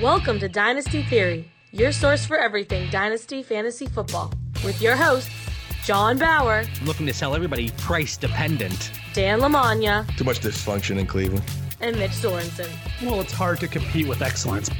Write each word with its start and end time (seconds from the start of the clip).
Welcome 0.00 0.38
to 0.40 0.48
Dynasty 0.48 1.02
Theory, 1.02 1.50
your 1.72 1.92
source 1.92 2.24
for 2.24 2.38
everything 2.38 2.88
Dynasty 2.90 3.42
Fantasy 3.42 3.86
Football, 3.86 4.32
with 4.64 4.80
your 4.80 4.96
hosts, 4.96 5.30
John 5.84 6.16
Bauer, 6.18 6.64
I'm 6.80 6.86
looking 6.86 7.06
to 7.06 7.12
sell 7.12 7.34
everybody 7.34 7.70
price 7.78 8.16
dependent. 8.16 8.92
Dan 9.12 9.40
Lamagna, 9.40 10.06
Too 10.16 10.24
much 10.24 10.40
dysfunction 10.40 10.98
in 10.98 11.06
Cleveland. 11.06 11.44
and 11.80 11.96
Mitch 11.98 12.12
Sorensen. 12.12 12.70
Well, 13.02 13.20
it's 13.20 13.32
hard 13.32 13.60
to 13.60 13.68
compete 13.68 14.06
with 14.08 14.22
excellence. 14.22 14.70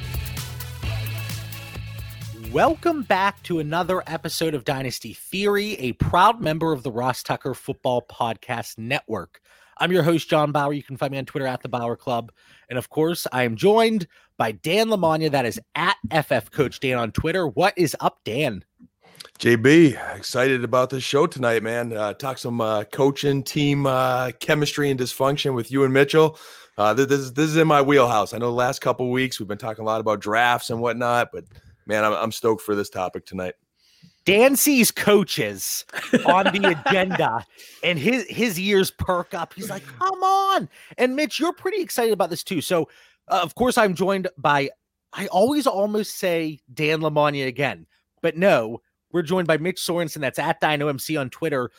Welcome 2.53 3.03
back 3.03 3.43
to 3.45 3.59
another 3.59 4.03
episode 4.07 4.55
of 4.55 4.65
Dynasty 4.65 5.13
Theory, 5.15 5.75
a 5.75 5.93
proud 5.95 6.41
member 6.41 6.73
of 6.73 6.83
the 6.83 6.91
Ross 6.91 7.23
Tucker 7.23 7.55
Football 7.55 8.03
Podcast 8.11 8.79
Network. 8.79 9.41
I'm 9.79 9.93
your 9.93 10.03
host, 10.03 10.29
John 10.29 10.53
Bauer. 10.53 10.73
You 10.73 10.83
can 10.83 10.97
find 10.97 11.13
me 11.13 11.19
on 11.19 11.25
Twitter 11.25 11.47
at 11.47 11.63
the 11.63 11.69
Bauer 11.69 11.97
Club. 11.97 12.33
And 12.69 12.79
of 12.79 12.91
course, 12.91 13.27
I 13.33 13.45
am 13.45 13.57
joined 13.57 14.07
by 14.37 14.53
Dan 14.53 14.89
Lamagna. 14.89 15.31
That 15.31 15.47
is 15.47 15.61
at 15.75 15.97
FF 16.13 16.51
Coach 16.51 16.81
Dan 16.81 16.99
on 16.99 17.13
Twitter. 17.13 17.47
What 17.47 17.75
is 17.77 17.97
up, 18.01 18.21
Dan? 18.25 18.65
JB, 19.39 20.17
excited 20.17 20.65
about 20.65 20.91
this 20.91 21.03
show 21.03 21.27
tonight, 21.27 21.63
man. 21.63 21.95
Uh, 21.95 22.13
talk 22.13 22.37
some 22.37 22.61
uh, 22.61 22.85
coaching, 22.85 23.43
team 23.43 23.87
uh, 23.87 24.33
chemistry, 24.41 24.91
and 24.91 25.01
dysfunction 25.01 25.55
with 25.55 25.73
you 25.73 25.85
and 25.85 25.95
Mitchell. 25.95 26.39
Uh, 26.77 26.95
this, 26.95 27.07
this 27.07 27.21
is 27.21 27.33
this 27.33 27.47
is 27.47 27.57
in 27.57 27.67
my 27.67 27.81
wheelhouse. 27.81 28.35
I 28.35 28.39
know 28.39 28.47
the 28.47 28.53
last 28.53 28.81
couple 28.81 29.11
weeks 29.11 29.39
we've 29.39 29.49
been 29.49 29.59
talking 29.59 29.83
a 29.83 29.87
lot 29.87 30.01
about 30.01 30.21
drafts 30.21 30.71
and 30.71 30.81
whatnot, 30.81 31.31
but 31.33 31.45
man, 31.87 32.05
I'm, 32.05 32.13
I'm 32.13 32.33
stoked 32.33 32.63
for 32.63 32.75
this 32.75 32.91
topic 32.91 33.25
tonight. 33.27 33.55
Dan 34.25 34.57
sees 34.57 34.91
coaches 34.91 35.85
on 36.27 36.45
the 36.47 36.83
agenda 36.87 37.45
and 37.83 37.99
his 37.99 38.27
his 38.29 38.59
ears 38.59 38.91
perk 38.91 39.35
up. 39.35 39.55
He's 39.55 39.71
like, 39.71 39.85
"Come 39.99 40.23
on!" 40.23 40.69
And 40.99 41.17
Mitch, 41.17 41.39
you're 41.39 41.53
pretty 41.53 41.81
excited 41.81 42.13
about 42.13 42.31
this 42.31 42.45
too. 42.45 42.61
So, 42.61 42.89
uh, 43.29 43.41
of 43.43 43.55
course, 43.55 43.79
I'm 43.79 43.95
joined 43.95 44.29
by. 44.37 44.71
I 45.13 45.27
always 45.29 45.67
almost 45.67 46.19
say 46.19 46.61
Dan 46.73 47.01
Lamagna 47.01 47.47
again, 47.47 47.87
but 48.23 48.37
no, 48.37 48.81
we're 49.13 49.23
joined 49.23 49.49
by 49.49 49.59
Mitch 49.59 49.81
Sorensen. 49.81 50.21
That's 50.21 50.39
at 50.39 50.61
Dyno 50.61 50.89
MC 50.89 51.17
on 51.17 51.31
Twitter, 51.31 51.71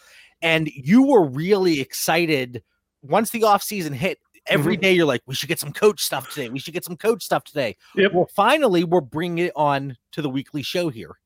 and 0.41 0.67
you 0.67 1.03
were 1.03 1.25
really 1.25 1.79
excited 1.79 2.63
once 3.01 3.29
the 3.29 3.41
offseason 3.41 3.93
hit. 3.93 4.19
Every 4.47 4.75
day 4.75 4.91
you're 4.93 5.05
like, 5.05 5.21
we 5.27 5.35
should 5.35 5.49
get 5.49 5.59
some 5.59 5.71
coach 5.71 6.01
stuff 6.01 6.27
today. 6.31 6.49
We 6.49 6.57
should 6.57 6.73
get 6.73 6.83
some 6.83 6.97
coach 6.97 7.23
stuff 7.23 7.43
today. 7.43 7.77
Yep. 7.95 8.13
Well, 8.13 8.27
finally, 8.35 8.83
we're 8.83 8.99
bringing 8.99 9.45
it 9.45 9.53
on 9.55 9.95
to 10.13 10.21
the 10.23 10.31
weekly 10.31 10.63
show 10.63 10.89
here. 10.89 11.20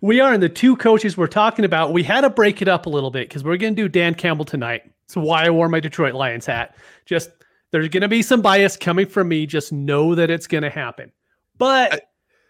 We 0.00 0.20
are 0.20 0.32
in 0.34 0.40
the 0.40 0.48
two 0.48 0.76
coaches 0.76 1.16
we're 1.16 1.26
talking 1.26 1.64
about. 1.64 1.92
We 1.92 2.02
had 2.02 2.22
to 2.22 2.30
break 2.30 2.62
it 2.62 2.68
up 2.68 2.86
a 2.86 2.88
little 2.90 3.10
bit 3.10 3.28
because 3.28 3.44
we're 3.44 3.56
going 3.56 3.74
to 3.76 3.82
do 3.82 3.88
Dan 3.88 4.14
Campbell 4.14 4.44
tonight. 4.44 4.82
That's 5.06 5.16
why 5.16 5.44
I 5.46 5.50
wore 5.50 5.68
my 5.68 5.80
Detroit 5.80 6.14
Lions 6.14 6.46
hat. 6.46 6.76
Just 7.06 7.30
there's 7.70 7.88
going 7.88 8.02
to 8.02 8.08
be 8.08 8.22
some 8.22 8.40
bias 8.42 8.76
coming 8.76 9.06
from 9.06 9.28
me. 9.28 9.46
Just 9.46 9.72
know 9.72 10.14
that 10.14 10.30
it's 10.30 10.46
going 10.46 10.62
to 10.62 10.70
happen. 10.70 11.12
But 11.58 11.92
I- 11.94 12.00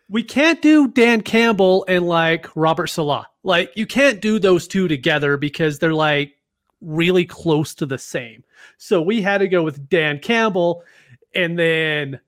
we 0.08 0.24
can't 0.24 0.60
do 0.60 0.88
Dan 0.88 1.20
Campbell 1.20 1.84
and 1.86 2.04
like 2.06 2.48
Robert 2.56 2.88
Salah. 2.88 3.28
Like 3.44 3.70
you 3.76 3.86
can't 3.86 4.20
do 4.20 4.38
those 4.40 4.66
two 4.66 4.88
together 4.88 5.36
because 5.36 5.78
they're 5.78 5.94
like 5.94 6.34
really 6.80 7.24
close 7.24 7.74
to 7.76 7.86
the 7.86 7.96
same. 7.98 8.42
So 8.76 9.00
we 9.00 9.22
had 9.22 9.38
to 9.38 9.46
go 9.46 9.62
with 9.62 9.88
Dan 9.88 10.18
Campbell 10.18 10.82
and 11.34 11.56
then 11.58 12.18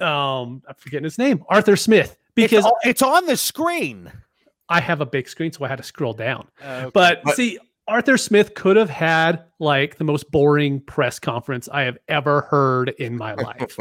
um 0.00 0.62
I'm 0.66 0.74
forgetting 0.78 1.04
his 1.04 1.18
name, 1.18 1.44
Arthur 1.50 1.76
Smith, 1.76 2.16
because 2.34 2.64
it's, 2.64 2.66
o- 2.66 2.88
it's 2.88 3.02
on 3.02 3.26
the 3.26 3.36
screen. 3.36 4.10
I 4.68 4.80
have 4.80 5.00
a 5.00 5.06
big 5.06 5.28
screen, 5.28 5.52
so 5.52 5.64
I 5.64 5.68
had 5.68 5.76
to 5.76 5.82
scroll 5.82 6.12
down. 6.12 6.48
Uh, 6.62 6.90
But, 6.92 7.22
But- 7.24 7.36
see, 7.36 7.58
Arthur 7.86 8.18
Smith 8.18 8.54
could 8.54 8.76
have 8.76 8.90
had 8.90 9.44
like 9.58 9.96
the 9.96 10.04
most 10.04 10.30
boring 10.30 10.80
press 10.80 11.18
conference 11.18 11.68
I 11.72 11.82
have 11.82 11.96
ever 12.08 12.42
heard 12.42 12.90
in 12.98 13.16
my 13.16 13.32
life. 13.34 13.78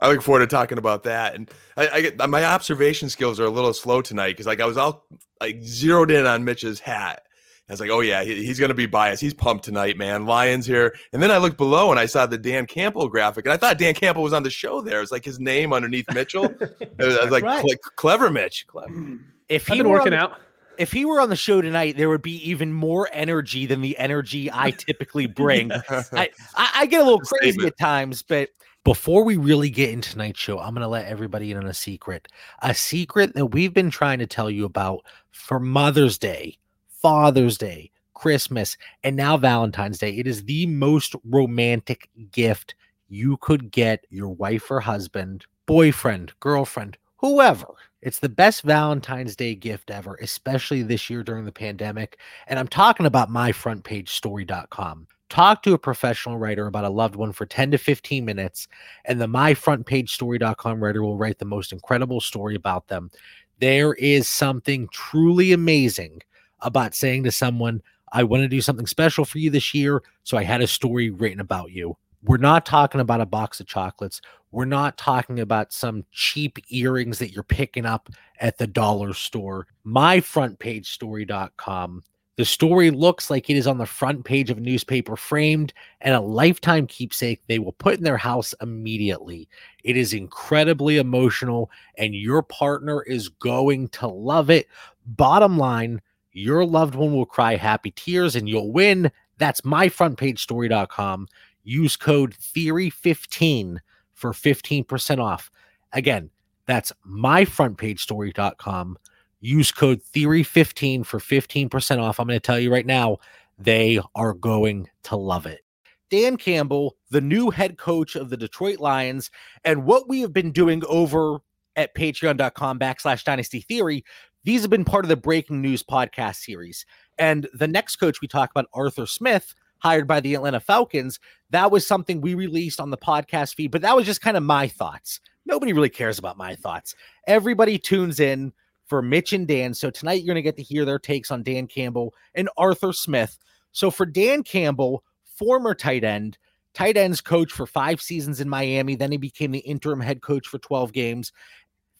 I 0.00 0.08
look 0.12 0.22
forward 0.22 0.40
to 0.40 0.46
talking 0.46 0.78
about 0.78 1.02
that. 1.02 1.34
And 1.34 1.50
I, 1.76 1.88
I 1.88 2.00
get 2.02 2.28
my 2.30 2.44
observation 2.44 3.08
skills 3.10 3.40
are 3.40 3.44
a 3.44 3.50
little 3.50 3.72
slow 3.74 4.00
tonight 4.02 4.28
because 4.30 4.46
like 4.46 4.60
I 4.60 4.66
was 4.66 4.76
all 4.76 5.04
like 5.40 5.62
zeroed 5.64 6.12
in 6.12 6.26
on 6.26 6.44
Mitch's 6.44 6.78
hat. 6.78 7.22
I 7.68 7.72
was 7.72 7.80
like, 7.80 7.90
oh 7.90 8.00
yeah, 8.00 8.22
he- 8.22 8.46
he's 8.46 8.58
going 8.60 8.68
to 8.70 8.74
be 8.74 8.86
biased. 8.86 9.20
He's 9.20 9.34
pumped 9.34 9.64
tonight, 9.64 9.98
man. 9.98 10.24
Lions 10.24 10.64
here. 10.64 10.94
And 11.12 11.20
then 11.20 11.30
I 11.32 11.36
looked 11.38 11.58
below 11.58 11.90
and 11.90 11.98
I 12.00 12.06
saw 12.06 12.24
the 12.24 12.38
Dan 12.38 12.64
Campbell 12.66 13.08
graphic, 13.08 13.44
and 13.44 13.52
I 13.52 13.56
thought 13.58 13.76
Dan 13.76 13.92
Campbell 13.94 14.22
was 14.22 14.32
on 14.32 14.42
the 14.44 14.48
show. 14.50 14.80
There, 14.80 15.02
it's 15.02 15.12
like 15.12 15.24
his 15.24 15.38
name 15.40 15.72
underneath 15.74 16.06
Mitchell. 16.14 16.44
I 17.00 17.04
was 17.04 17.18
I 17.18 17.22
was 17.24 17.30
like, 17.32 17.42
Right. 17.44 17.64
Clever 17.96 18.30
Mitch, 18.30 18.66
clever. 18.68 19.18
If 19.48 19.66
he 19.66 19.82
were 19.82 19.90
working 19.90 20.12
on, 20.12 20.18
out. 20.18 20.40
if 20.78 20.92
he 20.92 21.04
were 21.04 21.20
on 21.20 21.28
the 21.28 21.36
show 21.36 21.60
tonight, 21.60 21.96
there 21.96 22.08
would 22.08 22.22
be 22.22 22.36
even 22.48 22.72
more 22.72 23.08
energy 23.12 23.66
than 23.66 23.80
the 23.80 23.96
energy 23.98 24.50
I 24.52 24.70
typically 24.70 25.26
bring. 25.26 25.72
I, 25.72 26.30
I, 26.54 26.70
I 26.74 26.86
get 26.86 27.00
a 27.00 27.04
little 27.04 27.20
crazy 27.20 27.52
Statement. 27.52 27.72
at 27.72 27.78
times, 27.78 28.22
but 28.22 28.50
before 28.84 29.24
we 29.24 29.36
really 29.36 29.70
get 29.70 29.90
into 29.90 30.12
tonight's 30.12 30.38
show, 30.38 30.58
I'm 30.58 30.72
going 30.72 30.82
to 30.82 30.88
let 30.88 31.06
everybody 31.06 31.50
in 31.50 31.56
on 31.56 31.66
a 31.66 31.74
secret. 31.74 32.28
A 32.62 32.74
secret 32.74 33.34
that 33.34 33.46
we've 33.46 33.74
been 33.74 33.90
trying 33.90 34.18
to 34.20 34.26
tell 34.26 34.50
you 34.50 34.64
about 34.64 35.04
for 35.30 35.60
Mother's 35.60 36.16
Day, 36.16 36.56
Father's 36.88 37.58
Day, 37.58 37.90
Christmas, 38.14 38.76
and 39.04 39.14
now 39.14 39.36
Valentine's 39.36 39.98
Day. 39.98 40.16
It 40.16 40.26
is 40.26 40.44
the 40.44 40.66
most 40.66 41.14
romantic 41.24 42.08
gift 42.32 42.74
you 43.08 43.36
could 43.38 43.70
get 43.70 44.04
your 44.10 44.28
wife 44.28 44.70
or 44.70 44.80
husband, 44.80 45.46
boyfriend, 45.66 46.32
girlfriend, 46.40 46.98
whoever. 47.16 47.66
It's 48.00 48.20
the 48.20 48.28
best 48.28 48.62
Valentine's 48.62 49.34
Day 49.34 49.56
gift 49.56 49.90
ever, 49.90 50.14
especially 50.22 50.82
this 50.82 51.10
year 51.10 51.24
during 51.24 51.44
the 51.44 51.52
pandemic. 51.52 52.18
And 52.46 52.58
I'm 52.58 52.68
talking 52.68 53.06
about 53.06 53.28
myfrontpagestory.com. 53.28 55.08
Talk 55.28 55.62
to 55.64 55.74
a 55.74 55.78
professional 55.78 56.38
writer 56.38 56.68
about 56.68 56.84
a 56.84 56.90
loved 56.90 57.16
one 57.16 57.32
for 57.32 57.44
10 57.44 57.72
to 57.72 57.78
15 57.78 58.24
minutes, 58.24 58.68
and 59.04 59.20
the 59.20 59.26
myfrontpagestory.com 59.26 60.82
writer 60.82 61.02
will 61.02 61.18
write 61.18 61.38
the 61.38 61.44
most 61.44 61.72
incredible 61.72 62.20
story 62.20 62.54
about 62.54 62.86
them. 62.86 63.10
There 63.58 63.94
is 63.94 64.28
something 64.28 64.88
truly 64.92 65.52
amazing 65.52 66.22
about 66.60 66.94
saying 66.94 67.24
to 67.24 67.32
someone, 67.32 67.82
I 68.12 68.22
want 68.22 68.42
to 68.42 68.48
do 68.48 68.60
something 68.60 68.86
special 68.86 69.24
for 69.24 69.38
you 69.38 69.50
this 69.50 69.74
year, 69.74 70.02
so 70.22 70.38
I 70.38 70.44
had 70.44 70.62
a 70.62 70.66
story 70.66 71.10
written 71.10 71.40
about 71.40 71.72
you. 71.72 71.96
We're 72.22 72.38
not 72.38 72.66
talking 72.66 73.00
about 73.00 73.20
a 73.20 73.26
box 73.26 73.60
of 73.60 73.66
chocolates. 73.66 74.20
We're 74.50 74.64
not 74.64 74.96
talking 74.96 75.40
about 75.40 75.72
some 75.72 76.04
cheap 76.10 76.58
earrings 76.70 77.18
that 77.18 77.32
you're 77.32 77.42
picking 77.42 77.84
up 77.86 78.08
at 78.40 78.58
the 78.58 78.66
dollar 78.66 79.14
store. 79.14 79.66
MyFrontPageStory.com. 79.86 82.02
The 82.36 82.44
story 82.44 82.90
looks 82.90 83.30
like 83.30 83.48
it 83.50 83.56
is 83.56 83.66
on 83.66 83.78
the 83.78 83.86
front 83.86 84.24
page 84.24 84.48
of 84.48 84.58
a 84.58 84.60
newspaper 84.60 85.16
framed 85.16 85.72
and 86.00 86.14
a 86.14 86.20
lifetime 86.20 86.86
keepsake 86.86 87.42
they 87.48 87.58
will 87.58 87.72
put 87.72 87.98
in 87.98 88.04
their 88.04 88.16
house 88.16 88.54
immediately. 88.62 89.48
It 89.82 89.96
is 89.96 90.12
incredibly 90.12 90.98
emotional, 90.98 91.68
and 91.96 92.14
your 92.14 92.42
partner 92.42 93.02
is 93.02 93.28
going 93.28 93.88
to 93.88 94.06
love 94.06 94.50
it. 94.50 94.68
Bottom 95.04 95.58
line, 95.58 96.00
your 96.30 96.64
loved 96.64 96.94
one 96.94 97.12
will 97.12 97.26
cry 97.26 97.56
happy 97.56 97.90
tears 97.90 98.36
and 98.36 98.48
you'll 98.48 98.72
win. 98.72 99.10
That's 99.38 99.62
myfrontpagestory.com. 99.62 101.26
Use 101.68 101.96
code 101.96 102.34
Theory15 102.34 103.76
for 104.14 104.32
15% 104.32 105.18
off. 105.22 105.50
Again, 105.92 106.30
that's 106.64 106.94
myfrontpagestory.com. 107.06 108.98
Use 109.40 109.70
code 109.70 110.00
Theory15 110.02 111.04
for 111.04 111.18
15% 111.18 112.02
off. 112.02 112.18
I'm 112.18 112.26
going 112.26 112.40
to 112.40 112.40
tell 112.40 112.58
you 112.58 112.72
right 112.72 112.86
now, 112.86 113.18
they 113.58 114.00
are 114.14 114.32
going 114.32 114.88
to 115.02 115.16
love 115.16 115.44
it. 115.44 115.60
Dan 116.08 116.38
Campbell, 116.38 116.96
the 117.10 117.20
new 117.20 117.50
head 117.50 117.76
coach 117.76 118.16
of 118.16 118.30
the 118.30 118.38
Detroit 118.38 118.80
Lions, 118.80 119.30
and 119.62 119.84
what 119.84 120.08
we 120.08 120.22
have 120.22 120.32
been 120.32 120.52
doing 120.52 120.82
over 120.88 121.40
at 121.76 121.94
patreon.com 121.94 122.78
backslash 122.78 123.24
dynasty 123.24 123.60
theory, 123.60 124.06
these 124.42 124.62
have 124.62 124.70
been 124.70 124.86
part 124.86 125.04
of 125.04 125.10
the 125.10 125.16
breaking 125.16 125.60
news 125.60 125.82
podcast 125.82 126.36
series. 126.36 126.86
And 127.18 127.46
the 127.52 127.68
next 127.68 127.96
coach 127.96 128.22
we 128.22 128.28
talk 128.28 128.50
about, 128.50 128.70
Arthur 128.72 129.04
Smith, 129.04 129.54
hired 129.78 130.06
by 130.06 130.20
the 130.20 130.34
Atlanta 130.34 130.60
Falcons, 130.60 131.18
that 131.50 131.70
was 131.70 131.86
something 131.86 132.20
we 132.20 132.34
released 132.34 132.80
on 132.80 132.90
the 132.90 132.96
podcast 132.96 133.54
feed, 133.54 133.70
but 133.70 133.82
that 133.82 133.96
was 133.96 134.06
just 134.06 134.20
kind 134.20 134.36
of 134.36 134.42
my 134.42 134.68
thoughts. 134.68 135.20
Nobody 135.46 135.72
really 135.72 135.88
cares 135.88 136.18
about 136.18 136.36
my 136.36 136.54
thoughts. 136.54 136.94
Everybody 137.26 137.78
tunes 137.78 138.20
in 138.20 138.52
for 138.86 139.02
Mitch 139.02 139.32
and 139.32 139.46
Dan. 139.46 139.74
So 139.74 139.90
tonight 139.90 140.22
you're 140.22 140.34
going 140.34 140.36
to 140.36 140.42
get 140.42 140.56
to 140.56 140.62
hear 140.62 140.84
their 140.84 140.98
takes 140.98 141.30
on 141.30 141.42
Dan 141.42 141.66
Campbell 141.66 142.14
and 142.34 142.48
Arthur 142.56 142.92
Smith. 142.92 143.38
So 143.72 143.90
for 143.90 144.06
Dan 144.06 144.42
Campbell, 144.42 145.04
former 145.24 145.74
tight 145.74 146.04
end, 146.04 146.38
tight 146.74 146.96
ends 146.96 147.20
coach 147.20 147.52
for 147.52 147.66
five 147.66 148.00
seasons 148.00 148.40
in 148.40 148.48
Miami, 148.48 148.94
then 148.94 149.12
he 149.12 149.18
became 149.18 149.52
the 149.52 149.58
interim 149.60 150.00
head 150.00 150.22
coach 150.22 150.46
for 150.46 150.58
12 150.58 150.92
games, 150.92 151.32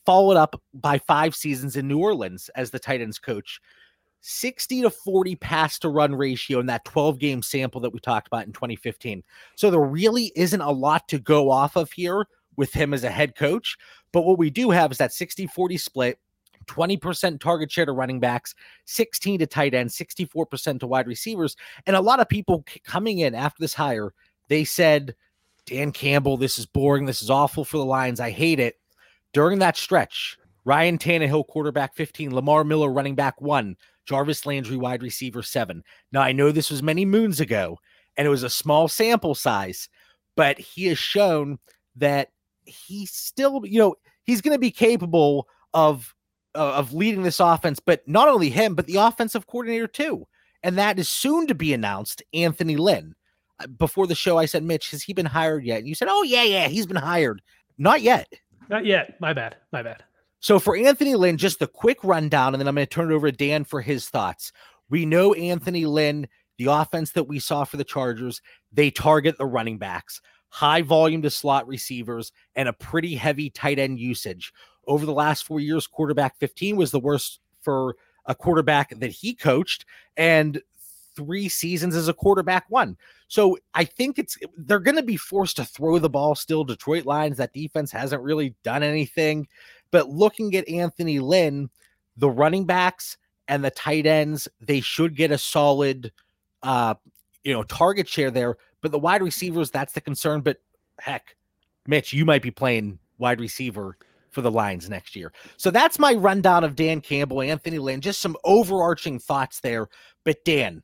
followed 0.04 0.36
up 0.36 0.60
by 0.74 0.98
five 0.98 1.34
seasons 1.34 1.76
in 1.76 1.88
New 1.88 1.98
Orleans 1.98 2.50
as 2.54 2.70
the 2.70 2.78
tight 2.78 3.00
ends 3.00 3.18
coach. 3.18 3.60
60 4.20 4.82
to 4.82 4.90
40 4.90 5.36
pass 5.36 5.78
to 5.78 5.88
run 5.88 6.14
ratio 6.14 6.60
in 6.60 6.66
that 6.66 6.84
12 6.84 7.18
game 7.18 7.42
sample 7.42 7.80
that 7.80 7.92
we 7.92 8.00
talked 8.00 8.26
about 8.26 8.46
in 8.46 8.52
2015. 8.52 9.22
So 9.54 9.70
there 9.70 9.80
really 9.80 10.32
isn't 10.34 10.60
a 10.60 10.70
lot 10.70 11.08
to 11.08 11.18
go 11.18 11.50
off 11.50 11.76
of 11.76 11.92
here 11.92 12.26
with 12.56 12.72
him 12.72 12.92
as 12.92 13.04
a 13.04 13.10
head 13.10 13.36
coach. 13.36 13.76
But 14.12 14.22
what 14.22 14.38
we 14.38 14.50
do 14.50 14.70
have 14.70 14.90
is 14.90 14.98
that 14.98 15.12
60 15.12 15.46
40 15.46 15.78
split. 15.78 16.18
20% 16.66 17.40
target 17.40 17.72
share 17.72 17.86
to 17.86 17.92
running 17.92 18.20
backs, 18.20 18.54
16 18.84 19.38
to 19.38 19.46
tight 19.46 19.72
ends, 19.72 19.96
64% 19.96 20.80
to 20.80 20.86
wide 20.86 21.06
receivers. 21.06 21.56
And 21.86 21.96
a 21.96 22.00
lot 22.00 22.20
of 22.20 22.28
people 22.28 22.62
coming 22.84 23.20
in 23.20 23.34
after 23.34 23.58
this 23.58 23.72
hire, 23.72 24.12
they 24.48 24.64
said, 24.64 25.14
Dan 25.64 25.92
Campbell, 25.92 26.36
this 26.36 26.58
is 26.58 26.66
boring. 26.66 27.06
This 27.06 27.22
is 27.22 27.30
awful 27.30 27.64
for 27.64 27.78
the 27.78 27.84
Lions. 27.84 28.20
I 28.20 28.30
hate 28.30 28.60
it. 28.60 28.78
During 29.32 29.58
that 29.58 29.76
stretch, 29.76 30.38
Ryan 30.64 30.98
Tannehill, 30.98 31.46
quarterback 31.46 31.94
15, 31.94 32.34
Lamar 32.34 32.64
Miller, 32.64 32.90
running 32.90 33.14
back 33.14 33.40
one, 33.40 33.76
Jarvis 34.08 34.46
Landry, 34.46 34.78
wide 34.78 35.02
receiver 35.02 35.42
seven. 35.42 35.84
Now, 36.12 36.22
I 36.22 36.32
know 36.32 36.50
this 36.50 36.70
was 36.70 36.82
many 36.82 37.04
moons 37.04 37.40
ago 37.40 37.78
and 38.16 38.26
it 38.26 38.30
was 38.30 38.42
a 38.42 38.48
small 38.48 38.88
sample 38.88 39.34
size, 39.34 39.90
but 40.34 40.58
he 40.58 40.86
has 40.86 40.98
shown 40.98 41.58
that 41.96 42.30
he's 42.64 43.12
still, 43.12 43.60
you 43.66 43.78
know, 43.78 43.96
he's 44.24 44.40
going 44.40 44.54
to 44.54 44.58
be 44.58 44.70
capable 44.70 45.46
of 45.74 46.14
uh, 46.54 46.72
of 46.72 46.94
leading 46.94 47.22
this 47.22 47.38
offense, 47.38 47.80
but 47.80 48.06
not 48.08 48.28
only 48.28 48.48
him, 48.48 48.74
but 48.74 48.86
the 48.86 48.96
offensive 48.96 49.46
coordinator 49.46 49.86
too. 49.86 50.26
And 50.62 50.78
that 50.78 50.98
is 50.98 51.08
soon 51.08 51.46
to 51.46 51.54
be 51.54 51.74
announced, 51.74 52.22
Anthony 52.32 52.76
Lynn. 52.76 53.14
Uh, 53.60 53.66
before 53.66 54.06
the 54.06 54.14
show, 54.14 54.38
I 54.38 54.46
said, 54.46 54.62
Mitch, 54.62 54.90
has 54.92 55.02
he 55.02 55.12
been 55.12 55.26
hired 55.26 55.64
yet? 55.64 55.80
And 55.80 55.88
you 55.88 55.94
said, 55.94 56.08
Oh, 56.10 56.22
yeah, 56.22 56.44
yeah, 56.44 56.68
he's 56.68 56.86
been 56.86 56.96
hired. 56.96 57.42
Not 57.76 58.00
yet. 58.00 58.32
Not 58.70 58.86
yet. 58.86 59.20
My 59.20 59.34
bad. 59.34 59.56
My 59.70 59.82
bad. 59.82 60.02
So 60.40 60.58
for 60.58 60.76
Anthony 60.76 61.14
Lynn, 61.14 61.36
just 61.36 61.62
a 61.62 61.66
quick 61.66 61.98
rundown, 62.04 62.54
and 62.54 62.60
then 62.60 62.68
I'm 62.68 62.74
going 62.74 62.86
to 62.86 62.90
turn 62.94 63.10
it 63.10 63.14
over 63.14 63.30
to 63.30 63.36
Dan 63.36 63.64
for 63.64 63.80
his 63.80 64.08
thoughts. 64.08 64.52
We 64.88 65.04
know 65.04 65.34
Anthony 65.34 65.84
Lynn, 65.84 66.28
the 66.58 66.66
offense 66.66 67.12
that 67.12 67.24
we 67.24 67.38
saw 67.38 67.64
for 67.64 67.76
the 67.76 67.84
Chargers, 67.84 68.40
they 68.72 68.90
target 68.90 69.36
the 69.36 69.46
running 69.46 69.78
backs, 69.78 70.20
high 70.48 70.82
volume 70.82 71.22
to 71.22 71.30
slot 71.30 71.66
receivers, 71.66 72.32
and 72.54 72.68
a 72.68 72.72
pretty 72.72 73.16
heavy 73.16 73.50
tight 73.50 73.78
end 73.78 73.98
usage. 73.98 74.52
Over 74.86 75.04
the 75.04 75.12
last 75.12 75.44
four 75.44 75.60
years, 75.60 75.86
quarterback 75.86 76.38
15 76.38 76.76
was 76.76 76.90
the 76.90 77.00
worst 77.00 77.40
for 77.60 77.96
a 78.26 78.34
quarterback 78.34 78.98
that 78.98 79.10
he 79.10 79.34
coached, 79.34 79.84
and 80.16 80.60
three 81.16 81.48
seasons 81.48 81.96
as 81.96 82.06
a 82.06 82.14
quarterback 82.14 82.64
one. 82.68 82.96
So 83.26 83.58
I 83.74 83.84
think 83.84 84.18
it's 84.18 84.38
they're 84.56 84.78
going 84.78 84.96
to 84.96 85.02
be 85.02 85.16
forced 85.16 85.56
to 85.56 85.64
throw 85.64 85.98
the 85.98 86.08
ball 86.08 86.34
still. 86.34 86.64
Detroit 86.64 87.06
Lions, 87.06 87.38
that 87.38 87.52
defense 87.52 87.90
hasn't 87.90 88.22
really 88.22 88.54
done 88.62 88.82
anything. 88.82 89.48
But 89.90 90.08
looking 90.08 90.54
at 90.54 90.68
Anthony 90.68 91.18
Lynn, 91.18 91.70
the 92.16 92.30
running 92.30 92.66
backs 92.66 93.16
and 93.46 93.64
the 93.64 93.70
tight 93.70 94.06
ends, 94.06 94.48
they 94.60 94.80
should 94.80 95.16
get 95.16 95.30
a 95.30 95.38
solid 95.38 96.12
uh 96.62 96.94
you 97.44 97.52
know 97.52 97.62
target 97.62 98.08
share 98.08 98.30
there. 98.30 98.56
But 98.80 98.92
the 98.92 98.98
wide 98.98 99.22
receivers, 99.22 99.70
that's 99.70 99.92
the 99.92 100.00
concern. 100.00 100.40
But 100.40 100.58
heck, 101.00 101.36
Mitch, 101.86 102.12
you 102.12 102.24
might 102.24 102.42
be 102.42 102.50
playing 102.50 102.98
wide 103.18 103.40
receiver 103.40 103.96
for 104.30 104.42
the 104.42 104.50
Lions 104.50 104.88
next 104.88 105.16
year. 105.16 105.32
So 105.56 105.70
that's 105.70 105.98
my 105.98 106.12
rundown 106.12 106.64
of 106.64 106.76
Dan 106.76 107.00
Campbell, 107.00 107.42
Anthony 107.42 107.78
Lynn, 107.78 108.00
just 108.00 108.20
some 108.20 108.36
overarching 108.44 109.18
thoughts 109.18 109.60
there. 109.60 109.88
But 110.24 110.44
Dan, 110.44 110.82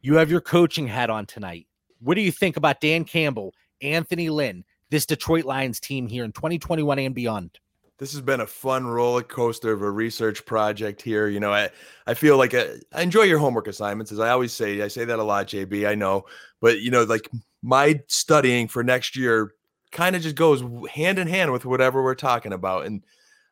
you 0.00 0.16
have 0.16 0.30
your 0.30 0.40
coaching 0.40 0.86
hat 0.86 1.10
on 1.10 1.26
tonight. 1.26 1.66
What 2.00 2.14
do 2.14 2.20
you 2.20 2.32
think 2.32 2.56
about 2.56 2.80
Dan 2.80 3.04
Campbell, 3.04 3.54
Anthony 3.82 4.28
Lynn, 4.28 4.64
this 4.90 5.06
Detroit 5.06 5.44
Lions 5.44 5.80
team 5.80 6.06
here 6.06 6.24
in 6.24 6.32
2021 6.32 6.98
and 6.98 7.14
beyond? 7.14 7.58
This 7.98 8.12
has 8.12 8.20
been 8.20 8.40
a 8.40 8.46
fun 8.46 8.86
roller 8.86 9.22
coaster 9.22 9.72
of 9.72 9.82
a 9.82 9.90
research 9.90 10.44
project 10.44 11.00
here. 11.00 11.28
You 11.28 11.38
know, 11.38 11.52
I, 11.52 11.70
I 12.06 12.14
feel 12.14 12.36
like 12.36 12.52
a, 12.52 12.80
I 12.92 13.02
enjoy 13.02 13.22
your 13.22 13.38
homework 13.38 13.68
assignments, 13.68 14.10
as 14.10 14.18
I 14.18 14.30
always 14.30 14.52
say. 14.52 14.82
I 14.82 14.88
say 14.88 15.04
that 15.04 15.18
a 15.18 15.22
lot, 15.22 15.46
JB. 15.46 15.88
I 15.88 15.94
know, 15.94 16.24
but 16.60 16.80
you 16.80 16.90
know, 16.90 17.04
like 17.04 17.30
my 17.62 18.00
studying 18.08 18.66
for 18.66 18.82
next 18.82 19.16
year 19.16 19.54
kind 19.92 20.16
of 20.16 20.22
just 20.22 20.34
goes 20.34 20.62
hand 20.90 21.18
in 21.18 21.28
hand 21.28 21.52
with 21.52 21.64
whatever 21.64 22.02
we're 22.02 22.16
talking 22.16 22.52
about. 22.52 22.84
And 22.84 23.04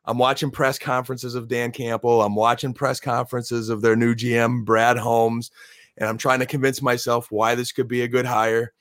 I'm 0.05 0.19
watching 0.19 0.51
press 0.51 0.79
conferences 0.79 1.37
of 1.37 1.47
Dan 1.47 1.71
Campbell. 1.71 2.23
I'm 2.23 2.35
watching 2.35 2.75
press 2.75 2.99
conferences 2.99 3.69
of 3.69 3.81
their 3.81 3.95
new 3.95 4.15
GM, 4.15 4.65
Brad 4.65 4.99
Holmes, 4.99 5.53
and 5.97 6.09
I'm 6.09 6.19
trying 6.19 6.41
to 6.41 6.47
convince 6.47 6.83
myself 6.83 7.31
why 7.31 7.55
this 7.55 7.71
could 7.71 7.87
be 7.87 8.03
a 8.03 8.09
good 8.09 8.27
hire. 8.27 8.73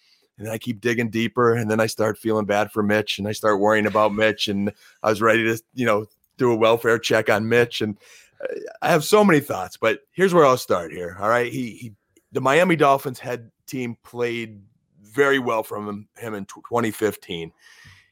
And 0.41 0.49
I 0.51 0.57
keep 0.57 0.81
digging 0.81 1.09
deeper, 1.09 1.53
and 1.53 1.69
then 1.69 1.79
I 1.79 1.85
start 1.85 2.17
feeling 2.17 2.45
bad 2.45 2.71
for 2.71 2.81
Mitch, 2.81 3.19
and 3.19 3.27
I 3.27 3.31
start 3.31 3.59
worrying 3.59 3.85
about 3.85 4.13
Mitch. 4.13 4.47
And 4.47 4.71
I 5.03 5.09
was 5.09 5.21
ready 5.21 5.43
to, 5.43 5.61
you 5.73 5.85
know, 5.85 6.05
do 6.37 6.51
a 6.51 6.55
welfare 6.55 6.97
check 6.97 7.29
on 7.29 7.47
Mitch, 7.47 7.81
and 7.81 7.97
uh, 8.43 8.55
I 8.81 8.89
have 8.89 9.03
so 9.03 9.23
many 9.23 9.39
thoughts. 9.39 9.77
But 9.77 9.99
here's 10.11 10.33
where 10.33 10.45
I'll 10.45 10.57
start. 10.57 10.91
Here, 10.91 11.15
all 11.19 11.29
right. 11.29 11.51
He, 11.51 11.69
he 11.71 11.93
the 12.31 12.41
Miami 12.41 12.75
Dolphins 12.75 13.19
head 13.19 13.51
team 13.67 13.97
played 14.03 14.61
very 15.01 15.39
well 15.39 15.63
from 15.63 15.87
him, 15.87 16.07
him 16.17 16.33
in 16.33 16.45
2015. 16.45 17.51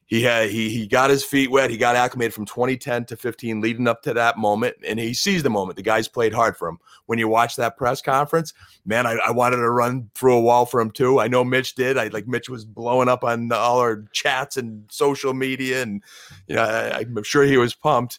He 0.10 0.24
had 0.24 0.50
he 0.50 0.70
he 0.70 0.88
got 0.88 1.12
his 1.12 1.24
feet 1.24 1.52
wet. 1.52 1.70
He 1.70 1.78
got 1.78 1.96
acclimated 1.96 2.34
from 2.34 2.46
2010 2.46 3.06
to 3.06 3.16
15, 3.16 3.62
leading 3.62 3.88
up 3.88 4.02
to 4.02 4.14
that 4.16 4.40
moment, 4.40 4.76
and 4.86 5.00
he 5.00 5.14
sees 5.14 5.44
the 5.44 5.52
moment. 5.52 5.78
The 5.78 5.84
guys 5.84 6.08
played 6.08 6.34
hard 6.34 6.58
for 6.58 6.68
him. 6.68 6.80
When 7.06 7.20
you 7.20 7.28
watch 7.28 7.56
that 7.58 7.78
press 7.78 8.02
conference, 8.02 8.52
man, 8.88 9.06
I, 9.06 9.20
I 9.28 9.30
wanted 9.30 9.58
to 9.58 9.70
run 9.70 10.10
through 10.16 10.38
a 10.38 10.42
wall 10.42 10.66
for 10.66 10.82
him 10.82 10.90
too. 10.90 11.20
I 11.20 11.28
know 11.28 11.44
Mitch 11.44 11.76
did. 11.76 11.96
I 11.96 12.08
like 12.08 12.28
Mitch 12.28 12.50
was 12.50 12.66
blowing 12.66 13.08
up 13.08 13.24
on 13.24 13.52
all 13.52 13.78
our 13.78 14.04
chats 14.12 14.58
and 14.58 14.84
social 14.90 15.36
media, 15.36 15.84
and 15.84 16.02
you 16.48 16.56
know 16.56 16.64
I, 16.64 17.02
I'm 17.02 17.22
sure 17.22 17.44
he 17.44 17.58
was 17.58 17.76
pumped. 17.76 18.18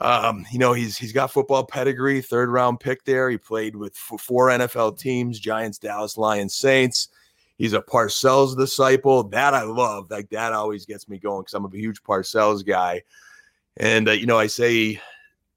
Um, 0.00 0.46
you 0.52 0.60
know, 0.60 0.74
he's 0.74 0.96
he's 0.96 1.12
got 1.12 1.32
football 1.32 1.64
pedigree, 1.64 2.20
third 2.20 2.50
round 2.50 2.78
pick 2.78 3.04
there. 3.04 3.28
He 3.30 3.36
played 3.36 3.74
with 3.74 3.96
four 3.96 4.48
NFL 4.48 4.96
teams: 4.96 5.40
Giants, 5.40 5.78
Dallas, 5.78 6.16
Lions, 6.16 6.54
Saints. 6.54 7.08
He's 7.56 7.72
a 7.72 7.80
Parcells 7.80 8.56
disciple. 8.56 9.24
That 9.24 9.54
I 9.54 9.62
love. 9.62 10.10
Like 10.10 10.30
that 10.30 10.52
always 10.52 10.84
gets 10.84 11.08
me 11.08 11.18
going 11.18 11.42
because 11.42 11.54
I'm 11.54 11.64
a 11.64 11.70
huge 11.70 12.02
Parcells 12.02 12.64
guy. 12.64 13.02
And 13.78 14.08
uh, 14.08 14.12
you 14.12 14.26
know, 14.26 14.38
I 14.38 14.46
say, 14.46 15.00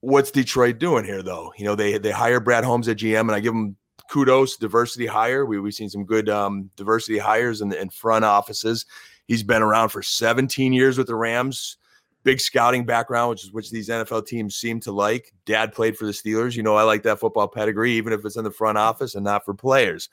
what's 0.01 0.31
Detroit 0.31 0.79
doing 0.79 1.05
here 1.05 1.21
though? 1.21 1.53
You 1.57 1.65
know, 1.65 1.75
they 1.75 1.97
they 1.97 2.11
hire 2.11 2.39
Brad 2.39 2.63
Holmes 2.63 2.87
at 2.87 2.97
GM, 2.97 3.21
and 3.21 3.31
I 3.31 3.39
give 3.39 3.53
him 3.53 3.75
kudos, 4.09 4.57
diversity 4.57 5.05
hire. 5.05 5.45
We 5.45 5.59
we've 5.59 5.73
seen 5.73 5.89
some 5.89 6.05
good 6.05 6.29
um, 6.29 6.69
diversity 6.75 7.17
hires 7.17 7.61
in, 7.61 7.73
in 7.73 7.89
front 7.89 8.25
offices. 8.25 8.85
He's 9.27 9.43
been 9.43 9.61
around 9.61 9.89
for 9.89 10.01
17 10.01 10.73
years 10.73 10.97
with 10.97 11.07
the 11.07 11.15
Rams. 11.15 11.77
Big 12.23 12.41
scouting 12.41 12.85
background, 12.85 13.29
which 13.29 13.43
is 13.45 13.51
which 13.51 13.71
these 13.71 13.89
NFL 13.89 14.25
teams 14.25 14.55
seem 14.55 14.79
to 14.81 14.91
like. 14.91 15.31
Dad 15.45 15.73
played 15.73 15.97
for 15.97 16.05
the 16.05 16.11
Steelers. 16.11 16.55
You 16.55 16.63
know, 16.63 16.75
I 16.75 16.83
like 16.83 17.03
that 17.03 17.19
football 17.19 17.47
pedigree, 17.47 17.93
even 17.93 18.11
if 18.11 18.25
it's 18.25 18.35
in 18.35 18.43
the 18.43 18.51
front 18.51 18.77
office 18.77 19.15
and 19.15 19.23
not 19.23 19.45
for 19.45 19.53
players. 19.53 20.09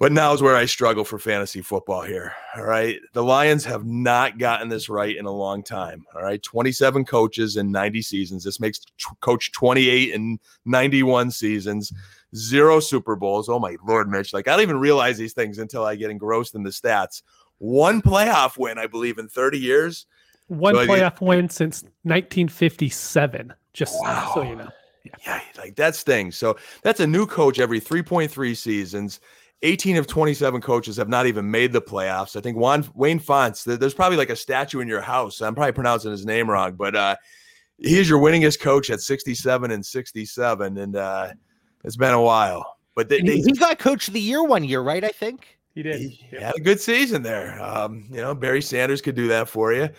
But 0.00 0.12
now 0.12 0.32
is 0.32 0.40
where 0.40 0.56
I 0.56 0.64
struggle 0.64 1.04
for 1.04 1.18
fantasy 1.18 1.60
football 1.60 2.00
here. 2.00 2.32
All 2.56 2.64
right. 2.64 2.98
The 3.12 3.22
Lions 3.22 3.66
have 3.66 3.84
not 3.84 4.38
gotten 4.38 4.70
this 4.70 4.88
right 4.88 5.14
in 5.14 5.26
a 5.26 5.30
long 5.30 5.62
time. 5.62 6.06
All 6.16 6.22
right. 6.22 6.42
27 6.42 7.04
coaches 7.04 7.58
in 7.58 7.70
90 7.70 8.00
seasons. 8.00 8.42
This 8.42 8.60
makes 8.60 8.78
t- 8.78 8.86
coach 9.20 9.52
28 9.52 10.14
in 10.14 10.40
91 10.64 11.30
seasons, 11.30 11.92
zero 12.34 12.80
Super 12.80 13.14
Bowls. 13.14 13.50
Oh, 13.50 13.58
my 13.58 13.76
Lord, 13.86 14.08
Mitch. 14.08 14.32
Like, 14.32 14.48
I 14.48 14.52
don't 14.52 14.62
even 14.62 14.78
realize 14.78 15.18
these 15.18 15.34
things 15.34 15.58
until 15.58 15.84
I 15.84 15.96
get 15.96 16.10
engrossed 16.10 16.54
in 16.54 16.62
the 16.62 16.70
stats. 16.70 17.20
One 17.58 18.00
playoff 18.00 18.56
win, 18.56 18.78
I 18.78 18.86
believe, 18.86 19.18
in 19.18 19.28
30 19.28 19.58
years. 19.58 20.06
One 20.46 20.76
so 20.76 20.86
playoff 20.86 21.20
win 21.20 21.50
since 21.50 21.82
1957, 22.04 23.52
just 23.74 24.00
wow. 24.00 24.30
so 24.32 24.42
you 24.42 24.56
know. 24.56 24.70
Yeah. 25.04 25.12
yeah, 25.26 25.40
like 25.58 25.76
that's 25.76 25.98
stings. 25.98 26.36
So 26.36 26.56
that's 26.82 27.00
a 27.00 27.06
new 27.06 27.26
coach 27.26 27.58
every 27.58 27.80
3.3 27.80 28.56
seasons. 28.56 29.20
18 29.62 29.96
of 29.96 30.06
27 30.06 30.60
coaches 30.60 30.96
have 30.96 31.08
not 31.08 31.26
even 31.26 31.50
made 31.50 31.72
the 31.72 31.82
playoffs. 31.82 32.36
I 32.36 32.40
think 32.40 32.56
Juan, 32.56 32.86
Wayne 32.94 33.18
Fontes, 33.18 33.64
there's 33.64 33.94
probably 33.94 34.16
like 34.16 34.30
a 34.30 34.36
statue 34.36 34.80
in 34.80 34.88
your 34.88 35.02
house. 35.02 35.40
I'm 35.40 35.54
probably 35.54 35.72
pronouncing 35.72 36.10
his 36.10 36.24
name 36.24 36.48
wrong, 36.48 36.74
but 36.74 36.96
uh, 36.96 37.16
he's 37.78 38.08
your 38.08 38.20
winningest 38.20 38.60
coach 38.60 38.90
at 38.90 39.00
67 39.00 39.70
and 39.70 39.84
67. 39.84 40.78
And 40.78 40.96
uh, 40.96 41.32
it's 41.84 41.96
been 41.96 42.14
a 42.14 42.22
while. 42.22 42.78
But 42.94 43.08
they, 43.08 43.20
they, 43.20 43.36
he 43.36 43.52
got 43.52 43.78
coach 43.78 44.08
of 44.08 44.14
the 44.14 44.20
year 44.20 44.42
one 44.42 44.64
year, 44.64 44.80
right? 44.80 45.04
I 45.04 45.10
think 45.10 45.58
he 45.74 45.82
did. 45.82 46.00
He 46.00 46.26
yeah. 46.32 46.46
had 46.46 46.56
a 46.56 46.60
good 46.60 46.80
season 46.80 47.22
there. 47.22 47.60
Um, 47.62 48.06
you 48.10 48.20
know, 48.20 48.34
Barry 48.34 48.62
Sanders 48.62 49.00
could 49.00 49.14
do 49.14 49.28
that 49.28 49.48
for 49.48 49.72
you. 49.72 49.90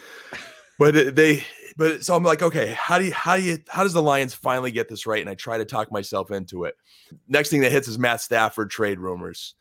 But 0.77 1.15
they, 1.15 1.45
but 1.77 2.03
so 2.03 2.15
I'm 2.15 2.23
like, 2.23 2.41
okay, 2.41 2.75
how 2.77 2.97
do 2.97 3.05
you, 3.05 3.13
how 3.13 3.37
do 3.37 3.43
you, 3.43 3.57
how 3.67 3.83
does 3.83 3.93
the 3.93 4.01
Lions 4.01 4.33
finally 4.33 4.71
get 4.71 4.89
this 4.89 5.05
right? 5.05 5.21
And 5.21 5.29
I 5.29 5.35
try 5.35 5.57
to 5.57 5.65
talk 5.65 5.91
myself 5.91 6.31
into 6.31 6.65
it. 6.65 6.75
Next 7.27 7.49
thing 7.49 7.61
that 7.61 7.71
hits 7.71 7.87
is 7.87 7.99
Matt 7.99 8.21
Stafford 8.21 8.69
trade 8.69 8.99
rumors. 8.99 9.55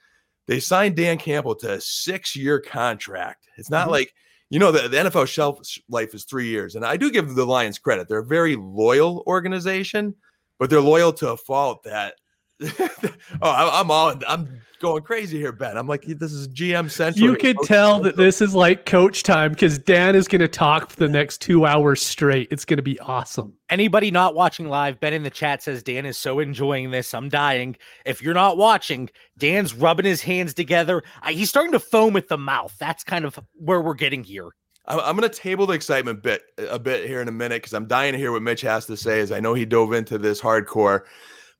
They 0.47 0.61
signed 0.61 0.97
Dan 0.97 1.19
Campbell 1.19 1.55
to 1.57 1.75
a 1.75 1.81
six 1.81 2.35
year 2.35 2.61
contract. 2.61 3.47
It's 3.57 3.71
not 3.71 3.83
mm-hmm. 3.83 3.93
like, 3.93 4.15
you 4.49 4.59
know, 4.59 4.73
the, 4.73 4.89
the 4.89 4.97
NFL 4.97 5.29
shelf 5.29 5.61
life 5.89 6.13
is 6.15 6.25
three 6.25 6.49
years. 6.49 6.75
And 6.75 6.85
I 6.85 6.97
do 6.97 7.11
give 7.11 7.35
the 7.35 7.47
Lions 7.47 7.79
credit. 7.79 8.09
They're 8.09 8.19
a 8.19 8.25
very 8.25 8.57
loyal 8.57 9.23
organization, 9.27 10.15
but 10.59 10.69
they're 10.69 10.81
loyal 10.81 11.13
to 11.15 11.31
a 11.31 11.37
fault 11.37 11.85
that 11.85 12.15
oh, 12.61 13.71
I'm 13.73 13.91
all 13.91 14.15
I'm 14.29 14.61
going 14.81 15.03
crazy 15.03 15.39
here, 15.39 15.53
Ben. 15.53 15.77
I'm 15.77 15.87
like, 15.87 16.03
this 16.05 16.33
is 16.33 16.49
GM 16.49 16.91
Central. 16.91 17.31
You 17.31 17.37
could 17.37 17.57
tell 17.65 17.97
Central. 17.97 18.03
that 18.03 18.17
this 18.17 18.41
is 18.41 18.55
like 18.55 18.87
coach 18.87 19.23
time 19.23 19.53
because 19.53 19.79
Dan 19.79 20.17
is 20.17 20.27
going 20.27 20.41
to 20.41 20.49
talk 20.49 20.91
for 20.91 20.97
the 20.97 21.09
next 21.09 21.41
two 21.41 21.67
hours 21.67 22.03
straight. 22.03 22.49
It's 22.51 22.65
going 22.65 22.79
to 22.79 22.83
be 22.83 22.99
awesome. 23.01 23.53
Anybody 23.69 24.11
not 24.11 24.35
watching 24.35 24.69
live, 24.69 24.99
Ben 24.99 25.13
in 25.13 25.23
the 25.23 25.31
chat 25.31 25.63
says 25.63 25.83
Dan 25.83 26.07
is 26.07 26.19
so 26.19 26.39
enjoying 26.41 26.91
this. 26.91 27.15
I'm 27.15 27.29
dying. 27.29 27.77
If 28.05 28.23
you're 28.23 28.35
not 28.35 28.57
watching, 28.57 29.11
Dan's 29.39 29.75
rubbing 29.75 30.07
his 30.07 30.23
hands 30.23 30.55
together. 30.55 31.03
He's 31.29 31.51
starting 31.51 31.73
to 31.73 31.81
foam 31.81 32.17
at 32.17 32.29
the 32.29 32.39
mouth. 32.39 32.75
That's 32.79 33.05
kind 33.05 33.25
of 33.25 33.39
where 33.55 33.81
we're 33.81 33.95
getting 33.95 34.25
here. 34.25 34.49
I'm 34.87 35.17
going 35.17 35.29
to 35.31 35.35
table 35.35 35.67
the 35.67 35.75
excitement 35.75 36.23
bit 36.23 36.43
a 36.59 36.79
bit 36.79 37.07
here 37.07 37.21
in 37.21 37.29
a 37.29 37.33
minute 37.33 37.57
because 37.57 37.75
I'm 37.75 37.87
dying 37.87 38.13
to 38.13 38.19
hear 38.19 38.33
what 38.33 38.43
Mitch 38.43 38.63
has 38.63 38.87
to 38.87 38.97
say. 38.97 39.21
As 39.21 39.31
I 39.31 39.39
know 39.39 39.55
he 39.55 39.65
dove 39.65 39.93
into 39.93 40.19
this 40.19 40.41
hardcore. 40.41 41.03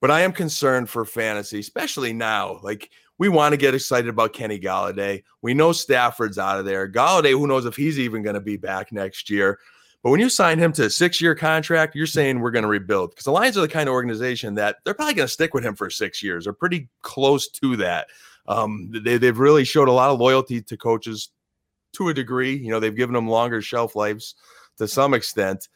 But 0.01 0.11
I 0.11 0.23
am 0.23 0.33
concerned 0.33 0.89
for 0.89 1.05
fantasy, 1.05 1.61
especially 1.61 2.13
now. 2.13 2.61
Like 2.63 2.91
we 3.19 3.29
want 3.29 3.53
to 3.53 3.59
get 3.59 3.75
excited 3.75 4.09
about 4.09 4.33
Kenny 4.33 4.59
Golladay. 4.59 5.23
We 5.43 5.53
know 5.53 5.73
Stafford's 5.73 6.39
out 6.39 6.59
of 6.59 6.65
there. 6.65 6.91
Golladay, 6.91 7.33
who 7.33 7.47
knows 7.47 7.67
if 7.67 7.77
he's 7.77 7.99
even 7.99 8.23
going 8.23 8.35
to 8.35 8.41
be 8.41 8.57
back 8.57 8.93
next 8.93 9.29
year. 9.29 9.59
But 10.03 10.11
when 10.11 10.21
you 10.21 10.31
sign 10.31 10.59
him 10.59 10.73
to 10.75 10.87
a 10.87 10.91
six 10.91 11.21
year 11.21 11.35
contract, 11.35 11.95
you're 11.95 12.07
saying 12.07 12.41
we're 12.41 12.51
going 12.51 12.63
to 12.63 12.69
rebuild 12.69 13.11
because 13.11 13.27
the 13.27 13.33
Lions 13.33 13.59
are 13.59 13.63
the 13.63 13.69
kind 13.69 13.89
of 13.89 13.93
organization 13.93 14.55
that 14.55 14.77
they're 14.85 14.95
probably 14.95 15.15
going 15.15 15.29
to 15.29 15.33
stick 15.33 15.53
with 15.53 15.65
him 15.65 15.77
for 15.77 15.91
six 15.91 16.23
years 16.23 16.47
or 16.47 16.55
pretty 16.55 16.89
close 17.03 17.49
to 17.49 17.77
that. 17.77 18.09
Um, 18.49 18.91
they, 19.05 19.19
they've 19.19 19.39
really 19.39 19.65
showed 19.65 19.89
a 19.89 19.93
lot 19.93 20.11
of 20.11 20.19
loyalty 20.19 20.63
to 20.63 20.77
coaches 20.77 21.31
to 21.93 22.09
a 22.09 22.15
degree. 22.15 22.57
You 22.57 22.71
know, 22.71 22.81
they've 22.81 22.97
given 22.97 23.15
them 23.15 23.29
longer 23.29 23.61
shelf 23.61 23.95
lives 23.95 24.35
to 24.79 24.89
some 24.89 25.13
extent, 25.13 25.69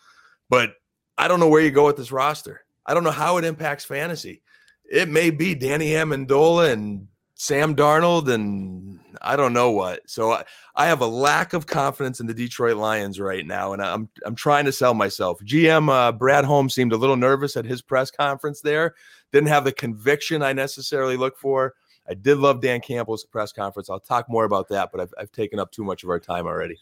but 0.49 0.77
I 1.19 1.29
don't 1.29 1.41
know 1.41 1.49
where 1.49 1.61
you 1.61 1.71
go 1.71 1.85
with 1.85 1.99
this 1.99 2.11
roster. 2.11 2.65
I 2.87 2.95
don't 2.95 3.05
know 3.05 3.11
how 3.11 3.37
it 3.39 3.45
impacts 3.45 3.85
fantasy. 3.85 4.43
It 4.91 5.09
may 5.09 5.31
be 5.31 5.55
Danny 5.55 5.91
Amendola 5.91 6.73
and 6.73 7.09
Sam 7.35 7.75
Darnold 7.75 8.33
and 8.33 9.01
I 9.23 9.37
don't 9.37 9.53
know 9.53 9.71
what. 9.71 10.09
So 10.09 10.33
I, 10.33 10.45
I 10.75 10.87
have 10.87 11.01
a 11.01 11.07
lack 11.07 11.53
of 11.53 11.67
confidence 11.67 12.21
in 12.21 12.27
the 12.27 12.35
Detroit 12.35 12.77
Lions 12.77 13.19
right 13.19 13.45
now, 13.45 13.73
and 13.73 13.83
I'm 13.83 14.09
I'm 14.25 14.35
trying 14.35 14.65
to 14.67 14.73
sell 14.73 14.95
myself. 14.95 15.41
GM 15.45 15.89
uh, 15.91 16.13
Brad 16.13 16.45
Holmes 16.45 16.75
seemed 16.75 16.93
a 16.93 16.97
little 16.97 17.17
nervous 17.17 17.57
at 17.57 17.65
his 17.65 17.83
press 17.83 18.11
conference 18.11 18.61
there. 18.61 18.95
Didn't 19.33 19.49
have 19.49 19.65
the 19.65 19.73
conviction 19.73 20.43
I 20.43 20.53
necessarily 20.53 21.17
look 21.17 21.39
for. 21.39 21.75
I 22.09 22.15
did 22.15 22.39
love 22.39 22.61
Dan 22.61 22.81
Campbell's 22.81 23.25
press 23.25 23.53
conference. 23.53 23.89
I'll 23.89 24.01
talk 24.01 24.29
more 24.29 24.45
about 24.45 24.69
that, 24.69 24.91
but 24.93 25.01
I've, 25.01 25.15
I've 25.19 25.33
taken 25.33 25.59
up 25.59 25.73
too 25.73 25.85
much 25.85 26.05
of 26.05 26.11
our 26.11 26.21
time 26.21 26.47
already. 26.47 26.77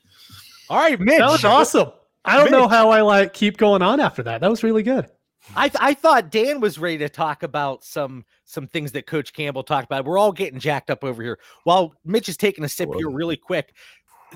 All 0.68 0.78
right, 0.78 0.98
Mitch. 0.98 1.18
That 1.18 1.30
was 1.30 1.44
awesome. 1.44 1.92
I 2.24 2.36
don't 2.36 2.46
Mitch. 2.46 2.52
know 2.52 2.68
how 2.68 2.90
I 2.90 3.02
like 3.02 3.32
keep 3.32 3.56
going 3.56 3.82
on 3.82 4.00
after 4.00 4.22
that. 4.24 4.40
That 4.40 4.50
was 4.50 4.62
really 4.62 4.82
good. 4.82 5.08
I 5.56 5.68
th- 5.68 5.82
I 5.82 5.94
thought 5.94 6.30
Dan 6.30 6.60
was 6.60 6.78
ready 6.78 6.98
to 6.98 7.08
talk 7.08 7.42
about 7.42 7.84
some 7.84 8.24
some 8.44 8.66
things 8.66 8.92
that 8.92 9.06
Coach 9.06 9.32
Campbell 9.32 9.64
talked 9.64 9.86
about. 9.86 10.04
We're 10.04 10.18
all 10.18 10.32
getting 10.32 10.60
jacked 10.60 10.90
up 10.90 11.04
over 11.04 11.22
here. 11.22 11.38
While 11.64 11.94
Mitch 12.04 12.28
is 12.28 12.36
taking 12.36 12.64
a 12.64 12.68
sip 12.68 12.88
here 12.94 13.10
really 13.10 13.36
quick, 13.36 13.74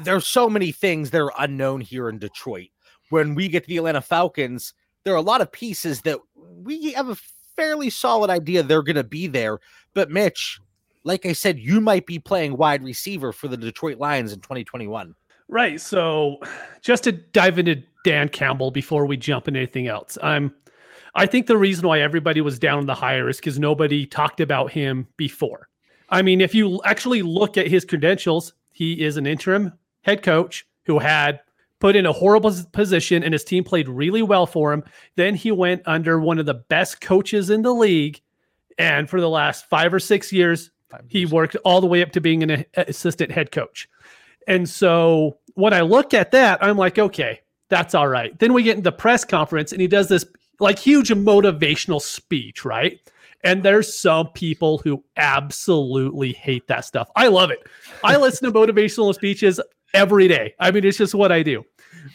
there's 0.03 0.27
so 0.27 0.49
many 0.49 0.73
things 0.73 1.11
that 1.11 1.21
are 1.21 1.33
unknown 1.39 1.81
here 1.81 2.09
in 2.09 2.19
Detroit. 2.19 2.69
When 3.11 3.35
we 3.35 3.49
get 3.49 3.65
to 3.65 3.69
the 3.69 3.77
Atlanta 3.77 4.03
Falcons, 4.03 4.75
there 5.05 5.15
are 5.15 5.19
a 5.19 5.23
lot 5.23 5.41
of 5.41 5.53
pieces 5.53 6.03
that 6.03 6.19
we 6.35 6.93
have 6.93 7.09
a 7.09 7.17
fairly 7.55 7.91
solid 7.91 8.31
idea 8.31 8.63
they're 8.63 8.83
going 8.83 8.97
to 8.97 9.05
be 9.05 9.27
there. 9.27 9.61
But 9.95 10.11
Mitch, 10.11 10.61
like 11.05 11.25
I 11.25 11.33
said, 11.33 11.59
you 11.59 11.81
might 11.81 12.07
be 12.07 12.19
playing 12.19 12.57
wide 12.57 12.83
receiver 12.83 13.33
for 13.33 13.49
the 13.49 13.57
Detroit 13.57 13.99
Lions 13.99 14.33
in 14.33 14.41
2021. 14.41 15.15
Right. 15.49 15.81
So, 15.81 16.39
just 16.83 17.05
to 17.05 17.13
dive 17.13 17.59
into 17.61 17.81
Dan 18.05 18.29
Campbell 18.29 18.73
before 18.73 19.07
we 19.07 19.17
jump 19.17 19.47
into 19.47 19.61
anything 19.61 19.87
else, 19.87 20.19
I'm 20.23 20.53
I 21.17 21.25
think 21.25 21.47
the 21.47 21.57
reason 21.57 21.89
why 21.89 22.01
everybody 22.01 22.43
was 22.43 22.59
down 22.59 22.79
on 22.79 22.87
the 22.87 22.95
hire 22.95 23.29
is 23.29 23.39
because 23.39 23.59
nobody 23.59 24.05
talked 24.05 24.41
about 24.41 24.71
him 24.71 25.09
before. 25.17 25.69
I 26.11 26.21
mean, 26.21 26.43
if 26.43 26.55
you 26.55 26.81
actually 26.85 27.23
look 27.23 27.57
at 27.57 27.67
his 27.67 27.87
credentials, 27.87 28.53
he 28.71 29.03
is 29.03 29.17
an 29.17 29.27
interim 29.27 29.73
head 30.03 30.23
coach 30.23 30.67
who 30.85 30.99
had 30.99 31.41
put 31.81 31.97
in 31.97 32.05
a 32.05 32.13
horrible 32.13 32.53
position 32.73 33.23
and 33.23 33.33
his 33.33 33.45
team 33.45 33.65
played 33.65 33.89
really 33.89 34.23
well 34.23 34.47
for 34.47 34.73
him. 34.73 34.85
Then 35.17 35.35
he 35.35 35.51
went 35.51 35.83
under 35.87 36.21
one 36.21 36.39
of 36.39 36.45
the 36.45 36.55
best 36.55 37.01
coaches 37.01 37.49
in 37.49 37.63
the 37.63 37.73
league. 37.73 38.21
And 38.79 39.09
for 39.09 39.19
the 39.19 39.29
last 39.29 39.71
five 39.71 39.95
or 39.95 39.99
six 39.99 40.33
years, 40.33 40.71
he 41.09 41.25
worked 41.25 41.57
all 41.65 41.81
the 41.81 41.87
way 41.87 42.03
up 42.03 42.13
to 42.13 42.21
being 42.21 42.43
an 42.43 42.65
assistant 42.77 43.33
head 43.33 43.53
coach. 43.53 43.89
And 44.47 44.69
so 44.69 45.39
when 45.55 45.73
I 45.73 45.81
look 45.81 46.13
at 46.13 46.31
that, 46.33 46.63
I'm 46.63 46.77
like, 46.77 46.99
okay, 46.99 47.41
that's 47.69 47.95
all 47.95 48.07
right. 48.07 48.39
Then 48.39 48.53
we 48.53 48.63
get 48.63 48.77
in 48.77 48.83
the 48.83 48.93
press 48.93 49.25
conference 49.25 49.73
and 49.73 49.81
he 49.81 49.89
does 49.89 50.09
this 50.09 50.25
like 50.61 50.79
huge 50.79 51.11
motivational 51.11 52.01
speech, 52.01 52.65
right? 52.65 53.01
And 53.45 53.63
there's 53.63 53.99
some 53.99 54.29
people 54.29 54.79
who 54.79 55.05
absolutely 55.17 56.33
hate 56.33 56.67
that 56.69 56.85
stuff. 56.85 57.09
I 57.17 57.29
love 57.29 57.51
it. 57.51 57.61
I 58.03 58.17
listen 58.19 58.51
to 58.51 58.59
motivational 58.59 59.15
speeches 59.15 59.61
every 59.95 60.29
day. 60.29 60.55
I 60.59 60.71
mean, 60.71 60.85
it's 60.85 60.99
just 60.99 61.15
what 61.15 61.33
I 61.33 61.43
do. 61.43 61.65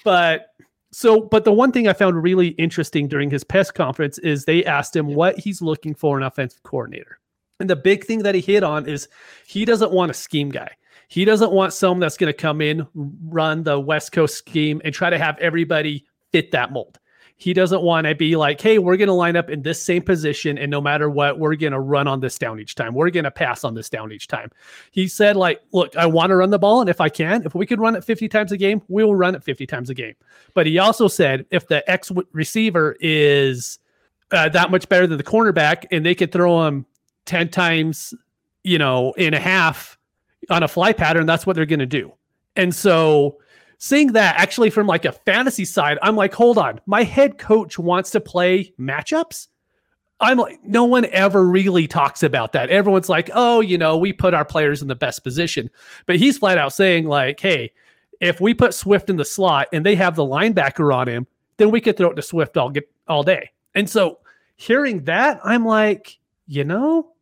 But 0.04 0.48
so, 0.92 1.22
but 1.22 1.46
the 1.46 1.54
one 1.54 1.72
thing 1.72 1.88
I 1.88 1.94
found 1.94 2.22
really 2.22 2.50
interesting 2.50 3.08
during 3.08 3.30
his 3.30 3.44
press 3.44 3.72
conference 3.72 4.18
is 4.20 4.46
they 4.46 4.66
asked 4.66 4.96
him 4.96 5.16
what 5.16 5.40
he's 5.40 5.62
looking 5.62 5.96
for 5.96 6.18
an 6.18 6.24
offensive 6.24 6.64
coordinator. 6.64 7.20
And 7.60 7.70
the 7.70 7.76
big 7.76 8.04
thing 8.06 8.24
that 8.24 8.36
he 8.36 8.42
hit 8.42 8.64
on 8.64 8.88
is 8.88 9.08
he 9.46 9.66
doesn't 9.66 9.92
want 9.92 10.12
a 10.12 10.16
scheme 10.16 10.50
guy. 10.50 10.72
He 11.08 11.26
doesn't 11.26 11.52
want 11.52 11.74
someone 11.74 12.00
that's 12.00 12.18
going 12.18 12.32
to 12.32 12.38
come 12.38 12.62
in, 12.62 12.88
run 12.94 13.64
the 13.64 13.80
West 13.80 14.12
Coast 14.12 14.36
scheme, 14.38 14.82
and 14.84 14.94
try 14.94 15.10
to 15.10 15.18
have 15.18 15.38
everybody 15.40 16.06
fit 16.32 16.52
that 16.52 16.72
mold. 16.72 17.00
He 17.42 17.54
doesn't 17.54 17.82
want 17.82 18.06
to 18.06 18.14
be 18.14 18.36
like, 18.36 18.62
hey, 18.62 18.78
we're 18.78 18.98
going 18.98 19.08
to 19.08 19.16
line 19.16 19.36
up 19.36 19.50
in 19.50 19.64
this 19.64 19.82
same 19.82 20.04
position, 20.04 20.60
and 20.60 20.70
no 20.70 20.80
matter 20.80 21.10
what, 21.10 21.40
we're 21.40 21.56
going 21.56 21.74
to 21.74 21.80
run 21.80 22.08
on 22.08 22.20
this 22.20 22.38
down 22.38 22.60
each 22.60 22.76
time. 22.76 22.94
We're 22.94 23.10
going 23.10 23.24
to 23.24 23.32
pass 23.32 23.64
on 23.64 23.74
this 23.74 23.90
down 23.90 24.12
each 24.12 24.28
time. 24.28 24.52
He 24.92 25.08
said, 25.08 25.36
like, 25.36 25.60
look, 25.72 25.96
I 25.96 26.06
want 26.06 26.30
to 26.30 26.36
run 26.36 26.52
the 26.52 26.60
ball, 26.60 26.82
and 26.82 26.90
if 26.90 27.02
I 27.02 27.10
can, 27.10 27.42
if 27.44 27.56
we 27.56 27.66
could 27.66 27.80
run 27.80 27.96
it 27.96 28.04
50 28.04 28.30
times 28.30 28.52
a 28.52 28.58
game, 28.58 28.84
we 28.90 29.04
will 29.04 29.16
run 29.16 29.34
it 29.34 29.44
50 29.44 29.66
times 29.66 29.90
a 29.90 29.96
game. 29.96 30.14
But 30.54 30.68
he 30.68 30.78
also 30.78 31.08
said, 31.08 31.48
if 31.50 31.68
the 31.68 31.90
X 31.90 32.12
receiver 32.32 32.96
is 33.00 33.80
uh, 34.30 34.50
that 34.50 34.70
much 34.70 34.88
better 34.88 35.08
than 35.08 35.18
the 35.18 35.24
cornerback, 35.24 35.86
and 35.90 36.06
they 36.06 36.14
could 36.14 36.32
throw 36.32 36.68
him 36.68 36.86
10 37.26 37.50
times, 37.50 38.14
you 38.64 38.78
know, 38.78 39.14
in 39.14 39.34
a 39.34 39.40
half 39.40 39.98
on 40.52 40.62
a 40.62 40.68
fly 40.68 40.94
pattern, 40.94 41.26
that's 41.26 41.48
what 41.48 41.56
they're 41.56 41.66
going 41.66 41.80
to 41.80 41.88
do. 41.88 42.14
And 42.56 42.76
so 42.76 43.40
seeing 43.82 44.14
that 44.14 44.36
actually 44.40 44.70
from 44.70 44.86
like 44.86 45.06
a 45.06 45.12
fantasy 45.12 45.66
side, 45.66 45.98
I'm 46.04 46.16
like, 46.16 46.36
hold 46.36 46.60
on, 46.60 46.80
my 46.86 47.02
head 47.02 47.40
coach 47.40 47.80
wants 47.80 48.12
to 48.12 48.22
play 48.22 48.72
matchups. 48.80 49.48
I'm 50.20 50.38
like, 50.38 50.64
no 50.64 50.86
one 50.86 51.06
ever 51.06 51.44
really 51.44 51.88
talks 51.88 52.22
about 52.22 52.52
that. 52.52 52.70
Everyone's 52.70 53.10
like, 53.10 53.32
oh, 53.34 53.60
you 53.60 53.80
know, 53.80 53.98
we 53.98 54.14
put 54.14 54.36
our 54.36 54.46
players 54.46 54.84
in 54.84 54.88
the 54.88 54.94
best 54.94 55.24
position. 55.24 55.68
But 56.06 56.18
he's 56.18 56.38
flat 56.38 56.60
out 56.60 56.74
saying, 56.74 57.08
like, 57.08 57.40
hey, 57.40 57.72
if 58.20 58.40
we 58.40 58.54
put 58.54 58.76
Swift 58.76 59.10
in 59.10 59.16
the 59.16 59.26
slot 59.26 59.68
and 59.74 59.84
they 59.84 59.96
have 59.96 60.16
the 60.16 60.24
linebacker 60.24 60.94
on 60.94 61.10
him, 61.10 61.26
then 61.58 61.72
we 61.72 61.82
could 61.82 61.98
throw 61.98 62.12
it 62.12 62.16
to 62.16 62.22
Swift 62.22 62.58
all 62.58 62.70
get 62.70 62.88
all 63.08 63.24
day. 63.24 63.50
And 63.74 63.90
so 63.90 64.20
hearing 64.58 65.06
that, 65.06 65.40
I'm 65.44 65.66
like, 65.66 66.20
you 66.46 66.64
know, 66.64 67.14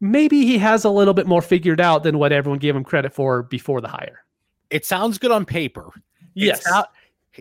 maybe 0.00 0.44
he 0.44 0.58
has 0.58 0.84
a 0.84 0.90
little 0.90 1.14
bit 1.14 1.28
more 1.28 1.42
figured 1.42 1.80
out 1.80 2.02
than 2.02 2.18
what 2.18 2.32
everyone 2.32 2.58
gave 2.58 2.74
him 2.74 2.82
credit 2.82 3.14
for 3.14 3.44
before 3.44 3.80
the 3.80 3.86
hire. 3.86 4.24
It 4.68 4.84
sounds 4.84 5.18
good 5.18 5.30
on 5.30 5.44
paper. 5.44 5.92
Yes. 6.46 6.66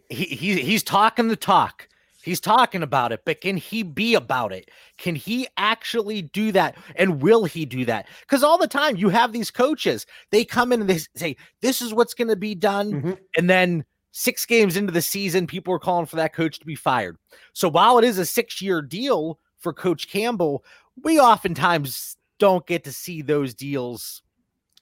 He, 0.10 0.26
he 0.26 0.62
he's 0.62 0.84
talking 0.84 1.28
the 1.28 1.36
talk. 1.36 1.88
He's 2.28 2.42
talking 2.42 2.84
about 2.84 3.14
it, 3.14 3.22
but 3.24 3.40
can 3.40 3.56
he 3.56 3.84
be 3.84 4.14
about 4.14 4.52
it? 4.52 4.70
Can 4.98 5.16
he 5.16 5.48
actually 5.56 6.24
do 6.24 6.52
that? 6.52 6.76
And 6.98 7.22
will 7.22 7.46
he 7.46 7.66
do 7.66 7.86
that? 7.86 8.06
Because 8.20 8.44
all 8.44 8.58
the 8.58 8.68
time 8.68 8.98
you 8.98 9.08
have 9.08 9.32
these 9.32 9.50
coaches, 9.50 10.06
they 10.32 10.44
come 10.44 10.74
in 10.74 10.82
and 10.82 10.90
they 10.90 11.00
say, 11.16 11.38
This 11.62 11.82
is 11.82 11.94
what's 11.94 12.14
going 12.14 12.28
to 12.28 12.36
be 12.36 12.54
done. 12.54 12.92
Mm-hmm. 12.92 13.12
And 13.38 13.50
then 13.50 13.86
six 14.12 14.46
games 14.46 14.76
into 14.76 14.92
the 14.92 15.02
season, 15.02 15.48
people 15.48 15.74
are 15.74 15.80
calling 15.80 16.06
for 16.06 16.18
that 16.18 16.34
coach 16.34 16.60
to 16.60 16.66
be 16.66 16.76
fired. 16.76 17.18
So 17.54 17.70
while 17.70 17.98
it 17.98 18.04
is 18.04 18.18
a 18.18 18.26
six 18.26 18.62
year 18.62 18.82
deal 18.82 19.40
for 19.60 19.72
Coach 19.72 20.10
Campbell, 20.10 20.66
we 21.04 21.20
oftentimes 21.20 22.18
don't 22.40 22.68
get 22.68 22.84
to 22.84 22.92
see 22.92 23.22
those 23.22 23.54
deals 23.54 24.22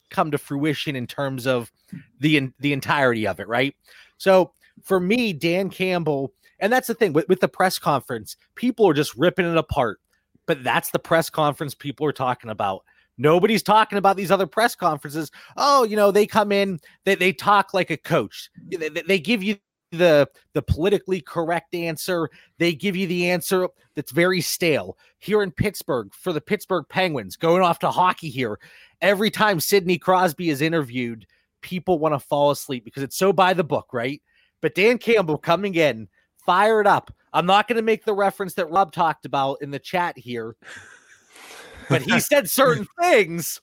come 0.09 0.31
to 0.31 0.37
fruition 0.37 0.95
in 0.95 1.05
terms 1.05 1.45
of 1.45 1.71
the 2.19 2.49
the 2.59 2.73
entirety 2.73 3.27
of 3.27 3.39
it, 3.39 3.47
right? 3.47 3.75
So 4.17 4.51
for 4.83 4.99
me, 4.99 5.33
Dan 5.33 5.69
Campbell, 5.69 6.33
and 6.59 6.71
that's 6.71 6.87
the 6.87 6.93
thing 6.93 7.13
with, 7.13 7.27
with 7.29 7.39
the 7.39 7.47
press 7.47 7.79
conference, 7.79 8.37
people 8.55 8.87
are 8.87 8.93
just 8.93 9.15
ripping 9.15 9.49
it 9.49 9.57
apart. 9.57 9.99
But 10.45 10.63
that's 10.63 10.91
the 10.91 10.99
press 10.99 11.29
conference 11.29 11.73
people 11.73 12.05
are 12.05 12.13
talking 12.13 12.51
about. 12.51 12.83
Nobody's 13.17 13.63
talking 13.63 13.97
about 13.97 14.17
these 14.17 14.31
other 14.31 14.45
press 14.45 14.75
conferences. 14.75 15.31
Oh, 15.57 15.83
you 15.83 15.95
know, 15.95 16.11
they 16.11 16.27
come 16.27 16.51
in, 16.51 16.79
they, 17.05 17.15
they 17.15 17.33
talk 17.33 17.73
like 17.73 17.89
a 17.89 17.97
coach. 17.97 18.49
They, 18.67 18.89
they 18.89 19.19
give 19.19 19.41
you 19.41 19.57
the 19.91 20.27
the 20.53 20.61
politically 20.61 21.21
correct 21.21 21.73
answer. 21.73 22.29
They 22.57 22.73
give 22.73 22.95
you 22.95 23.07
the 23.07 23.29
answer 23.29 23.69
that's 23.95 24.11
very 24.11 24.41
stale. 24.41 24.97
Here 25.19 25.41
in 25.41 25.51
Pittsburgh, 25.51 26.13
for 26.13 26.33
the 26.33 26.41
Pittsburgh 26.41 26.85
Penguins, 26.89 27.35
going 27.37 27.61
off 27.61 27.79
to 27.79 27.91
hockey 27.91 28.29
here, 28.29 28.59
every 29.01 29.31
time 29.31 29.59
Sidney 29.59 29.97
Crosby 29.97 30.49
is 30.49 30.61
interviewed, 30.61 31.25
people 31.65 31.97
want 31.97 32.13
to 32.13 32.19
fall 32.19 32.51
asleep 32.51 32.85
because 32.85 33.01
it's 33.01 33.17
so 33.17 33.33
by 33.33 33.53
the 33.53 33.63
book, 33.63 33.87
right? 33.91 34.21
But 34.61 34.75
Dan 34.75 34.99
Campbell 34.99 35.39
coming 35.39 35.73
in, 35.73 36.07
fired 36.45 36.85
up. 36.85 37.11
I'm 37.33 37.47
not 37.47 37.67
going 37.67 37.77
to 37.77 37.81
make 37.81 38.05
the 38.05 38.13
reference 38.13 38.53
that 38.53 38.69
Rob 38.69 38.91
talked 38.91 39.25
about 39.25 39.57
in 39.61 39.71
the 39.71 39.79
chat 39.79 40.15
here, 40.15 40.55
but 41.89 42.03
he 42.03 42.19
said 42.21 42.49
certain 42.49 42.87
things 43.01 43.59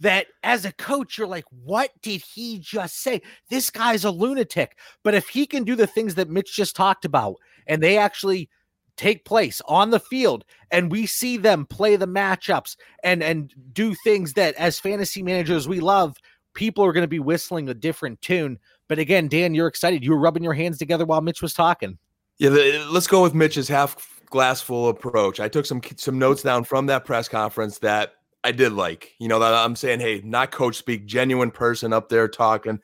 that 0.00 0.26
as 0.42 0.66
a 0.66 0.72
coach, 0.72 1.16
you're 1.16 1.26
like, 1.26 1.46
what 1.50 1.90
did 2.02 2.22
he 2.34 2.58
just 2.58 3.00
say? 3.00 3.22
This 3.48 3.70
guy's 3.70 4.04
a 4.04 4.10
lunatic. 4.10 4.76
But 5.02 5.14
if 5.14 5.28
he 5.28 5.46
can 5.46 5.64
do 5.64 5.74
the 5.74 5.86
things 5.86 6.14
that 6.16 6.28
Mitch 6.28 6.54
just 6.54 6.76
talked 6.76 7.06
about 7.06 7.36
and 7.66 7.82
they 7.82 7.96
actually 7.96 8.50
take 8.98 9.24
place 9.24 9.62
on 9.66 9.90
the 9.90 10.00
field 10.00 10.44
and 10.70 10.92
we 10.92 11.06
see 11.06 11.36
them 11.38 11.66
play 11.66 11.96
the 11.96 12.08
matchups 12.08 12.76
and 13.02 13.22
and 13.22 13.52
do 13.72 13.94
things 14.04 14.32
that 14.32 14.54
as 14.54 14.78
fantasy 14.78 15.22
managers 15.22 15.68
we 15.68 15.80
love 15.80 16.16
people 16.56 16.84
are 16.84 16.92
going 16.92 17.04
to 17.04 17.08
be 17.08 17.20
whistling 17.20 17.68
a 17.68 17.74
different 17.74 18.20
tune. 18.22 18.58
But 18.88 18.98
again, 18.98 19.28
Dan, 19.28 19.54
you're 19.54 19.68
excited. 19.68 20.02
You 20.02 20.10
were 20.10 20.18
rubbing 20.18 20.42
your 20.42 20.54
hands 20.54 20.78
together 20.78 21.04
while 21.04 21.20
Mitch 21.20 21.42
was 21.42 21.54
talking. 21.54 21.98
Yeah, 22.38 22.50
the, 22.50 22.84
let's 22.90 23.06
go 23.06 23.22
with 23.22 23.34
Mitch's 23.34 23.68
half 23.68 24.20
glass 24.26 24.60
full 24.60 24.88
approach. 24.88 25.38
I 25.38 25.48
took 25.48 25.66
some 25.66 25.80
some 25.96 26.18
notes 26.18 26.42
down 26.42 26.64
from 26.64 26.86
that 26.86 27.04
press 27.04 27.28
conference 27.28 27.78
that 27.78 28.14
I 28.42 28.52
did 28.52 28.72
like. 28.72 29.14
You 29.18 29.28
know, 29.28 29.38
that 29.38 29.54
I'm 29.54 29.76
saying, 29.76 30.00
hey, 30.00 30.20
not 30.24 30.50
coach 30.50 30.76
speak, 30.76 31.06
genuine 31.06 31.50
person 31.50 31.92
up 31.92 32.08
there 32.08 32.28
talking, 32.28 32.80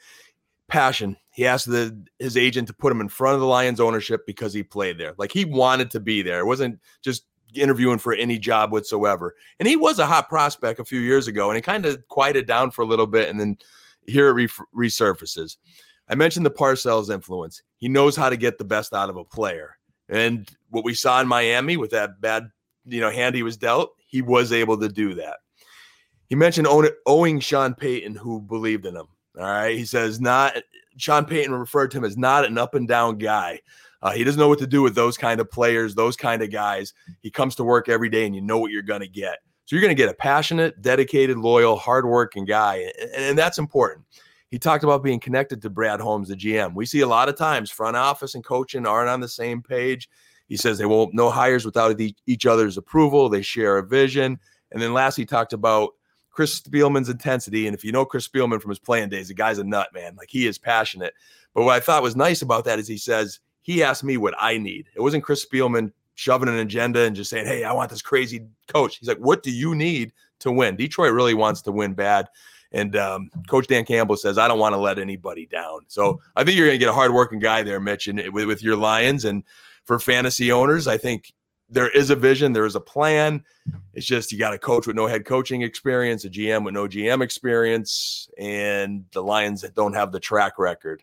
passion. 0.68 1.16
he 1.32 1.46
asked 1.46 1.66
the 1.66 2.04
his 2.18 2.36
agent 2.36 2.68
to 2.68 2.74
put 2.74 2.92
him 2.92 3.00
in 3.00 3.08
front 3.08 3.34
of 3.34 3.40
the 3.40 3.46
Lions 3.46 3.80
ownership 3.80 4.26
because 4.26 4.54
he 4.54 4.62
played 4.62 4.98
there. 4.98 5.14
Like 5.18 5.32
he 5.32 5.44
wanted 5.44 5.90
to 5.90 6.00
be 6.00 6.22
there. 6.22 6.40
It 6.40 6.46
wasn't 6.46 6.80
just 7.02 7.24
interviewing 7.54 7.98
for 7.98 8.14
any 8.14 8.38
job 8.38 8.72
whatsoever. 8.72 9.34
And 9.58 9.68
he 9.68 9.76
was 9.76 9.98
a 9.98 10.06
hot 10.06 10.28
prospect 10.28 10.80
a 10.80 10.84
few 10.84 11.00
years 11.00 11.28
ago, 11.28 11.50
and 11.50 11.56
he 11.56 11.62
kind 11.62 11.86
of 11.86 12.06
quieted 12.08 12.46
down 12.46 12.70
for 12.70 12.82
a 12.82 12.86
little 12.86 13.06
bit, 13.06 13.28
and 13.28 13.38
then 13.38 13.58
here 14.06 14.28
it 14.28 14.32
re- 14.32 14.88
resurfaces. 14.88 15.56
I 16.08 16.14
mentioned 16.14 16.44
the 16.44 16.50
Parcells 16.50 17.12
influence. 17.12 17.62
He 17.76 17.88
knows 17.88 18.16
how 18.16 18.28
to 18.28 18.36
get 18.36 18.58
the 18.58 18.64
best 18.64 18.92
out 18.92 19.10
of 19.10 19.16
a 19.16 19.24
player, 19.24 19.78
and 20.08 20.48
what 20.70 20.84
we 20.84 20.94
saw 20.94 21.20
in 21.20 21.28
Miami 21.28 21.76
with 21.76 21.90
that 21.90 22.20
bad, 22.20 22.50
you 22.86 23.00
know, 23.00 23.10
hand 23.10 23.34
he 23.34 23.42
was 23.42 23.56
dealt, 23.56 23.94
he 24.06 24.22
was 24.22 24.52
able 24.52 24.78
to 24.78 24.88
do 24.88 25.14
that. 25.14 25.38
He 26.28 26.34
mentioned 26.34 26.66
owing 27.06 27.40
Sean 27.40 27.74
Payton, 27.74 28.14
who 28.14 28.40
believed 28.40 28.86
in 28.86 28.96
him. 28.96 29.06
All 29.38 29.44
right, 29.44 29.76
he 29.76 29.84
says 29.84 30.20
not. 30.20 30.54
Sean 30.96 31.24
Payton 31.24 31.52
referred 31.52 31.90
to 31.90 31.98
him 31.98 32.04
as 32.04 32.16
not 32.16 32.44
an 32.44 32.58
up 32.58 32.74
and 32.74 32.86
down 32.86 33.18
guy. 33.18 33.60
Uh, 34.02 34.12
he 34.12 34.24
doesn't 34.24 34.38
know 34.38 34.48
what 34.48 34.58
to 34.58 34.66
do 34.66 34.82
with 34.82 34.94
those 34.94 35.16
kind 35.16 35.40
of 35.40 35.50
players, 35.50 35.94
those 35.94 36.16
kind 36.16 36.42
of 36.42 36.50
guys. 36.50 36.92
He 37.20 37.30
comes 37.30 37.54
to 37.56 37.64
work 37.64 37.88
every 37.88 38.08
day, 38.08 38.26
and 38.26 38.34
you 38.34 38.40
know 38.40 38.58
what 38.58 38.72
you're 38.72 38.82
going 38.82 39.00
to 39.00 39.08
get. 39.08 39.38
So 39.64 39.76
you're 39.76 39.82
going 39.82 39.96
to 39.96 40.02
get 40.02 40.10
a 40.10 40.14
passionate, 40.14 40.82
dedicated, 40.82 41.38
loyal, 41.38 41.76
hardworking 41.76 42.44
guy, 42.44 42.90
and, 43.00 43.10
and 43.14 43.38
that's 43.38 43.58
important. 43.58 44.04
He 44.50 44.58
talked 44.58 44.84
about 44.84 45.02
being 45.02 45.18
connected 45.18 45.62
to 45.62 45.70
Brad 45.70 46.00
Holmes, 46.00 46.28
the 46.28 46.36
GM. 46.36 46.74
We 46.74 46.84
see 46.84 47.00
a 47.00 47.06
lot 47.06 47.30
of 47.30 47.36
times 47.36 47.70
front 47.70 47.96
office 47.96 48.34
and 48.34 48.44
coaching 48.44 48.86
aren't 48.86 49.08
on 49.08 49.20
the 49.20 49.28
same 49.28 49.62
page. 49.62 50.10
He 50.46 50.58
says 50.58 50.76
they 50.76 50.84
won't 50.84 51.14
no 51.14 51.30
hires 51.30 51.64
without 51.64 51.98
each 52.26 52.44
other's 52.44 52.76
approval. 52.76 53.30
They 53.30 53.40
share 53.40 53.78
a 53.78 53.82
vision. 53.82 54.38
And 54.70 54.82
then 54.82 54.92
last, 54.92 55.16
he 55.16 55.24
talked 55.24 55.54
about 55.54 55.92
Chris 56.30 56.60
Spielman's 56.60 57.08
intensity. 57.08 57.66
And 57.66 57.74
if 57.74 57.82
you 57.82 57.92
know 57.92 58.04
Chris 58.04 58.28
Spielman 58.28 58.60
from 58.60 58.68
his 58.68 58.78
playing 58.78 59.08
days, 59.08 59.28
the 59.28 59.34
guy's 59.34 59.56
a 59.56 59.64
nut, 59.64 59.88
man. 59.94 60.14
Like 60.16 60.28
he 60.28 60.46
is 60.46 60.58
passionate. 60.58 61.14
But 61.54 61.64
what 61.64 61.74
I 61.74 61.80
thought 61.80 62.02
was 62.02 62.16
nice 62.16 62.42
about 62.42 62.66
that 62.66 62.78
is 62.78 62.86
he 62.86 62.98
says 62.98 63.40
he 63.62 63.82
asked 63.82 64.04
me 64.04 64.16
what 64.16 64.34
I 64.38 64.58
need. 64.58 64.86
It 64.94 65.00
wasn't 65.00 65.24
Chris 65.24 65.44
Spielman 65.44 65.92
shoving 66.14 66.48
an 66.48 66.58
agenda 66.58 67.00
and 67.00 67.16
just 67.16 67.30
saying, 67.30 67.46
Hey, 67.46 67.64
I 67.64 67.72
want 67.72 67.90
this 67.90 68.02
crazy 68.02 68.46
coach. 68.68 68.98
He's 68.98 69.08
like, 69.08 69.18
What 69.18 69.42
do 69.42 69.50
you 69.50 69.74
need 69.74 70.12
to 70.40 70.52
win? 70.52 70.76
Detroit 70.76 71.12
really 71.12 71.34
wants 71.34 71.62
to 71.62 71.72
win 71.72 71.94
bad. 71.94 72.28
And 72.72 72.96
um, 72.96 73.30
Coach 73.48 73.66
Dan 73.66 73.84
Campbell 73.84 74.16
says, 74.16 74.38
I 74.38 74.48
don't 74.48 74.58
want 74.58 74.74
to 74.74 74.80
let 74.80 74.98
anybody 74.98 75.46
down. 75.46 75.80
So 75.88 76.20
I 76.36 76.42
think 76.42 76.56
you're 76.56 76.66
going 76.66 76.78
to 76.78 76.84
get 76.84 76.88
a 76.88 76.94
hardworking 76.94 77.38
guy 77.38 77.62
there, 77.62 77.80
Mitch, 77.80 78.08
and 78.08 78.18
with, 78.32 78.46
with 78.46 78.62
your 78.62 78.76
Lions. 78.76 79.26
And 79.26 79.44
for 79.84 79.98
fantasy 79.98 80.50
owners, 80.50 80.88
I 80.88 80.96
think 80.96 81.34
there 81.68 81.90
is 81.90 82.08
a 82.08 82.16
vision, 82.16 82.54
there 82.54 82.64
is 82.64 82.74
a 82.74 82.80
plan. 82.80 83.44
It's 83.92 84.06
just 84.06 84.32
you 84.32 84.38
got 84.38 84.54
a 84.54 84.58
coach 84.58 84.86
with 84.86 84.96
no 84.96 85.06
head 85.06 85.26
coaching 85.26 85.62
experience, 85.62 86.24
a 86.24 86.30
GM 86.30 86.64
with 86.64 86.72
no 86.72 86.86
GM 86.86 87.22
experience, 87.22 88.28
and 88.38 89.04
the 89.12 89.22
Lions 89.22 89.60
that 89.60 89.74
don't 89.74 89.94
have 89.94 90.10
the 90.10 90.20
track 90.20 90.58
record. 90.58 91.02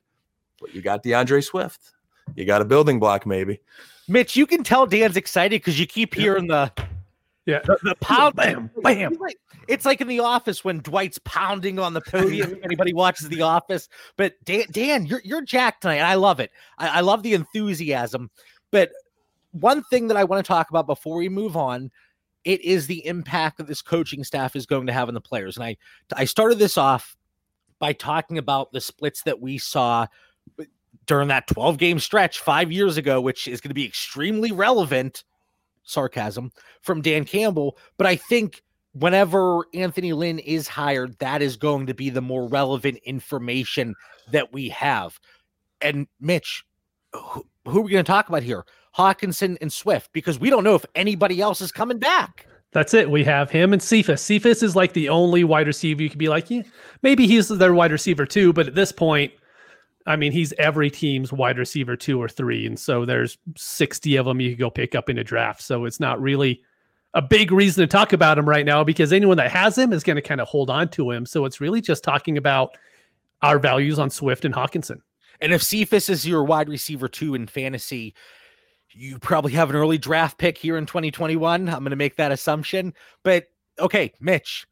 But 0.59 0.73
you 0.73 0.81
got 0.81 1.03
D'Andre 1.03 1.41
Swift 1.41 1.93
you 2.35 2.45
got 2.45 2.61
a 2.61 2.65
building 2.65 2.99
block, 2.99 3.25
maybe. 3.25 3.59
Mitch, 4.07 4.35
you 4.35 4.47
can 4.47 4.63
tell 4.63 4.85
Dan's 4.85 5.17
excited 5.17 5.61
because 5.61 5.79
you 5.79 5.85
keep 5.85 6.15
hearing 6.15 6.47
the 6.47 6.71
yeah 7.45 7.59
the, 7.59 7.77
the 7.83 7.95
pound 7.95 8.35
bam 8.35 8.69
bam. 8.81 9.17
It's 9.67 9.85
like 9.85 10.01
in 10.01 10.07
the 10.07 10.19
office 10.19 10.63
when 10.63 10.79
Dwight's 10.79 11.19
pounding 11.19 11.77
on 11.77 11.93
the 11.93 12.01
podium. 12.01 12.57
anybody 12.63 12.91
watches 12.91 13.29
The 13.29 13.43
Office, 13.43 13.87
but 14.17 14.33
Dan, 14.43 14.65
Dan, 14.71 15.05
you're 15.05 15.21
you're 15.23 15.43
jacked 15.43 15.83
tonight, 15.83 15.97
and 15.97 16.07
I 16.07 16.15
love 16.15 16.39
it. 16.39 16.49
I, 16.79 16.87
I 16.87 17.01
love 17.01 17.21
the 17.21 17.35
enthusiasm. 17.35 18.31
But 18.71 18.89
one 19.51 19.83
thing 19.83 20.07
that 20.07 20.17
I 20.17 20.23
want 20.23 20.43
to 20.43 20.47
talk 20.47 20.71
about 20.71 20.87
before 20.87 21.17
we 21.17 21.29
move 21.29 21.55
on, 21.55 21.91
it 22.45 22.61
is 22.61 22.87
the 22.87 23.05
impact 23.05 23.57
that 23.57 23.67
this 23.67 23.83
coaching 23.83 24.23
staff 24.23 24.55
is 24.55 24.65
going 24.65 24.87
to 24.87 24.93
have 24.93 25.07
on 25.07 25.13
the 25.13 25.21
players. 25.21 25.55
And 25.55 25.63
I 25.63 25.77
I 26.15 26.25
started 26.25 26.57
this 26.57 26.79
off 26.79 27.15
by 27.77 27.93
talking 27.93 28.39
about 28.39 28.71
the 28.71 28.81
splits 28.81 29.21
that 29.23 29.39
we 29.39 29.59
saw 29.59 30.07
during 31.09 31.27
that 31.27 31.47
12 31.47 31.79
game 31.79 31.99
stretch 31.99 32.39
five 32.39 32.71
years 32.71 32.95
ago, 32.95 33.19
which 33.19 33.47
is 33.47 33.59
going 33.59 33.71
to 33.71 33.75
be 33.75 33.85
extremely 33.85 34.51
relevant, 34.51 35.23
sarcasm 35.83 36.51
from 36.81 37.01
Dan 37.01 37.25
Campbell. 37.25 37.77
But 37.97 38.05
I 38.05 38.15
think 38.15 38.61
whenever 38.93 39.65
Anthony 39.73 40.13
Lynn 40.13 40.37
is 40.37 40.67
hired, 40.67 41.17
that 41.17 41.41
is 41.41 41.57
going 41.57 41.87
to 41.87 41.95
be 41.95 42.11
the 42.11 42.21
more 42.21 42.47
relevant 42.47 42.99
information 43.03 43.95
that 44.31 44.53
we 44.53 44.69
have. 44.69 45.19
And 45.81 46.07
Mitch, 46.21 46.63
who, 47.11 47.43
who 47.65 47.79
are 47.79 47.81
we 47.81 47.91
going 47.91 48.05
to 48.05 48.11
talk 48.11 48.29
about 48.29 48.43
here? 48.43 48.63
Hockenson 48.95 49.57
and 49.61 49.73
Swift, 49.73 50.13
because 50.13 50.37
we 50.37 50.51
don't 50.51 50.63
know 50.63 50.75
if 50.75 50.85
anybody 50.93 51.41
else 51.41 51.59
is 51.59 51.71
coming 51.71 51.97
back. 51.97 52.45
That's 52.71 52.93
it. 52.93 53.09
We 53.09 53.23
have 53.23 53.49
him 53.49 53.73
and 53.73 53.81
Cephus. 53.81 54.21
Cephus 54.21 54.61
is 54.61 54.75
like 54.75 54.93
the 54.93 55.09
only 55.09 55.43
wide 55.43 55.65
receiver 55.65 56.03
you 56.03 56.09
could 56.09 56.19
be 56.19 56.29
like, 56.29 56.51
yeah, 56.51 56.61
maybe 57.01 57.25
he's 57.25 57.47
their 57.47 57.73
wide 57.73 57.91
receiver 57.91 58.27
too. 58.27 58.53
But 58.53 58.67
at 58.67 58.75
this 58.75 58.91
point, 58.91 59.33
I 60.09 60.15
mean, 60.15 60.31
he's 60.31 60.53
every 60.53 60.89
team's 60.89 61.31
wide 61.31 61.59
receiver 61.59 61.95
two 61.95 62.19
or 62.19 62.27
three. 62.27 62.65
And 62.65 62.79
so 62.79 63.05
there's 63.05 63.37
60 63.55 64.15
of 64.15 64.25
them 64.25 64.41
you 64.41 64.49
could 64.49 64.59
go 64.59 64.71
pick 64.71 64.95
up 64.95 65.07
in 65.07 65.19
a 65.19 65.23
draft. 65.23 65.61
So 65.61 65.85
it's 65.85 65.99
not 65.99 66.19
really 66.19 66.63
a 67.13 67.21
big 67.21 67.51
reason 67.51 67.83
to 67.83 67.87
talk 67.87 68.11
about 68.11 68.39
him 68.39 68.49
right 68.49 68.65
now 68.65 68.83
because 68.83 69.13
anyone 69.13 69.37
that 69.37 69.51
has 69.51 69.77
him 69.77 69.93
is 69.93 70.03
going 70.03 70.15
to 70.15 70.21
kind 70.23 70.41
of 70.41 70.47
hold 70.47 70.71
on 70.71 70.89
to 70.89 71.11
him. 71.11 71.27
So 71.27 71.45
it's 71.45 71.61
really 71.61 71.79
just 71.79 72.03
talking 72.03 72.39
about 72.39 72.75
our 73.43 73.59
values 73.59 73.99
on 73.99 74.09
Swift 74.09 74.45
and 74.45 74.53
Hockenson. 74.53 75.01
And 75.41 75.53
if 75.53 75.61
Cephus 75.61 76.09
is 76.09 76.25
your 76.25 76.43
wide 76.43 76.69
receiver 76.69 77.07
two 77.07 77.35
in 77.35 77.45
fantasy, 77.45 78.15
you 78.89 79.19
probably 79.19 79.51
have 79.51 79.69
an 79.69 79.75
early 79.75 79.99
draft 79.99 80.39
pick 80.39 80.57
here 80.57 80.75
in 80.75 80.87
2021. 80.87 81.69
I'm 81.69 81.79
going 81.81 81.91
to 81.91 81.95
make 81.95 82.15
that 82.15 82.31
assumption. 82.31 82.95
But 83.23 83.45
okay, 83.77 84.11
Mitch, 84.19 84.65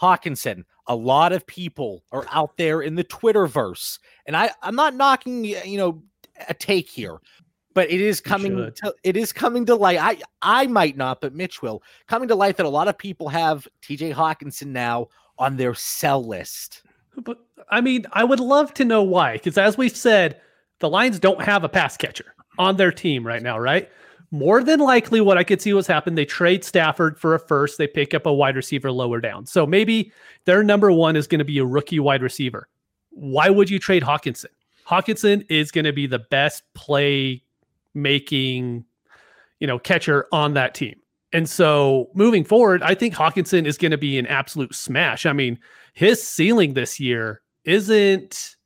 Hockenson, 0.00 0.64
a 0.86 0.96
lot 0.96 1.32
of 1.32 1.46
people 1.46 2.02
are 2.12 2.26
out 2.30 2.56
there 2.56 2.82
in 2.82 2.94
the 2.94 3.04
Twitterverse, 3.04 3.98
and 4.26 4.36
I 4.36 4.50
I'm 4.62 4.76
not 4.76 4.94
knocking 4.94 5.44
you 5.44 5.76
know 5.76 6.02
a 6.48 6.54
take 6.54 6.88
here, 6.88 7.18
but 7.74 7.90
it 7.90 8.00
is 8.00 8.20
coming 8.20 8.56
to, 8.76 8.94
it 9.02 9.16
is 9.16 9.32
coming 9.32 9.66
to 9.66 9.74
light. 9.74 9.98
I 9.98 10.18
I 10.42 10.66
might 10.66 10.96
not, 10.96 11.20
but 11.20 11.34
Mitch 11.34 11.62
will 11.62 11.82
coming 12.06 12.28
to 12.28 12.34
light 12.34 12.56
that 12.56 12.66
a 12.66 12.70
lot 12.70 12.88
of 12.88 12.98
people 12.98 13.28
have 13.28 13.66
TJ 13.82 14.14
Hockenson 14.14 14.68
now 14.68 15.08
on 15.38 15.56
their 15.56 15.74
sell 15.74 16.24
list. 16.24 16.82
But 17.16 17.38
I 17.70 17.80
mean, 17.80 18.06
I 18.12 18.24
would 18.24 18.40
love 18.40 18.74
to 18.74 18.84
know 18.84 19.02
why, 19.02 19.34
because 19.34 19.58
as 19.58 19.76
we've 19.76 19.96
said, 19.96 20.40
the 20.80 20.88
Lions 20.88 21.18
don't 21.18 21.42
have 21.42 21.64
a 21.64 21.68
pass 21.68 21.96
catcher 21.96 22.34
on 22.58 22.76
their 22.76 22.92
team 22.92 23.26
right 23.26 23.42
now, 23.42 23.58
right? 23.58 23.90
More 24.32 24.62
than 24.62 24.78
likely 24.78 25.20
what 25.20 25.38
I 25.38 25.44
could 25.44 25.60
see 25.60 25.72
was 25.72 25.88
happen. 25.88 26.14
They 26.14 26.24
trade 26.24 26.64
Stafford 26.64 27.18
for 27.18 27.34
a 27.34 27.38
first, 27.38 27.78
they 27.78 27.88
pick 27.88 28.14
up 28.14 28.26
a 28.26 28.32
wide 28.32 28.54
receiver 28.56 28.92
lower 28.92 29.20
down. 29.20 29.46
So 29.46 29.66
maybe 29.66 30.12
their 30.44 30.62
number 30.62 30.92
one 30.92 31.16
is 31.16 31.26
going 31.26 31.40
to 31.40 31.44
be 31.44 31.58
a 31.58 31.64
rookie 31.64 31.98
wide 31.98 32.22
receiver. 32.22 32.68
Why 33.10 33.50
would 33.50 33.68
you 33.68 33.80
trade 33.80 34.04
Hockenson? 34.04 34.46
Hockenson 34.86 35.44
is 35.48 35.70
going 35.72 35.84
to 35.84 35.92
be 35.92 36.06
the 36.06 36.20
best 36.20 36.62
play 36.74 37.42
making, 37.94 38.84
you 39.58 39.66
know, 39.66 39.78
catcher 39.78 40.26
on 40.32 40.54
that 40.54 40.74
team. 40.74 41.00
And 41.32 41.48
so 41.48 42.10
moving 42.14 42.44
forward, 42.44 42.82
I 42.82 42.94
think 42.94 43.14
Hockenson 43.14 43.66
is 43.66 43.78
going 43.78 43.92
to 43.92 43.98
be 43.98 44.18
an 44.18 44.26
absolute 44.26 44.74
smash. 44.74 45.26
I 45.26 45.32
mean, 45.32 45.58
his 45.92 46.22
ceiling 46.26 46.74
this 46.74 46.98
year 46.98 47.40
isn't 47.64 48.56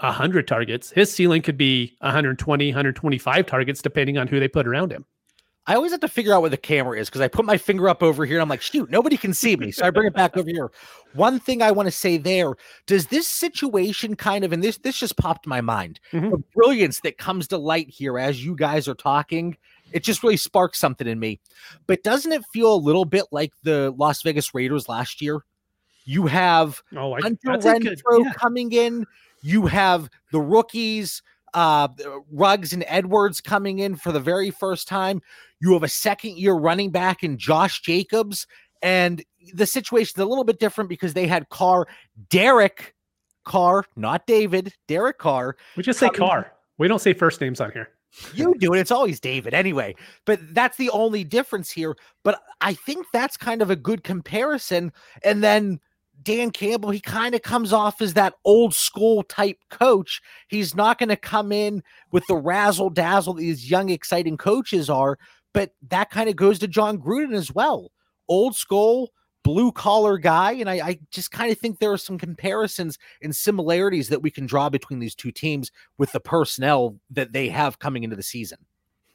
100 0.00 0.48
targets. 0.48 0.90
His 0.90 1.12
ceiling 1.12 1.42
could 1.42 1.56
be 1.56 1.96
120, 2.00 2.68
125 2.68 3.46
targets, 3.46 3.82
depending 3.82 4.18
on 4.18 4.26
who 4.26 4.40
they 4.40 4.48
put 4.48 4.66
around 4.66 4.90
him. 4.90 5.04
I 5.66 5.74
always 5.74 5.92
have 5.92 6.00
to 6.00 6.08
figure 6.08 6.34
out 6.34 6.42
where 6.42 6.50
the 6.50 6.58
camera 6.58 6.98
is 6.98 7.08
because 7.08 7.22
I 7.22 7.28
put 7.28 7.46
my 7.46 7.56
finger 7.56 7.88
up 7.88 8.02
over 8.02 8.26
here 8.26 8.36
and 8.36 8.42
I'm 8.42 8.48
like, 8.48 8.60
shoot, 8.60 8.90
nobody 8.90 9.16
can 9.16 9.32
see 9.32 9.56
me. 9.56 9.72
So 9.72 9.86
I 9.86 9.90
bring 9.90 10.06
it 10.06 10.14
back 10.14 10.36
over 10.36 10.48
here. 10.48 10.70
One 11.14 11.40
thing 11.40 11.62
I 11.62 11.70
want 11.70 11.86
to 11.86 11.90
say 11.90 12.18
there 12.18 12.52
does 12.86 13.06
this 13.06 13.26
situation 13.26 14.14
kind 14.14 14.44
of, 14.44 14.52
and 14.52 14.62
this 14.62 14.76
this 14.78 14.98
just 14.98 15.16
popped 15.16 15.46
my 15.46 15.62
mind, 15.62 16.00
mm-hmm. 16.12 16.30
the 16.30 16.42
brilliance 16.54 17.00
that 17.00 17.16
comes 17.16 17.48
to 17.48 17.56
light 17.56 17.88
here 17.88 18.18
as 18.18 18.44
you 18.44 18.54
guys 18.54 18.86
are 18.88 18.94
talking, 18.94 19.56
it 19.92 20.02
just 20.02 20.22
really 20.22 20.36
sparks 20.36 20.78
something 20.78 21.06
in 21.06 21.18
me. 21.18 21.40
But 21.86 22.02
doesn't 22.02 22.32
it 22.32 22.44
feel 22.52 22.74
a 22.74 22.76
little 22.76 23.06
bit 23.06 23.24
like 23.30 23.52
the 23.62 23.94
Las 23.96 24.22
Vegas 24.22 24.54
Raiders 24.54 24.88
last 24.88 25.22
year? 25.22 25.44
You 26.04 26.26
have 26.26 26.82
oh, 26.94 27.14
I, 27.14 27.20
Hunter 27.22 27.48
Renfrow 27.48 28.24
yeah. 28.24 28.32
coming 28.34 28.72
in, 28.72 29.06
you 29.40 29.66
have 29.66 30.10
the 30.30 30.40
rookies 30.40 31.22
uh, 31.54 31.88
Ruggs 32.30 32.72
and 32.72 32.84
Edwards 32.86 33.40
coming 33.40 33.78
in 33.78 33.96
for 33.96 34.12
the 34.12 34.20
very 34.20 34.50
first 34.50 34.88
time. 34.88 35.22
You 35.60 35.72
have 35.72 35.82
a 35.82 35.88
second 35.88 36.36
year 36.36 36.54
running 36.54 36.90
back 36.90 37.22
in 37.22 37.38
Josh 37.38 37.80
Jacobs. 37.80 38.46
And 38.82 39.24
the 39.54 39.66
situation's 39.66 40.18
a 40.18 40.26
little 40.26 40.44
bit 40.44 40.58
different 40.58 40.90
because 40.90 41.14
they 41.14 41.26
had 41.26 41.48
Carr, 41.48 41.86
Derek 42.28 42.94
Carr, 43.44 43.84
not 43.96 44.26
David, 44.26 44.74
Derek 44.88 45.18
Carr. 45.18 45.56
We 45.76 45.82
just 45.82 45.98
say 45.98 46.10
Carr. 46.10 46.52
We 46.76 46.88
don't 46.88 47.00
say 47.00 47.12
first 47.14 47.40
names 47.40 47.60
on 47.60 47.72
here. 47.72 47.88
You 48.32 48.54
do 48.58 48.72
it. 48.72 48.78
It's 48.78 48.92
always 48.92 49.18
David 49.18 49.54
anyway. 49.54 49.96
But 50.24 50.38
that's 50.54 50.76
the 50.76 50.88
only 50.90 51.24
difference 51.24 51.72
here. 51.72 51.96
But 52.22 52.40
I 52.60 52.74
think 52.74 53.06
that's 53.12 53.36
kind 53.36 53.60
of 53.60 53.70
a 53.70 53.76
good 53.76 54.04
comparison. 54.04 54.92
And 55.24 55.42
then 55.42 55.80
Dan 56.24 56.50
Campbell, 56.50 56.90
he 56.90 57.00
kind 57.00 57.34
of 57.34 57.42
comes 57.42 57.72
off 57.72 58.00
as 58.00 58.14
that 58.14 58.34
old 58.44 58.74
school 58.74 59.22
type 59.22 59.58
coach. 59.70 60.20
He's 60.48 60.74
not 60.74 60.98
going 60.98 61.10
to 61.10 61.16
come 61.16 61.52
in 61.52 61.82
with 62.10 62.24
the 62.26 62.36
razzle 62.36 62.90
dazzle 62.90 63.34
these 63.34 63.70
young, 63.70 63.90
exciting 63.90 64.36
coaches 64.36 64.88
are, 64.88 65.18
but 65.52 65.72
that 65.88 66.10
kind 66.10 66.28
of 66.28 66.36
goes 66.36 66.58
to 66.60 66.68
Jon 66.68 66.98
Gruden 66.98 67.34
as 67.34 67.54
well. 67.54 67.92
Old 68.26 68.56
school, 68.56 69.10
blue 69.44 69.70
collar 69.70 70.18
guy. 70.18 70.52
And 70.52 70.68
I, 70.68 70.74
I 70.74 70.98
just 71.10 71.30
kind 71.30 71.52
of 71.52 71.58
think 71.58 71.78
there 71.78 71.92
are 71.92 71.98
some 71.98 72.18
comparisons 72.18 72.98
and 73.22 73.36
similarities 73.36 74.08
that 74.08 74.22
we 74.22 74.30
can 74.30 74.46
draw 74.46 74.70
between 74.70 74.98
these 74.98 75.14
two 75.14 75.30
teams 75.30 75.70
with 75.98 76.10
the 76.12 76.20
personnel 76.20 76.98
that 77.10 77.32
they 77.32 77.48
have 77.50 77.78
coming 77.78 78.02
into 78.02 78.16
the 78.16 78.22
season. 78.22 78.58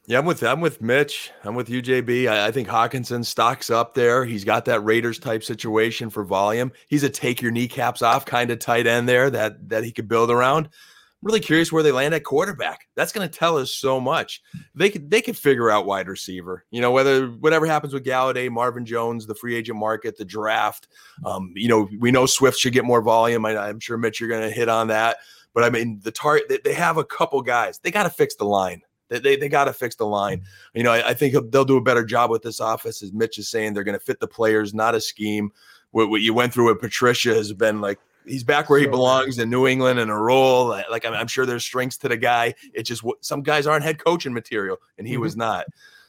Yeah, 0.06 0.18
I'm 0.18 0.24
with 0.24 0.42
I'm 0.42 0.60
with 0.60 0.80
Mitch. 0.80 1.30
I'm 1.44 1.54
with 1.54 1.68
UJB. 1.68 2.28
I, 2.28 2.48
I 2.48 2.50
think 2.50 2.68
Hockenson 2.68 3.24
stocks 3.24 3.70
up 3.70 3.94
there. 3.94 4.24
He's 4.24 4.44
got 4.44 4.64
that 4.64 4.80
Raiders 4.80 5.18
type 5.18 5.44
situation 5.44 6.10
for 6.10 6.24
volume. 6.24 6.72
He's 6.88 7.02
a 7.02 7.10
take 7.10 7.40
your 7.40 7.52
kneecaps 7.52 8.02
off 8.02 8.24
kind 8.24 8.50
of 8.50 8.58
tight 8.58 8.86
end 8.86 9.08
there 9.08 9.30
that 9.30 9.68
that 9.68 9.84
he 9.84 9.92
could 9.92 10.08
build 10.08 10.30
around. 10.30 10.66
I'm 10.66 11.26
really 11.26 11.40
curious 11.40 11.70
where 11.70 11.82
they 11.82 11.92
land 11.92 12.14
at 12.14 12.24
quarterback. 12.24 12.88
That's 12.96 13.12
going 13.12 13.28
to 13.28 13.38
tell 13.38 13.58
us 13.58 13.74
so 13.74 14.00
much. 14.00 14.40
They 14.74 14.88
could 14.88 15.10
they 15.10 15.20
could 15.20 15.36
figure 15.36 15.70
out 15.70 15.84
wide 15.84 16.08
receiver. 16.08 16.64
You 16.70 16.80
know 16.80 16.92
whether 16.92 17.26
whatever 17.28 17.66
happens 17.66 17.92
with 17.92 18.04
Golladay, 18.04 18.50
Marvin 18.50 18.86
Jones, 18.86 19.26
the 19.26 19.34
free 19.34 19.54
agent 19.54 19.78
market, 19.78 20.16
the 20.16 20.24
draft. 20.24 20.88
Um, 21.26 21.52
you 21.54 21.68
know 21.68 21.88
we 21.98 22.10
know 22.10 22.24
Swift 22.24 22.58
should 22.58 22.72
get 22.72 22.86
more 22.86 23.02
volume. 23.02 23.44
I, 23.44 23.56
I'm 23.56 23.80
sure 23.80 23.98
Mitch, 23.98 24.18
you're 24.18 24.30
going 24.30 24.48
to 24.48 24.50
hit 24.50 24.70
on 24.70 24.88
that. 24.88 25.18
But 25.52 25.64
I 25.64 25.70
mean 25.70 26.00
the 26.02 26.10
target 26.10 26.48
they, 26.48 26.58
they 26.64 26.74
have 26.74 26.96
a 26.96 27.04
couple 27.04 27.42
guys. 27.42 27.78
They 27.80 27.90
got 27.90 28.04
to 28.04 28.10
fix 28.10 28.34
the 28.36 28.46
line. 28.46 28.80
They, 29.10 29.18
they, 29.18 29.36
they 29.36 29.48
got 29.48 29.64
to 29.64 29.72
fix 29.72 29.96
the 29.96 30.06
line. 30.06 30.44
You 30.72 30.84
know, 30.84 30.92
I, 30.92 31.08
I, 31.10 31.14
think 31.14 31.34
they'll 31.50 31.64
do 31.64 31.76
a 31.76 31.82
better 31.82 32.04
job 32.04 32.30
with 32.30 32.42
this 32.42 32.60
office, 32.60 33.02
as 33.02 33.12
Mitch 33.12 33.38
is 33.38 33.48
saying. 33.48 33.74
They're 33.74 33.84
going 33.84 33.98
to 33.98 34.04
fit 34.04 34.20
the 34.20 34.28
players, 34.28 34.72
not 34.72 34.94
a 34.94 35.00
scheme. 35.00 35.50
What, 35.90 36.08
what 36.08 36.20
you 36.20 36.32
went 36.32 36.54
through 36.54 36.68
with 36.68 36.80
Patricia 36.80 37.34
has 37.34 37.52
been 37.52 37.80
like 37.80 37.98
he's 38.24 38.44
back 38.44 38.70
where 38.70 38.78
he 38.78 38.86
belongs 38.86 39.38
in 39.38 39.50
New 39.50 39.66
England 39.66 39.98
in 39.98 40.08
a 40.08 40.18
role. 40.18 40.68
Like 40.90 41.04
I'm, 41.04 41.12
I'm 41.12 41.26
sure 41.26 41.44
there's 41.44 41.64
strengths 41.64 41.98
to 41.98 42.08
the 42.08 42.16
guy. 42.16 42.54
It's 42.72 42.88
just 42.88 43.02
some 43.20 43.42
guys 43.42 43.66
aren't 43.66 43.84
head 43.84 44.02
coaching 44.02 44.32
material, 44.32 44.78
and 44.96 45.06
he 45.06 45.14
mm-hmm. 45.14 45.22
was 45.22 45.36
not. 45.36 45.66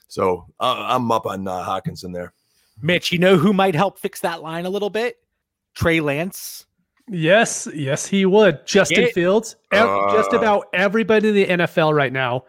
So 0.08 0.46
uh, 0.60 0.86
I'm 0.88 1.12
up 1.12 1.26
on 1.26 1.48
uh, 1.48 1.66
Hockenson 1.66 2.14
there. 2.14 2.34
Mitch, 2.82 3.12
you 3.12 3.18
know 3.18 3.38
who 3.38 3.54
might 3.54 3.76
help 3.76 3.98
fix 3.98 4.22
that 4.22 4.42
line 4.42 4.66
a 4.66 4.70
little 4.70 4.90
bit? 4.90 5.18
Trey 5.74 6.00
Lance. 6.00 6.66
Yes, 7.08 7.68
yes, 7.74 8.06
he 8.06 8.26
would. 8.26 8.66
Justin 8.66 9.10
Fields. 9.10 9.56
Uh, 9.72 10.14
just 10.14 10.34
about 10.34 10.68
everybody 10.74 11.30
in 11.30 11.36
the 11.36 11.46
NFL 11.66 11.94
right 11.94 12.14
now 12.14 12.46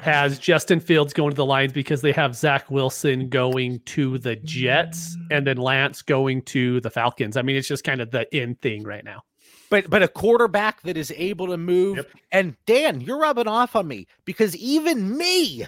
has 0.00 0.38
Justin 0.38 0.80
Fields 0.80 1.12
going 1.12 1.30
to 1.30 1.36
the 1.36 1.46
Lions 1.46 1.72
because 1.72 2.00
they 2.00 2.12
have 2.12 2.34
Zach 2.34 2.70
Wilson 2.70 3.28
going 3.28 3.80
to 3.80 4.18
the 4.18 4.36
Jets 4.36 5.16
and 5.30 5.46
then 5.46 5.56
Lance 5.56 6.02
going 6.02 6.42
to 6.42 6.80
the 6.80 6.90
Falcons. 6.90 7.36
I 7.36 7.42
mean, 7.42 7.56
it's 7.56 7.68
just 7.68 7.84
kind 7.84 8.00
of 8.00 8.10
the 8.10 8.26
in 8.36 8.54
thing 8.56 8.82
right 8.82 9.04
now. 9.04 9.22
But 9.70 9.88
but 9.88 10.02
a 10.02 10.08
quarterback 10.08 10.82
that 10.82 10.96
is 10.96 11.12
able 11.16 11.46
to 11.46 11.56
move. 11.56 11.96
Yep. 11.96 12.10
And 12.32 12.56
Dan, 12.66 13.00
you're 13.00 13.18
rubbing 13.18 13.48
off 13.48 13.74
on 13.76 13.88
me 13.88 14.06
because 14.24 14.54
even 14.56 15.16
me, 15.16 15.64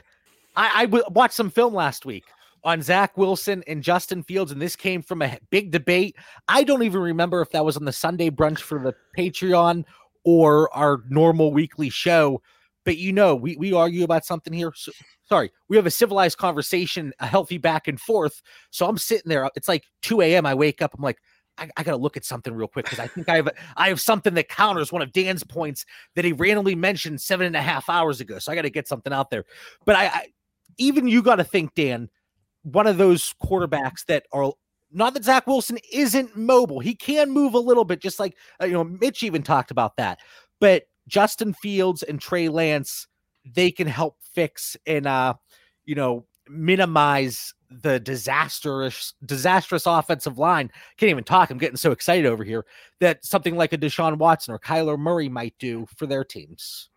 I, 0.56 0.82
I 0.82 0.86
w- 0.86 1.04
watched 1.10 1.34
some 1.34 1.50
film 1.50 1.74
last 1.74 2.04
week 2.04 2.24
on 2.64 2.82
Zach 2.82 3.16
Wilson 3.16 3.62
and 3.66 3.82
Justin 3.82 4.22
Fields, 4.22 4.50
and 4.50 4.60
this 4.60 4.76
came 4.76 5.02
from 5.02 5.22
a 5.22 5.38
big 5.50 5.70
debate. 5.70 6.16
I 6.48 6.64
don't 6.64 6.82
even 6.82 7.00
remember 7.00 7.40
if 7.40 7.50
that 7.50 7.64
was 7.64 7.76
on 7.76 7.84
the 7.84 7.92
Sunday 7.92 8.30
brunch 8.30 8.60
for 8.60 8.78
the 8.78 8.94
Patreon 9.16 9.84
or 10.24 10.74
our 10.74 11.02
normal 11.08 11.52
weekly 11.52 11.90
show 11.90 12.42
but 12.84 12.98
you 12.98 13.12
know, 13.12 13.34
we 13.34 13.56
we 13.56 13.72
argue 13.72 14.04
about 14.04 14.24
something 14.24 14.52
here. 14.52 14.72
So, 14.74 14.92
sorry, 15.28 15.50
we 15.68 15.76
have 15.76 15.86
a 15.86 15.90
civilized 15.90 16.38
conversation, 16.38 17.12
a 17.20 17.26
healthy 17.26 17.58
back 17.58 17.88
and 17.88 18.00
forth. 18.00 18.42
So 18.70 18.86
I'm 18.86 18.98
sitting 18.98 19.28
there. 19.28 19.48
It's 19.56 19.68
like 19.68 19.84
2 20.02 20.20
a.m. 20.20 20.46
I 20.46 20.54
wake 20.54 20.82
up. 20.82 20.94
I'm 20.94 21.02
like, 21.02 21.18
I, 21.58 21.70
I, 21.76 21.82
gotta 21.82 21.96
look 21.96 22.16
at 22.16 22.24
something 22.24 22.52
real 22.54 22.68
quick 22.68 22.84
because 22.84 22.98
I 22.98 23.06
think 23.06 23.28
I 23.28 23.36
have 23.36 23.48
I 23.76 23.88
have 23.88 24.00
something 24.00 24.34
that 24.34 24.48
counters 24.48 24.92
one 24.92 25.02
of 25.02 25.12
Dan's 25.12 25.44
points 25.44 25.86
that 26.14 26.24
he 26.24 26.32
randomly 26.32 26.74
mentioned 26.74 27.20
seven 27.20 27.46
and 27.46 27.56
a 27.56 27.62
half 27.62 27.88
hours 27.88 28.20
ago. 28.20 28.38
So 28.38 28.52
I 28.52 28.54
got 28.54 28.62
to 28.62 28.70
get 28.70 28.88
something 28.88 29.12
out 29.12 29.30
there. 29.30 29.44
But 29.84 29.96
I, 29.96 30.06
I 30.06 30.26
even 30.78 31.08
you 31.08 31.22
got 31.22 31.36
to 31.36 31.44
think, 31.44 31.74
Dan, 31.74 32.10
one 32.62 32.86
of 32.86 32.98
those 32.98 33.34
quarterbacks 33.42 34.04
that 34.06 34.26
are 34.32 34.52
not 34.92 35.14
that 35.14 35.24
Zach 35.24 35.46
Wilson 35.46 35.78
isn't 35.92 36.36
mobile. 36.36 36.80
He 36.80 36.94
can 36.94 37.30
move 37.30 37.54
a 37.54 37.58
little 37.58 37.84
bit, 37.84 38.00
just 38.00 38.18
like 38.18 38.36
uh, 38.60 38.66
you 38.66 38.72
know 38.72 38.84
Mitch 38.84 39.22
even 39.22 39.42
talked 39.42 39.70
about 39.70 39.96
that. 39.96 40.20
But 40.60 40.84
Justin 41.08 41.52
Fields 41.54 42.02
and 42.02 42.20
Trey 42.20 42.48
Lance, 42.48 43.06
they 43.44 43.70
can 43.70 43.86
help 43.86 44.16
fix 44.34 44.76
and 44.86 45.06
uh, 45.06 45.34
you 45.84 45.94
know, 45.94 46.26
minimize 46.48 47.54
the 47.70 47.98
disastrous 47.98 49.14
disastrous 49.24 49.86
offensive 49.86 50.38
line. 50.38 50.70
Can't 50.96 51.10
even 51.10 51.24
talk. 51.24 51.50
I'm 51.50 51.58
getting 51.58 51.76
so 51.76 51.92
excited 51.92 52.26
over 52.26 52.44
here 52.44 52.64
that 53.00 53.24
something 53.24 53.56
like 53.56 53.72
a 53.72 53.78
Deshaun 53.78 54.18
Watson 54.18 54.54
or 54.54 54.58
Kyler 54.58 54.98
Murray 54.98 55.28
might 55.28 55.54
do 55.58 55.86
for 55.96 56.06
their 56.06 56.24
teams. 56.24 56.88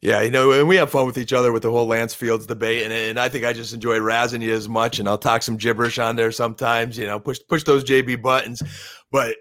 Yeah, 0.00 0.22
you 0.22 0.30
know, 0.30 0.52
and 0.52 0.68
we 0.68 0.76
have 0.76 0.90
fun 0.90 1.06
with 1.06 1.18
each 1.18 1.32
other 1.32 1.52
with 1.52 1.62
the 1.62 1.70
whole 1.70 1.86
Lance 1.86 2.14
Fields 2.14 2.46
debate, 2.46 2.84
and, 2.84 2.92
and 2.92 3.18
I 3.18 3.28
think 3.28 3.44
I 3.44 3.52
just 3.52 3.74
enjoy 3.74 3.98
razzing 3.98 4.40
you 4.40 4.54
as 4.54 4.68
much, 4.68 4.98
and 4.98 5.08
I'll 5.08 5.18
talk 5.18 5.42
some 5.42 5.56
gibberish 5.56 5.98
on 5.98 6.16
there 6.16 6.32
sometimes. 6.32 6.96
You 6.96 7.06
know, 7.06 7.18
push 7.18 7.38
push 7.48 7.64
those 7.64 7.84
JB 7.84 8.22
buttons, 8.22 8.62
but 9.10 9.36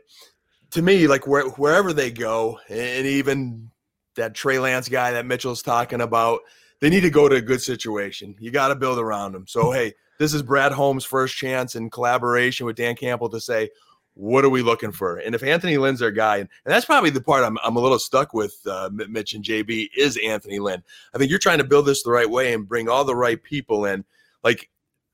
to 0.71 0.81
me, 0.81 1.07
like 1.07 1.27
where, 1.27 1.47
wherever 1.49 1.93
they 1.93 2.11
go, 2.11 2.59
and 2.67 3.05
even 3.05 3.69
that 4.15 4.33
Trey 4.33 4.59
Lance 4.59 4.89
guy 4.89 5.11
that 5.11 5.25
Mitchell's 5.25 5.61
talking 5.61 6.01
about, 6.01 6.41
they 6.79 6.89
need 6.89 7.01
to 7.01 7.09
go 7.09 7.29
to 7.29 7.35
a 7.35 7.41
good 7.41 7.61
situation. 7.61 8.35
You 8.39 8.51
got 8.51 8.69
to 8.69 8.75
build 8.75 8.99
around 8.99 9.33
them. 9.33 9.47
So, 9.47 9.71
hey, 9.71 9.93
this 10.19 10.33
is 10.33 10.41
Brad 10.41 10.71
Holmes' 10.71 11.05
first 11.05 11.35
chance 11.35 11.75
in 11.75 11.89
collaboration 11.89 12.65
with 12.65 12.75
Dan 12.75 12.95
Campbell 12.95 13.29
to 13.29 13.39
say, 13.39 13.69
what 14.15 14.45
are 14.45 14.49
we 14.49 14.61
looking 14.61 14.91
for? 14.91 15.17
And 15.17 15.33
if 15.33 15.41
Anthony 15.41 15.77
Lynn's 15.77 15.99
their 15.99 16.11
guy, 16.11 16.37
and, 16.37 16.49
and 16.65 16.73
that's 16.73 16.85
probably 16.85 17.09
the 17.09 17.21
part 17.21 17.43
I'm, 17.43 17.57
I'm 17.63 17.75
a 17.75 17.79
little 17.81 17.97
stuck 17.97 18.33
with 18.33 18.55
uh, 18.67 18.89
Mitch 18.91 19.33
and 19.33 19.43
JB 19.43 19.89
is 19.97 20.19
Anthony 20.23 20.59
Lynn. 20.59 20.83
I 21.13 21.17
think 21.17 21.29
you're 21.29 21.39
trying 21.39 21.57
to 21.57 21.63
build 21.63 21.87
this 21.87 22.03
the 22.03 22.11
right 22.11 22.29
way 22.29 22.53
and 22.53 22.67
bring 22.67 22.89
all 22.89 23.05
the 23.05 23.15
right 23.15 23.41
people 23.41 23.85
in. 23.85 24.05
Like, 24.43 24.69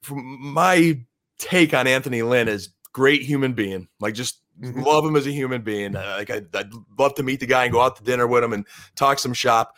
my 0.10 1.00
take 1.38 1.74
on 1.74 1.88
Anthony 1.88 2.24
Lynn 2.24 2.48
is 2.50 2.70
great 2.92 3.22
human 3.22 3.54
being. 3.54 3.88
Like, 4.00 4.16
just. 4.16 4.42
Mm-hmm. 4.62 4.82
Love 4.82 5.06
him 5.06 5.16
as 5.16 5.26
a 5.26 5.32
human 5.32 5.62
being. 5.62 5.94
Like 5.94 6.30
I, 6.30 6.42
would 6.54 6.74
love 6.98 7.16
to 7.16 7.24
meet 7.24 7.40
the 7.40 7.46
guy 7.46 7.64
and 7.64 7.74
go 7.74 7.82
out 7.82 7.96
to 7.98 8.04
dinner 8.04 8.28
with 8.28 8.44
him 8.44 8.54
and 8.54 8.66
talk 8.96 9.20
some 9.20 9.34
shop. 9.34 9.76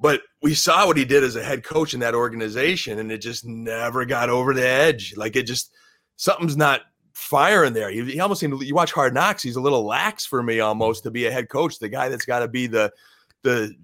But 0.00 0.20
we 0.42 0.54
saw 0.54 0.86
what 0.86 0.96
he 0.96 1.04
did 1.04 1.24
as 1.24 1.34
a 1.34 1.42
head 1.42 1.64
coach 1.64 1.94
in 1.94 2.00
that 2.00 2.14
organization, 2.14 3.00
and 3.00 3.10
it 3.10 3.18
just 3.18 3.44
never 3.44 4.04
got 4.04 4.30
over 4.30 4.54
the 4.54 4.66
edge. 4.66 5.16
Like 5.16 5.34
it 5.34 5.42
just 5.44 5.72
something's 6.16 6.56
not 6.56 6.82
firing 7.12 7.72
there. 7.72 7.90
He, 7.90 8.04
he 8.04 8.20
almost 8.20 8.40
seemed. 8.40 8.62
You 8.62 8.74
watch 8.74 8.92
Hard 8.92 9.14
Knocks; 9.14 9.42
he's 9.42 9.56
a 9.56 9.60
little 9.60 9.84
lax 9.84 10.24
for 10.24 10.42
me 10.42 10.60
almost 10.60 11.02
to 11.02 11.10
be 11.10 11.26
a 11.26 11.32
head 11.32 11.48
coach. 11.48 11.80
The 11.80 11.88
guy 11.88 12.08
that's 12.08 12.24
got 12.24 12.40
to 12.40 12.48
be 12.48 12.68
the 12.68 12.92
the 13.42 13.74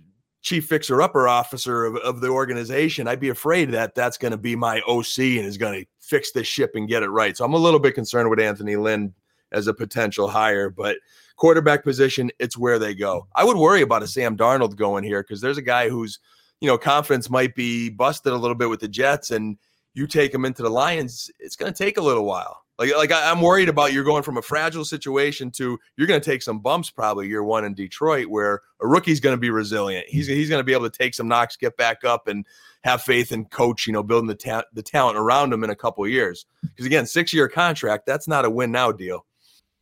chief 0.43 0.67
fixer 0.67 1.03
upper 1.03 1.27
officer 1.27 1.87
of, 1.87 1.97
of 1.97 2.21
the 2.21 2.29
organization. 2.29 3.09
I'd 3.09 3.19
be 3.19 3.31
afraid 3.31 3.73
that 3.73 3.95
that's 3.95 4.19
going 4.19 4.33
to 4.33 4.39
be 4.39 4.55
my 4.55 4.81
OC 4.83 5.19
and 5.19 5.47
is 5.47 5.57
going 5.57 5.81
to 5.81 5.87
fix 5.99 6.31
this 6.31 6.47
ship 6.47 6.73
and 6.75 6.87
get 6.87 7.03
it 7.03 7.09
right. 7.09 7.37
So 7.37 7.45
I'm 7.45 7.55
a 7.55 7.59
little 7.59 7.81
bit 7.81 7.95
concerned 7.95 8.29
with 8.29 8.39
Anthony 8.39 8.77
Lynn 8.77 9.15
as 9.55 9.67
a 9.67 9.75
potential 9.75 10.29
hire. 10.29 10.69
But 10.69 10.99
quarterback 11.37 11.85
position, 11.85 12.31
it's 12.39 12.59
where 12.59 12.79
they 12.79 12.95
go. 12.95 13.27
I 13.35 13.45
would 13.45 13.57
worry 13.57 13.83
about 13.83 14.03
a 14.03 14.07
Sam 14.07 14.37
Darnold 14.37 14.77
going 14.77 15.05
here 15.05 15.23
because 15.23 15.41
there's 15.41 15.59
a 15.59 15.63
guy 15.63 15.89
who's, 15.89 16.19
you 16.61 16.69
know, 16.69 16.77
confidence 16.77 17.31
might 17.31 17.55
be 17.55 17.89
busted 17.89 18.33
a 18.33 18.37
little 18.37 18.55
bit 18.55 18.69
with 18.69 18.81
the 18.81 18.89
Jets, 18.89 19.31
and 19.31 19.57
you 19.95 20.07
take 20.07 20.35
him 20.35 20.45
into 20.45 20.63
the 20.63 20.71
Lions, 20.71 21.31
it's 21.39 21.57
going 21.57 21.73
to 21.73 21.85
take 21.85 21.97
a 21.97 22.03
little 22.03 22.25
while. 22.25 22.65
Like, 22.79 22.95
like 22.97 23.13
I, 23.13 23.31
am 23.31 23.41
worried 23.41 23.69
about 23.69 23.93
you're 23.93 24.05
going 24.05 24.25
from 24.25 24.37
a 24.37 24.43
fragile 24.43 24.85
situation 24.85 25.53
to 25.53 25.79
you're 25.97 26.09
going 26.09 26.21
to 26.21 26.25
take 26.31 26.43
some 26.43 26.59
bumps 26.59 26.91
probably 26.91 27.29
year 27.29 27.45
one 27.45 27.65
in 27.65 27.73
Detroit, 27.73 28.27
where 28.27 28.63
a 28.81 28.87
rookie's 28.87 29.21
going 29.21 29.37
to 29.37 29.41
be 29.41 29.51
resilient. 29.51 30.07
He's 30.09 30.27
he's 30.27 30.49
going 30.49 30.59
to 30.59 30.65
be 30.65 30.73
able 30.73 30.91
to 30.91 30.99
take 30.99 31.15
some 31.15 31.29
knocks, 31.29 31.57
get 31.57 31.77
back 31.77 32.03
up, 32.05 32.27
and 32.27 32.45
have 32.83 33.03
faith 33.03 33.31
in 33.31 33.45
coach. 33.45 33.87
You 33.87 33.93
know, 33.93 34.03
building 34.03 34.27
the 34.27 34.35
ta- 34.35 34.65
the 34.73 34.83
talent 34.83 35.17
around 35.17 35.53
him 35.53 35.63
in 35.63 35.71
a 35.71 35.77
couple 35.77 36.07
years. 36.09 36.47
Because 36.63 36.87
again, 36.87 37.07
six 37.07 37.33
year 37.33 37.49
contract, 37.49 38.07
that's 38.07 38.27
not 38.27 38.45
a 38.45 38.51
win 38.51 38.73
now 38.73 38.91
deal. 38.91 39.25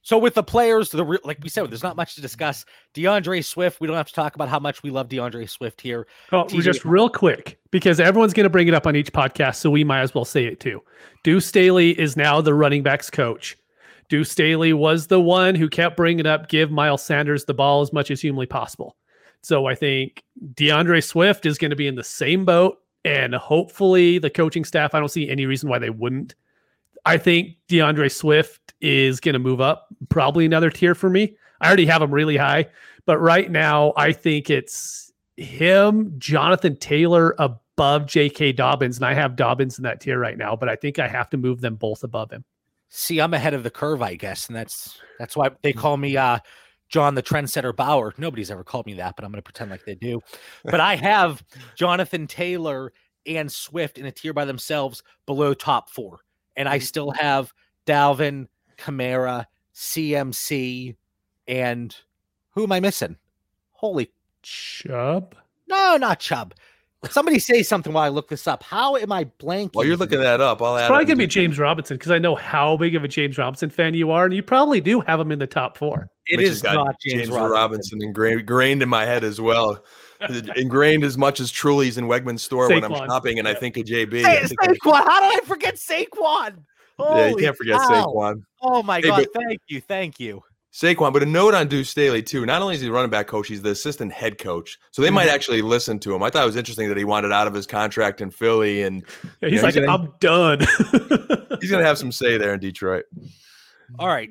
So 0.02 0.18
with 0.18 0.34
the 0.34 0.42
players, 0.42 0.90
the 0.90 1.04
like 1.24 1.38
we 1.42 1.48
said, 1.48 1.70
there's 1.70 1.82
not 1.82 1.96
much 1.96 2.16
to 2.16 2.20
discuss. 2.20 2.64
D'Andre 2.92 3.40
Swift, 3.40 3.80
we 3.80 3.86
don't 3.86 3.96
have 3.96 4.08
to 4.08 4.12
talk 4.12 4.34
about 4.34 4.48
how 4.48 4.58
much 4.58 4.82
we 4.82 4.90
love 4.90 5.08
D'Andre 5.08 5.46
Swift 5.46 5.80
here. 5.80 6.06
Oh, 6.32 6.44
TJ- 6.44 6.62
just 6.62 6.84
real 6.84 7.08
quick, 7.08 7.58
because 7.70 8.00
everyone's 8.00 8.32
going 8.32 8.44
to 8.44 8.50
bring 8.50 8.66
it 8.66 8.74
up 8.74 8.86
on 8.86 8.96
each 8.96 9.12
podcast, 9.12 9.56
so 9.56 9.70
we 9.70 9.84
might 9.84 10.00
as 10.00 10.14
well 10.14 10.24
say 10.24 10.44
it 10.44 10.58
too. 10.58 10.82
Deuce 11.22 11.46
Staley 11.46 11.98
is 11.98 12.16
now 12.16 12.40
the 12.40 12.52
running 12.52 12.82
backs 12.82 13.10
coach. 13.10 13.56
Deuce 14.08 14.30
Staley 14.30 14.72
was 14.72 15.06
the 15.06 15.20
one 15.20 15.54
who 15.54 15.68
kept 15.68 15.96
bringing 15.96 16.26
up 16.26 16.48
give 16.48 16.70
Miles 16.70 17.02
Sanders 17.02 17.44
the 17.44 17.54
ball 17.54 17.80
as 17.80 17.92
much 17.92 18.10
as 18.10 18.20
humanly 18.20 18.46
possible. 18.46 18.96
So 19.42 19.66
I 19.66 19.74
think 19.74 20.22
D'Andre 20.54 21.00
Swift 21.00 21.46
is 21.46 21.58
going 21.58 21.70
to 21.70 21.76
be 21.76 21.86
in 21.86 21.94
the 21.94 22.04
same 22.04 22.44
boat, 22.44 22.78
and 23.04 23.34
hopefully 23.34 24.18
the 24.18 24.30
coaching 24.30 24.64
staff. 24.64 24.94
I 24.94 24.98
don't 24.98 25.08
see 25.08 25.28
any 25.30 25.46
reason 25.46 25.68
why 25.68 25.78
they 25.78 25.90
wouldn't. 25.90 26.34
I 27.04 27.16
think 27.16 27.56
D'Andre 27.68 28.08
Swift 28.08 28.74
is 28.80 29.20
going 29.20 29.34
to 29.34 29.38
move 29.38 29.60
up 29.60 29.88
probably 30.08 30.44
another 30.44 30.70
tier 30.70 30.94
for 30.94 31.10
me. 31.10 31.36
I 31.60 31.66
already 31.66 31.86
have 31.86 32.02
him 32.02 32.12
really 32.12 32.36
high, 32.36 32.68
but 33.06 33.18
right 33.18 33.50
now 33.50 33.92
I 33.96 34.12
think 34.12 34.50
it's 34.50 35.12
him, 35.36 36.14
Jonathan 36.18 36.76
Taylor 36.76 37.34
above 37.38 38.06
J.K. 38.06 38.52
Dobbins, 38.52 38.96
and 38.96 39.06
I 39.06 39.14
have 39.14 39.36
Dobbins 39.36 39.78
in 39.78 39.84
that 39.84 40.00
tier 40.00 40.18
right 40.18 40.36
now, 40.36 40.56
but 40.56 40.68
I 40.68 40.76
think 40.76 40.98
I 40.98 41.08
have 41.08 41.30
to 41.30 41.36
move 41.36 41.60
them 41.60 41.76
both 41.76 42.04
above 42.04 42.30
him. 42.30 42.44
See, 42.88 43.20
I'm 43.20 43.32
ahead 43.32 43.54
of 43.54 43.62
the 43.62 43.70
curve, 43.70 44.02
I 44.02 44.14
guess, 44.14 44.48
and 44.48 44.56
that's 44.56 45.00
that's 45.18 45.36
why 45.36 45.50
they 45.62 45.72
call 45.72 45.96
me 45.96 46.16
uh, 46.16 46.38
John 46.90 47.14
the 47.14 47.22
Trendsetter 47.22 47.74
Bauer. 47.74 48.12
Nobody's 48.18 48.50
ever 48.50 48.62
called 48.62 48.86
me 48.86 48.94
that, 48.94 49.16
but 49.16 49.24
I'm 49.24 49.30
going 49.30 49.38
to 49.38 49.42
pretend 49.42 49.70
like 49.70 49.84
they 49.86 49.94
do. 49.94 50.20
But 50.64 50.80
I 50.80 50.96
have 50.96 51.42
Jonathan 51.74 52.26
Taylor 52.26 52.92
and 53.26 53.50
Swift 53.50 53.96
in 53.96 54.04
a 54.04 54.12
tier 54.12 54.34
by 54.34 54.44
themselves 54.44 55.02
below 55.26 55.54
top 55.54 55.88
four, 55.88 56.20
and 56.56 56.68
I 56.68 56.78
mm-hmm. 56.78 56.84
still 56.84 57.10
have 57.12 57.52
Dalvin, 57.86 58.48
Kamara, 58.78 59.46
CMC, 59.74 60.96
and 61.46 61.96
who 62.50 62.64
am 62.64 62.72
I 62.72 62.80
missing? 62.80 63.16
Holy 63.72 64.10
Chubb. 64.42 65.34
no, 65.68 65.96
not 65.96 66.20
Chubb. 66.20 66.54
Somebody 67.10 67.40
say 67.40 67.64
something 67.64 67.92
while 67.92 68.04
I 68.04 68.10
look 68.10 68.28
this 68.28 68.46
up. 68.46 68.62
How 68.62 68.94
am 68.94 69.10
I 69.10 69.24
blanking? 69.24 69.74
While 69.74 69.84
you're 69.84 69.96
looking 69.96 70.20
that 70.20 70.40
up, 70.40 70.62
I'll 70.62 70.76
add. 70.76 70.82
It's 70.82 70.88
probably 70.88 71.04
gonna 71.04 71.16
be 71.16 71.24
into- 71.24 71.34
James 71.34 71.58
Robinson 71.58 71.96
because 71.96 72.12
I 72.12 72.18
know 72.18 72.36
how 72.36 72.76
big 72.76 72.94
of 72.94 73.02
a 73.02 73.08
James 73.08 73.36
Robinson 73.38 73.70
fan 73.70 73.94
you 73.94 74.12
are, 74.12 74.24
and 74.24 74.32
you 74.32 74.42
probably 74.42 74.80
do 74.80 75.00
have 75.00 75.18
him 75.18 75.32
in 75.32 75.40
the 75.40 75.46
top 75.48 75.76
four. 75.76 76.08
It 76.28 76.36
Mitch 76.36 76.46
is 76.46 76.50
has 76.50 76.62
got 76.62 76.74
not 76.74 76.94
James, 77.00 77.28
Robinson. 77.28 77.50
Robinson 77.50 78.02
ingrained, 78.02 78.40
ingrained 78.40 78.82
in 78.82 78.88
my 78.88 79.04
head 79.04 79.24
as 79.24 79.40
well. 79.40 79.84
ingrained 80.56 81.04
as 81.04 81.16
much 81.18 81.40
as 81.40 81.50
Truly's 81.50 81.98
in 81.98 82.06
Wegman's 82.06 82.42
store 82.42 82.68
when 82.68 82.84
I'm 82.84 82.94
shopping 82.94 83.38
and 83.38 83.46
I 83.48 83.54
think 83.54 83.76
of 83.76 83.84
JB. 83.84 84.22
Say, 84.22 84.38
I 84.42 84.46
think 84.46 84.60
Saquon. 84.60 85.04
How 85.04 85.20
did 85.30 85.42
I 85.42 85.46
forget 85.46 85.76
Saquon? 85.76 86.58
yeah, 86.98 87.28
you 87.28 87.36
can't 87.36 87.56
forget 87.56 87.78
cow. 87.78 88.06
Saquon. 88.06 88.42
Oh 88.60 88.82
my 88.82 88.96
Hey, 89.00 89.08
god! 89.08 89.26
but- 89.32 89.42
Thank 89.42 89.60
you, 89.68 89.80
thank 89.80 90.20
you. 90.20 90.42
Saquon, 90.72 91.12
but 91.12 91.22
a 91.22 91.26
note 91.26 91.52
on 91.52 91.68
Deuce 91.68 91.90
Staley 91.90 92.22
too. 92.22 92.46
Not 92.46 92.62
only 92.62 92.74
is 92.76 92.80
he 92.80 92.86
the 92.86 92.92
running 92.94 93.10
back 93.10 93.26
coach, 93.26 93.46
he's 93.48 93.60
the 93.60 93.70
assistant 93.72 94.10
head 94.10 94.38
coach. 94.38 94.78
So 94.90 95.02
they 95.02 95.10
might 95.10 95.26
Mm-hmm. 95.26 95.34
actually 95.34 95.60
listen 95.62 95.98
to 95.98 96.14
him. 96.14 96.22
I 96.22 96.30
thought 96.30 96.44
it 96.44 96.46
was 96.46 96.56
interesting 96.56 96.88
that 96.88 96.96
he 96.96 97.04
wanted 97.04 97.30
out 97.30 97.46
of 97.46 97.52
his 97.52 97.66
contract 97.66 98.22
in 98.22 98.30
Philly, 98.30 98.82
and 98.82 99.04
Yeah, 99.42 99.48
he's 99.50 99.56
Yeah, 99.58 99.62
like, 99.66 99.74
he's 99.74 99.84
gonna- 99.84 99.92
I'm 100.04 100.14
done. 100.20 100.60
he's 101.60 101.70
going 101.70 101.82
to 101.82 101.86
have 101.86 101.98
some 101.98 102.10
say 102.10 102.38
there 102.38 102.54
in 102.54 102.60
Detroit. 102.60 103.04
All 103.98 104.08
right. 104.08 104.30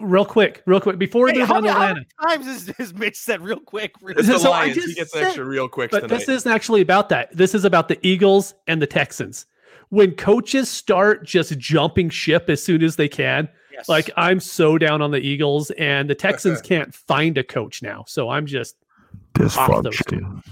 Real 0.00 0.24
quick, 0.24 0.62
real 0.66 0.80
quick, 0.80 0.98
before 0.98 1.24
we 1.24 1.32
Hey, 1.32 1.38
move 1.38 1.48
how, 1.48 1.56
on 1.56 1.62
to 1.62 1.68
many, 1.68 1.78
how 1.78 1.86
Atlanta. 1.90 2.06
times 2.22 2.46
has, 2.46 2.76
has 2.78 2.94
Mitch 2.94 3.16
said 3.16 3.40
real 3.40 3.60
quick? 3.60 3.92
It's 4.08 4.26
the 4.28 4.38
So 4.38 4.50
I 4.52 4.66
Lions. 4.66 4.84
He 4.84 4.94
gets 4.94 5.12
said- 5.12 5.24
extra 5.24 5.44
real 5.44 5.68
quick 5.68 5.90
But 5.90 6.00
tonight. 6.00 6.18
this 6.18 6.28
isn't 6.28 6.50
actually 6.50 6.80
about 6.80 7.08
that. 7.10 7.34
This 7.36 7.54
is 7.54 7.64
about 7.64 7.88
the 7.88 7.98
Eagles 8.06 8.54
and 8.66 8.80
the 8.82 8.86
Texans. 8.86 9.46
When 9.90 10.12
coaches 10.12 10.68
start 10.68 11.24
just 11.24 11.56
jumping 11.58 12.10
ship 12.10 12.50
as 12.50 12.62
soon 12.62 12.82
as 12.82 12.96
they 12.96 13.08
can, 13.08 13.48
Yes. 13.72 13.88
like 13.88 14.10
I'm 14.16 14.40
so 14.40 14.78
down 14.78 15.02
on 15.02 15.10
the 15.10 15.18
Eagles, 15.20 15.70
and 15.72 16.08
the 16.10 16.14
Texans 16.14 16.60
can't 16.62 16.94
find 16.94 17.36
a 17.38 17.44
coach 17.44 17.82
now. 17.82 18.04
So 18.08 18.30
I'm 18.30 18.46
just 18.46 18.74
off 19.58 19.82
those 19.84 19.96
two. 20.08 20.42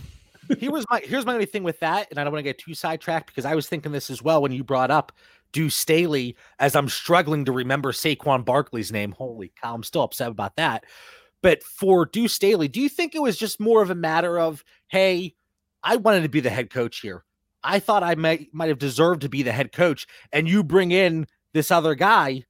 here 0.59 0.71
was 0.71 0.85
my 0.91 1.01
here's 1.03 1.25
my 1.25 1.33
only 1.33 1.47
thing 1.47 1.63
with 1.65 1.81
that, 1.81 2.07
and 2.11 2.19
I 2.21 2.25
don't 2.25 2.33
want 2.35 2.41
to 2.41 2.49
get 2.49 2.59
too 2.59 2.75
sidetracked 2.75 3.29
because 3.29 3.47
I 3.47 3.55
was 3.55 3.67
thinking 3.67 3.93
this 3.93 4.11
as 4.11 4.23
well 4.23 4.43
when 4.43 4.53
you 4.53 4.63
brought 4.63 4.91
up 4.91 5.11
Deuce 5.55 5.75
Staley, 5.75 6.37
as 6.59 6.77
I'm 6.77 6.91
struggling 6.91 7.47
to 7.47 7.53
remember 7.53 7.93
Saquon 7.93 8.45
Barkley's 8.45 8.93
name. 8.93 9.13
Holy 9.13 9.51
cow, 9.63 9.75
I'm 9.75 9.83
still 9.83 10.03
upset 10.03 10.29
about 10.29 10.57
that. 10.57 10.85
But 11.43 11.63
for 11.63 12.05
Deuce 12.05 12.35
Staley, 12.35 12.69
do 12.69 12.81
you 12.81 12.91
think 12.91 13.15
it 13.15 13.23
was 13.23 13.39
just 13.39 13.59
more 13.61 13.81
of 13.81 13.89
a 13.89 13.95
matter 13.95 14.39
of, 14.39 14.63
hey, 14.89 15.35
I 15.83 15.97
wanted 15.97 16.23
to 16.23 16.29
be 16.29 16.41
the 16.41 16.51
head 16.51 16.71
coach 16.71 17.01
here. 17.01 17.25
I 17.63 17.79
thought 17.79 18.03
I 18.03 18.15
might 18.15 18.53
might 18.53 18.69
have 18.69 18.79
deserved 18.79 19.23
to 19.23 19.29
be 19.29 19.43
the 19.43 19.53
head 19.53 19.73
coach, 19.73 20.07
and 20.33 20.49
you 20.49 20.65
bring 20.65 20.91
in 20.91 21.27
this 21.53 21.71
other 21.71 21.95
guy. 21.95 22.45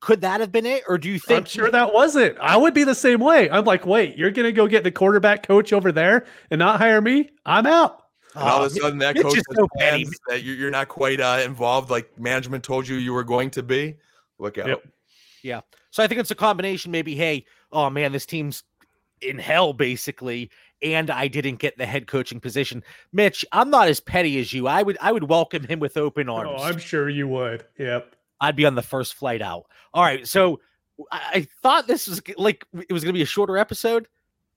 Could 0.00 0.22
that 0.22 0.40
have 0.40 0.50
been 0.50 0.66
it, 0.66 0.82
or 0.88 0.98
do 0.98 1.08
you 1.08 1.18
think? 1.18 1.40
I'm 1.40 1.44
sure 1.44 1.70
that 1.70 1.92
wasn't. 1.92 2.38
I 2.38 2.56
would 2.56 2.74
be 2.74 2.84
the 2.84 2.94
same 2.94 3.20
way. 3.20 3.50
I'm 3.50 3.64
like, 3.64 3.86
wait, 3.86 4.16
you're 4.16 4.30
gonna 4.30 4.52
go 4.52 4.66
get 4.66 4.82
the 4.82 4.90
quarterback 4.90 5.46
coach 5.46 5.72
over 5.72 5.92
there 5.92 6.26
and 6.50 6.58
not 6.58 6.78
hire 6.78 7.00
me? 7.00 7.30
I'm 7.44 7.66
out. 7.66 7.99
And 8.34 8.42
all 8.44 8.60
Oh, 8.60 8.64
of 8.66 8.72
a 8.72 8.74
sudden, 8.74 8.98
that 8.98 9.14
Mitch 9.16 9.24
coach 9.24 9.38
is 9.38 9.44
so 9.52 9.66
petty. 9.78 10.04
plans 10.04 10.18
that 10.28 10.42
you're, 10.42 10.56
you're 10.56 10.70
not 10.70 10.88
quite 10.88 11.20
uh, 11.20 11.40
involved, 11.44 11.90
like 11.90 12.18
management 12.18 12.64
told 12.64 12.86
you 12.86 12.96
you 12.96 13.12
were 13.12 13.24
going 13.24 13.50
to 13.50 13.62
be. 13.62 13.96
Look 14.38 14.58
out. 14.58 14.68
Yep. 14.68 14.88
Yeah. 15.42 15.60
So 15.90 16.02
I 16.02 16.06
think 16.06 16.20
it's 16.20 16.30
a 16.30 16.34
combination. 16.36 16.92
Maybe, 16.92 17.14
hey, 17.14 17.44
oh 17.72 17.90
man, 17.90 18.12
this 18.12 18.26
team's 18.26 18.62
in 19.20 19.38
hell 19.38 19.72
basically, 19.72 20.50
and 20.82 21.10
I 21.10 21.28
didn't 21.28 21.56
get 21.56 21.76
the 21.76 21.84
head 21.86 22.06
coaching 22.06 22.40
position. 22.40 22.82
Mitch, 23.12 23.44
I'm 23.52 23.70
not 23.70 23.88
as 23.88 24.00
petty 24.00 24.38
as 24.40 24.52
you. 24.52 24.66
I 24.66 24.82
would 24.82 24.96
I 25.00 25.12
would 25.12 25.24
welcome 25.24 25.64
him 25.64 25.78
with 25.80 25.96
open 25.96 26.28
arms. 26.28 26.50
Oh, 26.54 26.62
I'm 26.62 26.78
sure 26.78 27.08
you 27.08 27.28
would. 27.28 27.64
Yep. 27.78 28.14
I'd 28.40 28.56
be 28.56 28.64
on 28.64 28.74
the 28.74 28.82
first 28.82 29.14
flight 29.14 29.42
out. 29.42 29.66
All 29.92 30.02
right, 30.02 30.26
so 30.26 30.60
I, 31.12 31.20
I 31.34 31.48
thought 31.62 31.86
this 31.86 32.06
was 32.08 32.22
like 32.38 32.64
it 32.72 32.92
was 32.92 33.02
going 33.04 33.12
to 33.12 33.18
be 33.18 33.22
a 33.22 33.26
shorter 33.26 33.58
episode, 33.58 34.08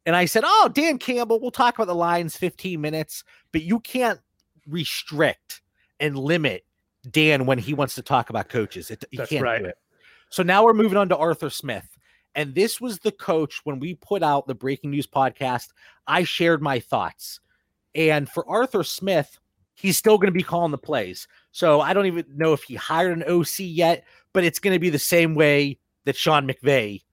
and 0.05 0.15
I 0.15 0.25
said, 0.25 0.43
"Oh, 0.45 0.69
Dan 0.73 0.97
Campbell, 0.97 1.39
we'll 1.39 1.51
talk 1.51 1.75
about 1.75 1.87
the 1.87 1.95
Lions 1.95 2.35
15 2.37 2.79
minutes, 2.79 3.23
but 3.51 3.63
you 3.63 3.79
can't 3.79 4.19
restrict 4.67 5.61
and 5.99 6.17
limit 6.17 6.65
Dan 7.09 7.45
when 7.45 7.57
he 7.57 7.73
wants 7.73 7.95
to 7.95 8.01
talk 8.01 8.29
about 8.29 8.49
coaches. 8.49 8.91
It, 8.91 9.03
you 9.11 9.17
That's 9.17 9.29
can't 9.29 9.43
right. 9.43 9.61
do 9.61 9.69
it. 9.69 9.77
So 10.29 10.43
now 10.43 10.63
we're 10.63 10.73
moving 10.73 10.97
on 10.97 11.09
to 11.09 11.17
Arthur 11.17 11.49
Smith. 11.49 11.87
And 12.35 12.55
this 12.55 12.81
was 12.81 12.99
the 12.99 13.11
coach 13.11 13.61
when 13.63 13.79
we 13.79 13.95
put 13.95 14.23
out 14.23 14.47
the 14.47 14.55
breaking 14.55 14.91
news 14.91 15.05
podcast. 15.05 15.67
I 16.07 16.23
shared 16.23 16.61
my 16.61 16.79
thoughts. 16.79 17.39
And 17.93 18.27
for 18.27 18.49
Arthur 18.49 18.83
Smith, 18.83 19.37
he's 19.75 19.97
still 19.97 20.17
going 20.17 20.33
to 20.33 20.37
be 20.37 20.41
calling 20.41 20.71
the 20.71 20.77
plays. 20.77 21.27
So 21.51 21.81
I 21.81 21.93
don't 21.93 22.07
even 22.07 22.25
know 22.35 22.53
if 22.53 22.63
he 22.63 22.75
hired 22.75 23.15
an 23.15 23.23
OC 23.23 23.59
yet, 23.59 24.05
but 24.33 24.43
it's 24.43 24.59
going 24.59 24.73
to 24.73 24.79
be 24.79 24.89
the 24.89 24.97
same 24.97 25.35
way 25.35 25.77
that 26.05 26.15
Sean 26.15 26.47
McVay 26.47 27.03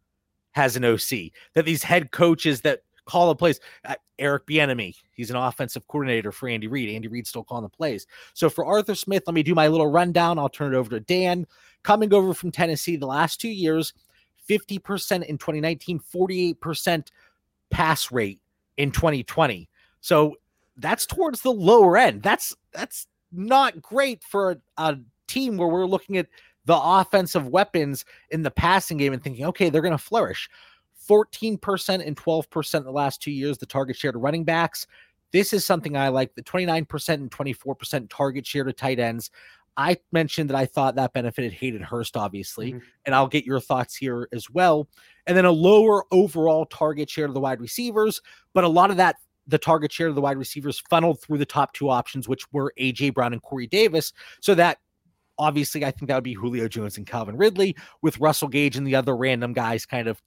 has 0.53 0.77
an 0.77 0.85
OC. 0.85 1.33
That 1.55 1.65
these 1.65 1.83
head 1.83 2.11
coaches 2.11 2.61
that 2.63 2.83
call 3.07 3.29
the 3.29 3.35
plays, 3.35 3.61
uh, 3.85 3.95
Eric 4.19 4.47
Bieniemy, 4.47 4.95
he's 5.13 5.31
an 5.31 5.37
offensive 5.37 5.87
coordinator 5.89 6.33
for 6.33 6.49
Andy 6.49 6.69
Reid. 6.69 6.95
Andy 6.95 7.09
Reid's 7.09 7.31
still 7.31 7.45
calling 7.45 7.65
the 7.65 7.69
plays. 7.69 8.07
So 8.35 8.51
for 8.51 8.65
Arthur 8.65 8.95
Smith, 8.95 9.25
let 9.27 9.35
me 9.35 9.43
do 9.43 9.55
my 9.55 9.69
little 9.69 9.87
rundown. 9.87 10.39
I'll 10.39 10.49
turn 10.49 10.75
it 10.75 10.77
over 10.77 10.91
to 10.91 11.01
Dan. 11.01 11.47
Coming 11.83 12.13
over 12.13 12.35
from 12.35 12.51
Tennessee 12.51 12.97
the 12.97 13.07
last 13.07 13.41
two 13.41 13.49
years, 13.49 13.95
50% 14.49 15.25
in 15.25 15.39
2019, 15.39 16.01
48% 16.01 17.07
pass 17.71 18.13
rate 18.13 18.41
in 18.77 18.91
2020. 18.91 19.69
So 20.01 20.37
that's 20.77 21.07
towards 21.07 21.43
the 21.43 21.53
lower 21.53 21.97
end. 21.97 22.23
That's 22.23 22.55
that's 22.73 23.07
not 23.33 23.81
great 23.81 24.23
for 24.25 24.53
a, 24.53 24.57
a 24.77 24.99
team 25.27 25.57
where 25.57 25.69
we're 25.69 25.87
looking 25.87 26.17
at 26.17 26.27
the 26.67 26.79
offensive 26.79 27.49
weapons 27.49 28.05
in 28.31 28.43
the 28.43 28.51
passing 28.51 28.97
game 28.97 29.13
and 29.13 29.23
thinking, 29.23 29.47
okay, 29.47 29.71
they're 29.71 29.83
going 29.83 29.93
to 29.93 29.99
flourish. 29.99 30.49
14% 31.09 32.07
and 32.07 32.17
12% 32.17 32.85
the 32.85 32.91
last 32.91 33.23
two 33.23 33.31
years, 33.31 33.59
the 33.59 33.67
target 33.67 33.97
share 33.97 34.13
to 34.13 34.19
running 34.19 34.45
backs. 34.45 34.87
This 35.33 35.53
is 35.53 35.65
something 35.65 35.97
I 35.97 36.09
like 36.09 36.35
the 36.35 36.43
29% 36.43 37.09
and 37.15 37.31
24% 37.31 38.11
target 38.11 38.47
share 38.47 38.65
to 38.65 38.73
tight 38.73 38.99
ends. 38.99 39.31
I 39.77 39.97
mentioned 40.13 40.51
that 40.51 40.57
I 40.57 40.67
thought 40.67 40.97
that 40.97 41.13
benefited 41.13 41.53
Hayden 41.53 41.81
Hurst, 41.83 42.17
obviously, 42.17 42.73
Mhm. 42.75 42.83
and 43.07 43.15
I'll 43.15 43.29
get 43.29 43.45
your 43.47 43.61
thoughts 43.61 43.95
here 43.97 44.29
as 44.33 44.51
well. 44.51 44.89
And 45.27 45.37
then 45.37 45.45
a 45.45 45.53
lower 45.53 46.05
overall 46.13 46.67
target 46.67 47.09
share 47.09 47.29
to 47.29 47.33
the 47.33 47.41
wide 47.41 47.61
receivers, 47.61 48.21
but 48.53 48.65
a 48.65 48.69
lot 48.69 48.91
of 48.91 48.97
that, 48.99 49.17
the 49.47 49.59
target 49.59 49.93
share 49.93 50.09
to 50.09 50.13
the 50.13 50.21
wide 50.21 50.37
receivers 50.37 50.83
funneled 50.91 51.21
through 51.21 51.39
the 51.39 51.47
top 51.47 51.73
two 51.73 51.89
options, 51.89 52.29
which 52.29 52.45
were 52.53 52.75
AJ 52.79 53.11
Brown 53.11 53.33
and 53.33 53.41
Corey 53.43 53.67
Davis. 53.67 54.13
So 54.41 54.55
that 54.57 54.79
obviously, 55.41 55.85
I 55.85 55.91
think 55.91 56.09
that 56.09 56.15
would 56.15 56.23
be 56.23 56.35
Julio 56.35 56.69
Jones 56.69 56.99
and 56.99 57.07
Calvin 57.07 57.37
Ridley, 57.37 57.75
with 58.03 58.21
Russell 58.21 58.49
Gage 58.49 58.77
and 58.77 58.87
the 58.87 58.95
other 58.95 59.17
random 59.17 59.53
guys 59.53 59.87
kind 59.87 60.07
of 60.07 60.23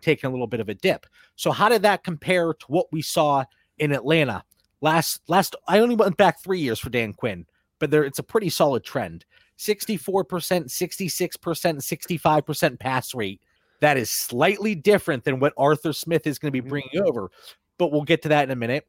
taking 0.00 0.28
a 0.28 0.30
little 0.30 0.46
bit 0.46 0.60
of 0.60 0.68
a 0.68 0.74
dip. 0.74 1.06
So 1.36 1.50
how 1.50 1.68
did 1.68 1.82
that 1.82 2.04
compare 2.04 2.54
to 2.54 2.66
what 2.68 2.86
we 2.92 3.02
saw 3.02 3.44
in 3.78 3.92
Atlanta 3.92 4.44
last 4.80 5.20
last? 5.28 5.56
I 5.68 5.80
only 5.80 5.96
went 5.96 6.16
back 6.16 6.42
three 6.42 6.60
years 6.60 6.78
for 6.78 6.90
Dan 6.90 7.12
Quinn, 7.12 7.44
but 7.78 7.90
there 7.90 8.04
it's 8.04 8.20
a 8.20 8.24
pretty 8.24 8.48
solid 8.48 8.84
trend. 8.84 9.24
64%, 9.58 10.26
66%, 10.64 11.28
65% 11.38 12.80
pass 12.80 13.14
rate. 13.14 13.40
That 13.80 13.96
is 13.96 14.10
slightly 14.10 14.74
different 14.74 15.24
than 15.24 15.40
what 15.40 15.52
Arthur 15.56 15.92
Smith 15.92 16.26
is 16.26 16.38
going 16.38 16.52
to 16.52 16.62
be 16.62 16.68
bringing 16.68 17.02
over, 17.02 17.30
but 17.78 17.92
we'll 17.92 18.02
get 18.02 18.22
to 18.22 18.28
that 18.28 18.44
in 18.44 18.50
a 18.50 18.56
minute. 18.56 18.86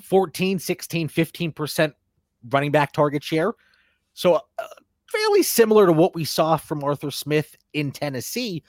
14, 0.00 0.58
16, 0.58 1.08
15% 1.08 1.92
running 2.50 2.70
back 2.70 2.92
target 2.92 3.22
share. 3.22 3.52
So 4.14 4.34
uh, 4.34 4.40
fairly 5.08 5.42
similar 5.42 5.86
to 5.86 5.92
what 5.92 6.14
we 6.14 6.24
saw 6.24 6.56
from 6.56 6.84
Arthur 6.84 7.10
Smith 7.10 7.56
in 7.72 7.90
Tennessee, 7.90 8.62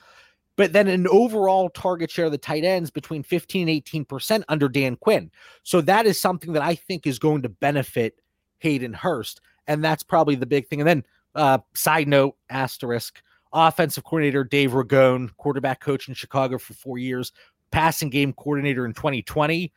but 0.56 0.72
then 0.72 0.88
an 0.88 1.06
overall 1.08 1.70
target 1.70 2.10
share 2.10 2.26
of 2.26 2.32
the 2.32 2.38
tight 2.38 2.64
ends 2.64 2.90
between 2.90 3.22
15 3.22 3.68
and 3.68 3.84
18% 3.84 4.42
under 4.48 4.68
Dan 4.68 4.96
Quinn. 4.96 5.30
So 5.62 5.80
that 5.82 6.06
is 6.06 6.20
something 6.20 6.52
that 6.52 6.62
I 6.62 6.74
think 6.74 7.06
is 7.06 7.18
going 7.18 7.42
to 7.42 7.48
benefit 7.48 8.20
Hayden 8.58 8.92
Hurst. 8.92 9.40
And 9.66 9.84
that's 9.84 10.02
probably 10.02 10.34
the 10.34 10.46
big 10.46 10.68
thing. 10.68 10.80
And 10.80 10.88
then, 10.88 11.04
uh, 11.34 11.58
side 11.74 12.08
note, 12.08 12.36
asterisk, 12.50 13.22
offensive 13.52 14.04
coordinator 14.04 14.44
Dave 14.44 14.72
Ragone, 14.72 15.34
quarterback 15.36 15.80
coach 15.80 16.08
in 16.08 16.14
Chicago 16.14 16.58
for 16.58 16.74
four 16.74 16.98
years, 16.98 17.32
passing 17.70 18.10
game 18.10 18.32
coordinator 18.32 18.84
in 18.84 18.92
2020. 18.92 19.72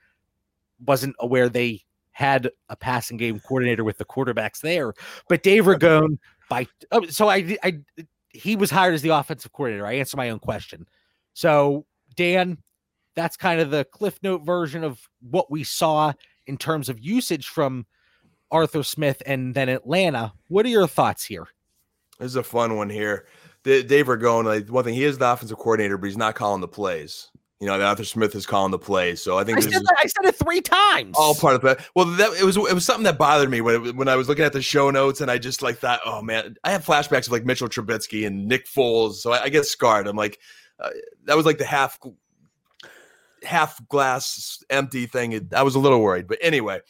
Wasn't 0.85 1.15
aware 1.19 1.49
they 1.49 1.81
had 2.11 2.49
a 2.69 2.75
passing 2.75 3.17
game 3.17 3.39
coordinator 3.39 3.83
with 3.83 3.97
the 3.97 4.05
quarterbacks 4.05 4.59
there, 4.61 4.93
but 5.27 5.43
Dave 5.43 5.63
Ragone 5.65 6.17
by 6.49 6.67
oh, 6.91 7.05
so 7.07 7.29
I 7.29 7.57
I 7.63 7.79
he 8.29 8.55
was 8.55 8.71
hired 8.71 8.93
as 8.93 9.01
the 9.01 9.09
offensive 9.09 9.51
coordinator. 9.53 9.85
I 9.85 9.93
answer 9.93 10.17
my 10.17 10.29
own 10.29 10.39
question. 10.39 10.87
So 11.33 11.85
Dan, 12.15 12.57
that's 13.15 13.37
kind 13.37 13.59
of 13.59 13.71
the 13.71 13.85
cliff 13.85 14.19
note 14.23 14.43
version 14.43 14.83
of 14.83 14.99
what 15.21 15.51
we 15.51 15.63
saw 15.63 16.13
in 16.47 16.57
terms 16.57 16.89
of 16.89 16.99
usage 16.99 17.47
from 17.47 17.85
Arthur 18.51 18.83
Smith 18.83 19.21
and 19.25 19.53
then 19.53 19.69
Atlanta. 19.69 20.33
What 20.49 20.65
are 20.65 20.69
your 20.69 20.87
thoughts 20.87 21.25
here? 21.25 21.47
This 22.19 22.27
is 22.27 22.35
a 22.35 22.43
fun 22.43 22.75
one 22.75 22.89
here. 22.89 23.25
Dave 23.63 24.07
Ragone, 24.07 24.45
like 24.45 24.69
one 24.69 24.83
thing, 24.83 24.93
he 24.93 25.05
is 25.05 25.17
the 25.17 25.31
offensive 25.31 25.57
coordinator, 25.57 25.97
but 25.97 26.07
he's 26.07 26.17
not 26.17 26.35
calling 26.35 26.61
the 26.61 26.67
plays. 26.67 27.31
You 27.63 27.69
know, 27.69 27.77
that 27.77 27.85
Arthur 27.87 28.03
Smith 28.03 28.35
is 28.35 28.45
calling 28.45 28.71
the 28.71 28.77
plays. 28.77 29.21
So 29.21 29.37
I 29.37 29.45
think 29.45 29.57
I 29.57 29.61
said, 29.61 29.71
that, 29.71 29.95
I 29.97 30.07
said 30.07 30.25
it 30.25 30.35
three 30.35 30.59
times. 30.59 31.15
all 31.17 31.33
part 31.33 31.55
of 31.55 31.61
that. 31.61 31.79
Well, 31.95 32.07
that 32.17 32.33
it 32.33 32.43
was 32.43 32.57
it 32.57 32.73
was 32.73 32.83
something 32.83 33.05
that 33.05 33.17
bothered 33.17 33.49
me 33.49 33.61
when 33.61 33.95
when 33.95 34.09
I 34.09 34.17
was 34.17 34.27
looking 34.27 34.43
at 34.43 34.51
the 34.51 34.61
show 34.61 34.91
notes, 34.91 35.21
and 35.21 35.31
I 35.31 35.37
just 35.37 35.61
like 35.61 35.77
thought, 35.77 36.01
oh 36.05 36.21
man, 36.21 36.57
I 36.65 36.71
have 36.71 36.83
flashbacks 36.83 37.27
of 37.27 37.31
like 37.31 37.45
Mitchell 37.45 37.69
Trubisky 37.69 38.27
and 38.27 38.49
Nick 38.49 38.67
Foles, 38.67 39.13
so 39.13 39.31
I, 39.31 39.43
I 39.43 39.49
get 39.49 39.65
scarred. 39.65 40.07
I'm 40.07 40.17
like, 40.17 40.39
uh, 40.77 40.89
that 41.23 41.37
was 41.37 41.45
like 41.45 41.57
the 41.57 41.63
half 41.63 41.97
half 43.43 43.79
glass 43.87 44.61
empty 44.69 45.05
thing. 45.05 45.49
I 45.55 45.63
was 45.63 45.75
a 45.75 45.79
little 45.79 46.01
worried, 46.01 46.27
but 46.27 46.39
anyway. 46.41 46.81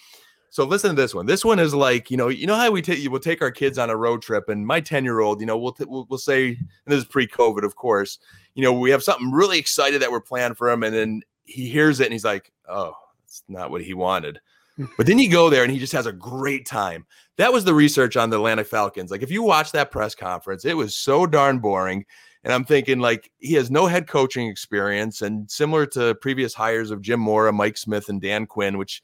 So 0.49 0.65
listen 0.65 0.95
to 0.95 1.01
this 1.01 1.15
one. 1.15 1.27
This 1.27 1.45
one 1.45 1.57
is 1.57 1.75
like 1.75 2.09
you 2.09 2.17
know 2.17 2.29
you 2.29 2.47
know 2.47 2.55
how 2.55 2.71
we 2.71 2.81
take 2.81 3.07
we'll 3.11 3.19
take 3.19 3.43
our 3.43 3.51
kids 3.51 3.77
on 3.77 3.91
a 3.91 3.95
road 3.95 4.23
trip, 4.23 4.49
and 4.49 4.65
my 4.65 4.81
ten 4.81 5.03
year 5.03 5.19
old, 5.19 5.39
you 5.39 5.45
know, 5.45 5.57
we'll, 5.57 5.73
t- 5.73 5.85
we'll 5.87 6.07
we'll 6.09 6.19
say 6.19 6.49
and 6.49 6.67
this 6.85 6.99
is 6.99 7.05
pre 7.05 7.27
COVID, 7.27 7.63
of 7.63 7.75
course. 7.75 8.17
You 8.55 8.63
know, 8.63 8.73
we 8.73 8.91
have 8.91 9.03
something 9.03 9.31
really 9.31 9.57
excited 9.57 10.01
that 10.01 10.11
we're 10.11 10.21
planning 10.21 10.55
for 10.55 10.69
him, 10.69 10.83
and 10.83 10.95
then 10.95 11.21
he 11.45 11.69
hears 11.69 11.99
it 11.99 12.05
and 12.05 12.13
he's 12.13 12.25
like, 12.25 12.51
oh, 12.67 12.93
it's 13.25 13.43
not 13.47 13.71
what 13.71 13.81
he 13.81 13.93
wanted. 13.93 14.39
Hmm. 14.77 14.85
But 14.97 15.05
then 15.05 15.19
you 15.19 15.29
go 15.29 15.49
there 15.49 15.63
and 15.63 15.71
he 15.71 15.79
just 15.79 15.93
has 15.93 16.05
a 16.05 16.13
great 16.13 16.65
time. 16.65 17.05
That 17.37 17.53
was 17.53 17.65
the 17.65 17.73
research 17.73 18.17
on 18.17 18.29
the 18.29 18.37
Atlanta 18.37 18.63
Falcons. 18.63 19.11
Like 19.11 19.23
if 19.23 19.31
you 19.31 19.43
watch 19.43 19.71
that 19.71 19.91
press 19.91 20.15
conference, 20.15 20.65
it 20.65 20.77
was 20.77 20.95
so 20.95 21.25
darn 21.25 21.59
boring. 21.59 22.05
And 22.43 22.51
I'm 22.51 22.65
thinking 22.65 22.99
like 22.99 23.31
he 23.39 23.53
has 23.53 23.71
no 23.71 23.87
head 23.87 24.07
coaching 24.07 24.49
experience, 24.49 25.21
and 25.21 25.49
similar 25.49 25.85
to 25.87 26.13
previous 26.15 26.53
hires 26.53 26.91
of 26.91 27.01
Jim 27.01 27.19
Mora, 27.19 27.53
Mike 27.53 27.77
Smith, 27.77 28.09
and 28.09 28.21
Dan 28.21 28.45
Quinn, 28.45 28.77
which 28.77 29.01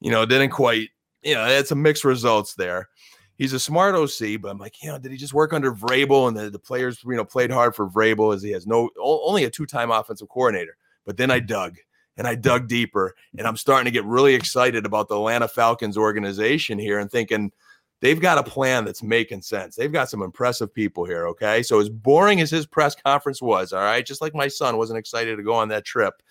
you 0.00 0.10
know 0.10 0.26
didn't 0.26 0.50
quite, 0.50 0.88
you 1.22 1.34
know, 1.34 1.44
had 1.44 1.68
some 1.68 1.80
mixed 1.80 2.04
results 2.04 2.54
there. 2.54 2.88
He's 3.42 3.52
a 3.52 3.58
smart 3.58 3.96
OC, 3.96 4.40
but 4.40 4.52
I'm 4.52 4.58
like, 4.58 4.80
you 4.84 4.88
know, 4.88 4.98
did 4.98 5.10
he 5.10 5.18
just 5.18 5.34
work 5.34 5.52
under 5.52 5.72
Vrabel 5.72 6.28
and 6.28 6.36
the, 6.36 6.48
the 6.48 6.60
players, 6.60 7.02
you 7.04 7.16
know, 7.16 7.24
played 7.24 7.50
hard 7.50 7.74
for 7.74 7.88
Vrabel 7.88 8.32
as 8.32 8.40
he 8.40 8.52
has 8.52 8.68
no 8.68 8.88
only 9.00 9.42
a 9.42 9.50
two-time 9.50 9.90
offensive 9.90 10.28
coordinator. 10.28 10.76
But 11.04 11.16
then 11.16 11.28
I 11.32 11.40
dug 11.40 11.76
and 12.16 12.28
I 12.28 12.36
dug 12.36 12.68
deeper, 12.68 13.16
and 13.36 13.44
I'm 13.44 13.56
starting 13.56 13.86
to 13.86 13.90
get 13.90 14.04
really 14.04 14.36
excited 14.36 14.86
about 14.86 15.08
the 15.08 15.16
Atlanta 15.16 15.48
Falcons 15.48 15.98
organization 15.98 16.78
here 16.78 17.00
and 17.00 17.10
thinking 17.10 17.50
they've 17.98 18.20
got 18.20 18.38
a 18.38 18.44
plan 18.44 18.84
that's 18.84 19.02
making 19.02 19.42
sense. 19.42 19.74
They've 19.74 19.92
got 19.92 20.08
some 20.08 20.22
impressive 20.22 20.72
people 20.72 21.04
here. 21.04 21.26
Okay. 21.26 21.64
So, 21.64 21.80
as 21.80 21.88
boring 21.88 22.40
as 22.40 22.50
his 22.52 22.64
press 22.64 22.94
conference 22.94 23.42
was, 23.42 23.72
all 23.72 23.82
right, 23.82 24.06
just 24.06 24.20
like 24.20 24.36
my 24.36 24.46
son 24.46 24.76
wasn't 24.76 25.00
excited 25.00 25.34
to 25.34 25.42
go 25.42 25.54
on 25.54 25.66
that 25.70 25.84
trip, 25.84 26.22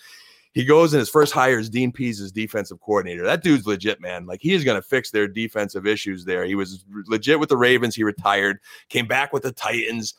he 0.54 0.66
goes 0.66 0.94
and 0.94 1.00
his 1.00 1.10
first 1.10 1.32
hire 1.32 1.60
is 1.60 1.70
Dean 1.70 1.92
Pees 1.92 2.20
as 2.20 2.32
defensive 2.32 2.82
coordinator. 2.82 3.24
That 3.24 3.44
dude's 3.44 3.66
legit, 3.66 4.02
man. 4.02 4.26
Like 4.26 4.42
he 4.42 4.54
is 4.54 4.64
going 4.64 4.76
to 4.76 4.82
fix 4.82 5.10
their 5.10 5.28
defensive 5.28 5.88
issues 5.88 6.26
there. 6.26 6.46
He 6.46 6.56
was 6.56 6.84
legit 7.08 7.40
with 7.40 7.50
the 7.50 7.58
Ravens. 7.58 7.96
He 7.96 8.04
retired, 8.04 8.60
came 8.90 9.08
back 9.08 9.32
with 9.32 9.44
the 9.44 9.54
Titans, 9.54 10.14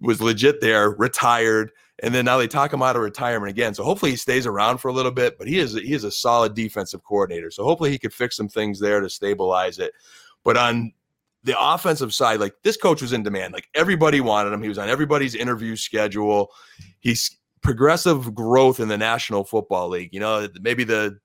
was 0.00 0.20
legit 0.20 0.60
there, 0.60 0.90
retired, 0.90 1.70
and 2.00 2.14
then 2.14 2.24
now 2.24 2.38
they 2.38 2.48
talk 2.48 2.72
him 2.72 2.82
out 2.82 2.96
of 2.96 3.02
retirement 3.02 3.50
again. 3.50 3.74
So 3.74 3.84
hopefully 3.84 4.12
he 4.12 4.16
stays 4.16 4.46
around 4.46 4.78
for 4.78 4.88
a 4.88 4.92
little 4.92 5.10
bit. 5.12 5.38
But 5.38 5.48
he 5.48 5.58
is 5.58 5.74
he 5.74 5.94
is 5.94 6.04
a 6.04 6.10
solid 6.10 6.54
defensive 6.54 7.02
coordinator. 7.04 7.50
So 7.50 7.64
hopefully 7.64 7.90
he 7.90 7.98
could 7.98 8.12
fix 8.12 8.36
some 8.36 8.48
things 8.48 8.80
there 8.80 9.00
to 9.00 9.08
stabilize 9.08 9.78
it. 9.78 9.92
But 10.44 10.56
on 10.56 10.92
the 11.44 11.56
offensive 11.58 12.14
side, 12.14 12.40
like 12.40 12.54
this 12.62 12.76
coach 12.76 13.02
was 13.02 13.12
in 13.12 13.22
demand. 13.22 13.52
Like 13.52 13.68
everybody 13.74 14.20
wanted 14.20 14.52
him. 14.52 14.62
He 14.62 14.68
was 14.68 14.78
on 14.78 14.88
everybody's 14.88 15.34
interview 15.34 15.76
schedule. 15.76 16.50
He's 17.00 17.37
progressive 17.62 18.34
growth 18.34 18.80
in 18.80 18.88
the 18.88 18.98
National 18.98 19.44
Football 19.44 19.88
League. 19.90 20.10
You 20.12 20.20
know, 20.20 20.48
maybe 20.60 20.84
the 20.84 21.18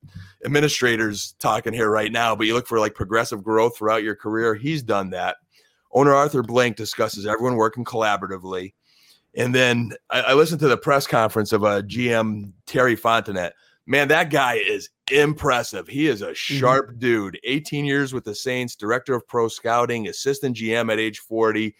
administrators 0.45 1.35
talking 1.39 1.73
here 1.73 1.89
right 1.89 2.11
now, 2.11 2.35
but 2.35 2.47
you 2.47 2.53
look 2.53 2.67
for 2.67 2.79
like 2.79 2.95
progressive 2.95 3.43
growth 3.43 3.77
throughout 3.77 4.03
your 4.03 4.15
career. 4.15 4.55
He's 4.55 4.83
done 4.83 5.11
that. 5.11 5.37
Owner 5.91 6.13
Arthur 6.13 6.43
Blank 6.43 6.75
discusses 6.75 7.25
everyone 7.25 7.55
working 7.55 7.85
collaboratively. 7.85 8.73
And 9.35 9.53
then 9.53 9.93
I, 10.09 10.21
I 10.21 10.33
listened 10.33 10.59
to 10.61 10.67
the 10.67 10.77
press 10.77 11.07
conference 11.07 11.51
of 11.53 11.63
a 11.63 11.67
uh, 11.67 11.81
GM 11.81 12.51
Terry 12.65 12.95
Fontenot. 12.95 13.51
Man, 13.85 14.07
that 14.07 14.29
guy 14.29 14.55
is 14.55 14.89
impressive. 15.11 15.87
He 15.87 16.07
is 16.07 16.21
a 16.21 16.33
sharp 16.33 16.89
mm-hmm. 16.89 16.99
dude. 16.99 17.39
18 17.43 17.85
years 17.85 18.13
with 18.13 18.23
the 18.23 18.35
Saints, 18.35 18.75
director 18.75 19.13
of 19.13 19.27
pro 19.27 19.47
scouting, 19.47 20.07
assistant 20.07 20.55
GM 20.55 20.91
at 20.91 20.99
age 20.99 21.19
40. 21.19 21.75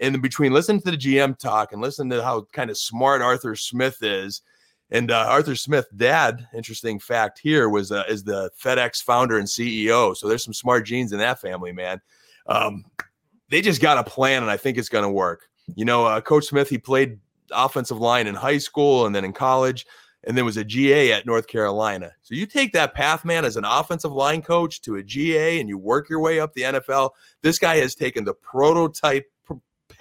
And 0.00 0.20
between 0.20 0.52
listening 0.52 0.80
to 0.82 0.90
the 0.90 0.96
GM 0.96 1.38
talk 1.38 1.72
and 1.72 1.80
listening 1.80 2.10
to 2.10 2.24
how 2.24 2.46
kind 2.52 2.70
of 2.70 2.78
smart 2.78 3.22
Arthur 3.22 3.54
Smith 3.54 3.98
is, 4.02 4.42
and 4.92 5.10
uh, 5.10 5.24
Arthur 5.26 5.56
Smith, 5.56 5.86
dad, 5.96 6.46
interesting 6.54 6.98
fact 6.98 7.38
here 7.38 7.70
was 7.70 7.90
uh, 7.90 8.04
is 8.08 8.24
the 8.24 8.50
FedEx 8.62 9.02
founder 9.02 9.38
and 9.38 9.48
CEO. 9.48 10.14
So 10.14 10.28
there's 10.28 10.44
some 10.44 10.52
smart 10.52 10.84
genes 10.84 11.12
in 11.12 11.18
that 11.18 11.40
family, 11.40 11.72
man. 11.72 12.00
Um, 12.46 12.84
they 13.48 13.62
just 13.62 13.80
got 13.80 13.96
a 13.96 14.04
plan, 14.04 14.42
and 14.42 14.50
I 14.50 14.58
think 14.58 14.76
it's 14.76 14.90
going 14.90 15.04
to 15.04 15.10
work. 15.10 15.48
You 15.76 15.86
know, 15.86 16.04
uh, 16.04 16.20
Coach 16.20 16.44
Smith, 16.44 16.68
he 16.68 16.76
played 16.76 17.18
offensive 17.50 17.98
line 17.98 18.26
in 18.26 18.34
high 18.34 18.58
school 18.58 19.06
and 19.06 19.14
then 19.14 19.24
in 19.24 19.32
college, 19.32 19.86
and 20.24 20.36
then 20.36 20.44
was 20.44 20.58
a 20.58 20.64
GA 20.64 21.12
at 21.12 21.24
North 21.24 21.46
Carolina. 21.46 22.12
So 22.20 22.34
you 22.34 22.44
take 22.44 22.74
that 22.74 22.92
path, 22.92 23.24
man, 23.24 23.46
as 23.46 23.56
an 23.56 23.64
offensive 23.64 24.12
line 24.12 24.42
coach 24.42 24.82
to 24.82 24.96
a 24.96 25.02
GA, 25.02 25.58
and 25.58 25.70
you 25.70 25.78
work 25.78 26.10
your 26.10 26.20
way 26.20 26.38
up 26.38 26.52
the 26.52 26.62
NFL. 26.62 27.10
This 27.42 27.58
guy 27.58 27.76
has 27.76 27.94
taken 27.94 28.24
the 28.24 28.34
prototype 28.34 29.31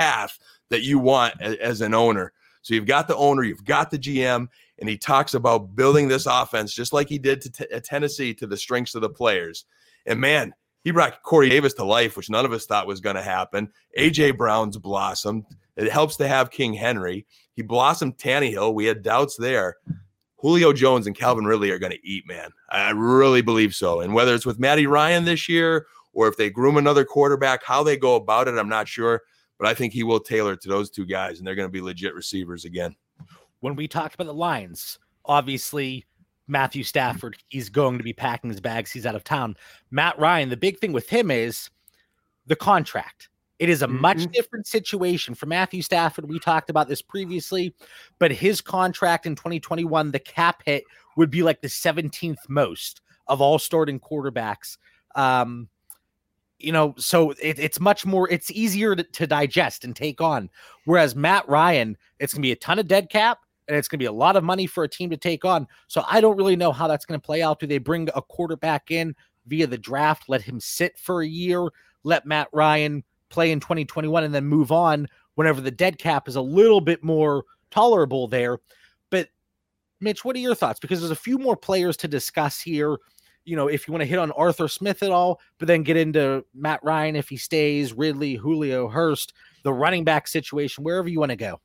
path 0.01 0.39
that 0.69 0.83
you 0.83 0.97
want 0.97 1.39
as, 1.41 1.81
an 1.81 1.93
owner. 1.93 2.33
So 2.63 2.73
you've 2.73 2.87
got 2.87 3.07
the 3.07 3.15
owner, 3.15 3.43
you've 3.43 3.65
got 3.65 3.91
the 3.91 3.99
GM, 3.99 4.47
and 4.79 4.89
he 4.89 4.97
talks 4.97 5.35
about 5.35 5.75
building 5.75 6.07
this 6.07 6.25
offense 6.25 6.73
just 6.73 6.91
like 6.91 7.07
he 7.07 7.19
did 7.19 7.41
to 7.41 7.51
t- 7.51 7.73
uh, 7.73 7.79
Tennessee 7.83 8.33
to 8.35 8.47
the 8.47 8.57
strengths 8.57 8.95
of 8.95 9.01
the 9.01 9.09
players. 9.09 9.65
And 10.07 10.19
man, 10.19 10.53
he 10.83 10.89
brought 10.89 11.21
Corey 11.21 11.49
Davis 11.49 11.73
to 11.75 11.83
life, 11.83 12.17
which 12.17 12.31
none 12.31 12.45
of 12.45 12.51
us 12.51 12.65
thought 12.65 12.87
was 12.87 12.99
going 12.99 13.15
to 13.15 13.21
happen. 13.21 13.71
AJ 13.97 14.37
Brown's 14.37 14.77
blossomed. 14.77 15.45
It 15.75 15.91
helps 15.91 16.15
to 16.17 16.27
have 16.27 16.49
King 16.49 16.73
Henry. 16.73 17.27
He 17.55 17.61
blossomed 17.61 18.17
Tannehill. 18.17 18.73
We 18.73 18.85
had 18.85 19.03
doubts 19.03 19.37
there. 19.37 19.77
Julio 20.37 20.73
Jones 20.73 21.05
and 21.05 21.15
Calvin 21.15 21.45
Ridley 21.45 21.69
are 21.69 21.77
going 21.77 21.91
to 21.91 22.07
eat, 22.07 22.27
man. 22.27 22.49
I 22.69 22.89
really 22.91 23.43
believe 23.43 23.75
so. 23.75 24.01
And 24.01 24.15
whether 24.15 24.33
it's 24.33 24.45
with 24.45 24.59
Matty 24.59 24.87
Ryan 24.87 25.25
this 25.25 25.47
year 25.47 25.85
or 26.13 26.27
if 26.27 26.37
they 26.37 26.49
groom 26.49 26.77
another 26.77 27.05
quarterback, 27.05 27.63
how 27.63 27.83
they 27.83 27.97
go 27.97 28.15
about 28.15 28.47
it, 28.47 28.57
I'm 28.57 28.69
not 28.69 28.87
sure. 28.87 29.21
But 29.61 29.69
I 29.69 29.75
think 29.75 29.93
he 29.93 30.01
will 30.01 30.19
tailor 30.19 30.55
to 30.55 30.67
those 30.67 30.89
two 30.89 31.05
guys, 31.05 31.37
and 31.37 31.45
they're 31.45 31.53
going 31.53 31.67
to 31.67 31.71
be 31.71 31.81
legit 31.81 32.15
receivers 32.15 32.65
again. 32.65 32.95
When 33.59 33.75
we 33.75 33.87
talked 33.87 34.15
about 34.15 34.25
the 34.25 34.33
Lions, 34.33 34.97
obviously 35.23 36.03
Matthew 36.47 36.83
Stafford, 36.83 37.37
he's 37.49 37.69
going 37.69 37.99
to 37.99 38.03
be 38.03 38.11
packing 38.11 38.49
his 38.49 38.59
bags. 38.59 38.91
He's 38.91 39.05
out 39.05 39.13
of 39.13 39.23
town. 39.23 39.55
Matt 39.91 40.17
Ryan, 40.17 40.49
the 40.49 40.57
big 40.57 40.79
thing 40.79 40.93
with 40.93 41.07
him 41.07 41.29
is 41.29 41.69
the 42.47 42.55
contract. 42.55 43.29
It 43.59 43.69
is 43.69 43.83
a 43.83 43.87
mm-hmm. 43.87 44.01
much 44.01 44.25
different 44.31 44.65
situation 44.65 45.35
for 45.35 45.45
Matthew 45.45 45.83
Stafford. 45.83 46.27
We 46.27 46.39
talked 46.39 46.71
about 46.71 46.87
this 46.87 47.03
previously, 47.03 47.75
but 48.17 48.31
his 48.31 48.61
contract 48.61 49.27
in 49.27 49.35
2021, 49.35 50.09
the 50.09 50.17
cap 50.17 50.63
hit 50.65 50.85
would 51.17 51.29
be 51.29 51.43
like 51.43 51.61
the 51.61 51.67
17th 51.67 52.49
most 52.49 53.01
of 53.27 53.41
all 53.41 53.59
starting 53.59 53.99
quarterbacks. 53.99 54.77
Um, 55.13 55.69
you 56.63 56.71
know, 56.71 56.93
so 56.97 57.31
it, 57.31 57.59
it's 57.59 57.79
much 57.79 58.05
more, 58.05 58.29
it's 58.29 58.51
easier 58.51 58.95
to, 58.95 59.03
to 59.03 59.27
digest 59.27 59.83
and 59.83 59.95
take 59.95 60.21
on. 60.21 60.49
Whereas 60.85 61.15
Matt 61.15 61.47
Ryan, 61.47 61.97
it's 62.19 62.33
going 62.33 62.41
to 62.41 62.47
be 62.47 62.51
a 62.51 62.57
ton 62.57 62.79
of 62.79 62.87
dead 62.87 63.09
cap 63.09 63.39
and 63.67 63.77
it's 63.77 63.87
going 63.87 63.99
to 63.99 64.03
be 64.03 64.07
a 64.07 64.11
lot 64.11 64.35
of 64.35 64.43
money 64.43 64.67
for 64.67 64.83
a 64.83 64.89
team 64.89 65.09
to 65.09 65.17
take 65.17 65.45
on. 65.45 65.67
So 65.87 66.03
I 66.09 66.21
don't 66.21 66.37
really 66.37 66.55
know 66.55 66.71
how 66.71 66.87
that's 66.87 67.05
going 67.05 67.19
to 67.19 67.25
play 67.25 67.41
out. 67.41 67.59
Do 67.59 67.67
they 67.67 67.77
bring 67.77 68.09
a 68.15 68.21
quarterback 68.21 68.91
in 68.91 69.15
via 69.45 69.67
the 69.67 69.77
draft, 69.77 70.25
let 70.27 70.41
him 70.41 70.59
sit 70.59 70.97
for 70.97 71.21
a 71.21 71.27
year, 71.27 71.67
let 72.03 72.25
Matt 72.25 72.47
Ryan 72.53 73.03
play 73.29 73.51
in 73.51 73.59
2021 73.59 74.23
and 74.23 74.33
then 74.33 74.45
move 74.45 74.71
on 74.71 75.07
whenever 75.35 75.61
the 75.61 75.71
dead 75.71 75.97
cap 75.97 76.27
is 76.27 76.35
a 76.35 76.41
little 76.41 76.81
bit 76.81 77.03
more 77.03 77.45
tolerable 77.71 78.27
there. 78.27 78.59
But 79.09 79.29
Mitch, 79.99 80.25
what 80.25 80.35
are 80.35 80.39
your 80.39 80.55
thoughts? 80.55 80.79
Because 80.79 80.99
there's 80.99 81.11
a 81.11 81.15
few 81.15 81.37
more 81.37 81.55
players 81.55 81.97
to 81.97 82.07
discuss 82.07 82.59
here. 82.59 82.97
You 83.45 83.55
know, 83.55 83.67
if 83.67 83.87
you 83.87 83.91
want 83.91 84.01
to 84.01 84.07
hit 84.07 84.19
on 84.19 84.31
Arthur 84.31 84.67
Smith 84.67 85.01
at 85.03 85.11
all, 85.11 85.39
but 85.57 85.67
then 85.67 85.83
get 85.83 85.97
into 85.97 86.45
Matt 86.53 86.79
Ryan 86.83 87.15
if 87.15 87.29
he 87.29 87.37
stays, 87.37 87.93
Ridley, 87.93 88.35
Julio 88.35 88.87
Hurst, 88.87 89.33
the 89.63 89.73
running 89.73 90.03
back 90.03 90.27
situation, 90.27 90.83
wherever 90.83 91.09
you 91.09 91.19
want 91.19 91.31
to 91.31 91.35
go. 91.35 91.59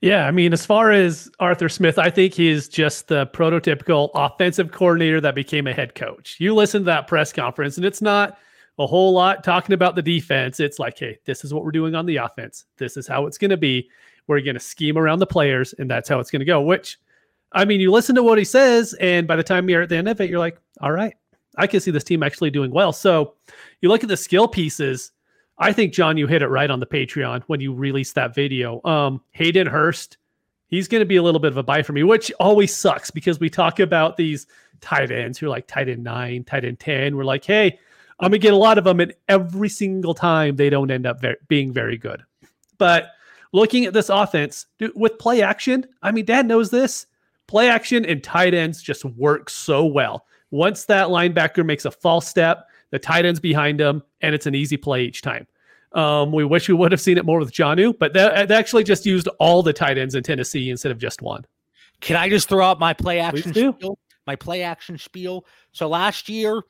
Yeah, 0.00 0.26
I 0.26 0.30
mean, 0.30 0.52
as 0.52 0.64
far 0.64 0.92
as 0.92 1.30
Arthur 1.40 1.68
Smith, 1.68 1.98
I 1.98 2.10
think 2.10 2.34
he's 2.34 2.68
just 2.68 3.08
the 3.08 3.26
prototypical 3.26 4.10
offensive 4.14 4.72
coordinator 4.72 5.20
that 5.20 5.34
became 5.34 5.66
a 5.66 5.72
head 5.72 5.94
coach. 5.94 6.36
You 6.38 6.54
listen 6.54 6.82
to 6.82 6.86
that 6.86 7.06
press 7.06 7.32
conference, 7.32 7.76
and 7.76 7.84
it's 7.84 8.00
not 8.00 8.38
a 8.78 8.86
whole 8.86 9.12
lot 9.12 9.44
talking 9.44 9.74
about 9.74 9.94
the 9.94 10.02
defense. 10.02 10.60
It's 10.60 10.78
like, 10.78 10.98
hey, 10.98 11.18
this 11.26 11.44
is 11.44 11.52
what 11.52 11.64
we're 11.64 11.72
doing 11.72 11.94
on 11.94 12.06
the 12.06 12.16
offense. 12.16 12.64
This 12.76 12.96
is 12.96 13.06
how 13.06 13.26
it's 13.26 13.38
going 13.38 13.50
to 13.50 13.56
be. 13.56 13.90
We're 14.26 14.40
going 14.40 14.54
to 14.54 14.60
scheme 14.60 14.96
around 14.96 15.18
the 15.18 15.26
players, 15.26 15.74
and 15.78 15.90
that's 15.90 16.08
how 16.08 16.20
it's 16.20 16.30
going 16.30 16.40
to 16.40 16.46
go. 16.46 16.60
Which, 16.60 16.98
I 17.52 17.64
mean, 17.64 17.80
you 17.80 17.90
listen 17.90 18.14
to 18.16 18.22
what 18.22 18.38
he 18.38 18.44
says, 18.44 18.94
and 19.00 19.26
by 19.26 19.36
the 19.36 19.42
time 19.42 19.68
you're 19.68 19.82
at 19.82 19.88
the 19.88 19.96
end 19.96 20.08
of 20.08 20.20
it, 20.20 20.28
you're 20.28 20.38
like, 20.38 20.60
all 20.80 20.92
right, 20.92 21.14
I 21.56 21.66
can 21.66 21.80
see 21.80 21.90
this 21.90 22.04
team 22.04 22.22
actually 22.22 22.50
doing 22.50 22.70
well. 22.70 22.92
So 22.92 23.34
you 23.80 23.88
look 23.88 24.02
at 24.02 24.08
the 24.08 24.16
skill 24.16 24.46
pieces. 24.48 25.12
I 25.58 25.72
think 25.72 25.92
John, 25.92 26.16
you 26.16 26.26
hit 26.26 26.42
it 26.42 26.48
right 26.48 26.70
on 26.70 26.78
the 26.78 26.86
Patreon 26.86 27.42
when 27.46 27.60
you 27.60 27.74
released 27.74 28.14
that 28.14 28.34
video. 28.34 28.80
Um, 28.84 29.20
Hayden 29.32 29.66
Hurst, 29.66 30.18
he's 30.68 30.86
going 30.86 31.00
to 31.00 31.06
be 31.06 31.16
a 31.16 31.22
little 31.22 31.40
bit 31.40 31.50
of 31.50 31.56
a 31.56 31.62
buy 31.62 31.82
for 31.82 31.92
me, 31.92 32.04
which 32.04 32.30
always 32.38 32.74
sucks 32.74 33.10
because 33.10 33.40
we 33.40 33.50
talk 33.50 33.80
about 33.80 34.16
these 34.16 34.46
tight 34.80 35.10
ends 35.10 35.38
who 35.38 35.46
are 35.46 35.50
like 35.50 35.66
tight 35.66 35.88
end 35.88 36.04
nine, 36.04 36.44
tight 36.44 36.64
end 36.64 36.78
ten. 36.78 37.16
We're 37.16 37.24
like, 37.24 37.44
hey, 37.44 37.78
I'm 38.20 38.30
gonna 38.30 38.38
get 38.38 38.52
a 38.52 38.56
lot 38.56 38.78
of 38.78 38.84
them, 38.84 39.00
and 39.00 39.14
every 39.28 39.68
single 39.68 40.14
time 40.14 40.56
they 40.56 40.70
don't 40.70 40.90
end 40.90 41.06
up 41.06 41.20
very, 41.20 41.36
being 41.48 41.72
very 41.72 41.96
good. 41.96 42.22
But 42.76 43.10
looking 43.52 43.84
at 43.84 43.92
this 43.92 44.08
offense 44.08 44.66
dude, 44.78 44.92
with 44.94 45.18
play 45.18 45.42
action, 45.42 45.86
I 46.02 46.12
mean, 46.12 46.24
Dad 46.24 46.46
knows 46.46 46.70
this. 46.70 47.06
Play 47.48 47.68
action 47.68 48.04
and 48.04 48.22
tight 48.22 48.54
ends 48.54 48.80
just 48.80 49.04
work 49.04 49.50
so 49.50 49.84
well. 49.84 50.26
Once 50.50 50.84
that 50.84 51.08
linebacker 51.08 51.64
makes 51.64 51.84
a 51.84 51.90
false 51.90 52.28
step, 52.28 52.68
the 52.90 52.98
tight 52.98 53.24
end's 53.24 53.40
behind 53.40 53.80
him, 53.80 54.02
and 54.20 54.34
it's 54.34 54.46
an 54.46 54.54
easy 54.54 54.76
play 54.76 55.04
each 55.04 55.22
time. 55.22 55.46
Um, 55.92 56.32
we 56.32 56.44
wish 56.44 56.68
we 56.68 56.74
would 56.74 56.92
have 56.92 57.00
seen 57.00 57.18
it 57.18 57.24
more 57.24 57.38
with 57.38 57.52
Jonnu, 57.52 57.98
but 57.98 58.12
they 58.12 58.20
actually 58.54 58.84
just 58.84 59.06
used 59.06 59.28
all 59.38 59.62
the 59.62 59.72
tight 59.72 59.98
ends 59.98 60.14
in 60.14 60.22
Tennessee 60.22 60.70
instead 60.70 60.92
of 60.92 60.98
just 60.98 61.22
one. 61.22 61.44
Can 62.00 62.16
I 62.16 62.28
just 62.28 62.48
throw 62.48 62.64
out 62.64 62.78
my 62.78 62.92
play 62.92 63.18
action 63.18 63.52
spiel? 63.52 63.98
My 64.26 64.36
play 64.36 64.62
action 64.62 64.98
spiel. 64.98 65.46
So 65.72 65.88
last 65.88 66.28
year, 66.28 66.62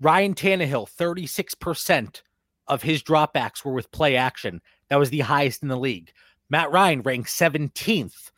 Ryan 0.00 0.34
Tannehill, 0.34 0.88
36% 0.96 2.22
of 2.68 2.82
his 2.82 3.02
dropbacks 3.02 3.64
were 3.64 3.72
with 3.72 3.90
play 3.90 4.16
action. 4.16 4.62
That 4.88 4.98
was 4.98 5.10
the 5.10 5.20
highest 5.20 5.62
in 5.62 5.68
the 5.68 5.76
league. 5.76 6.12
Matt 6.48 6.70
Ryan 6.70 7.02
ranked 7.02 7.28
17th. 7.28 8.30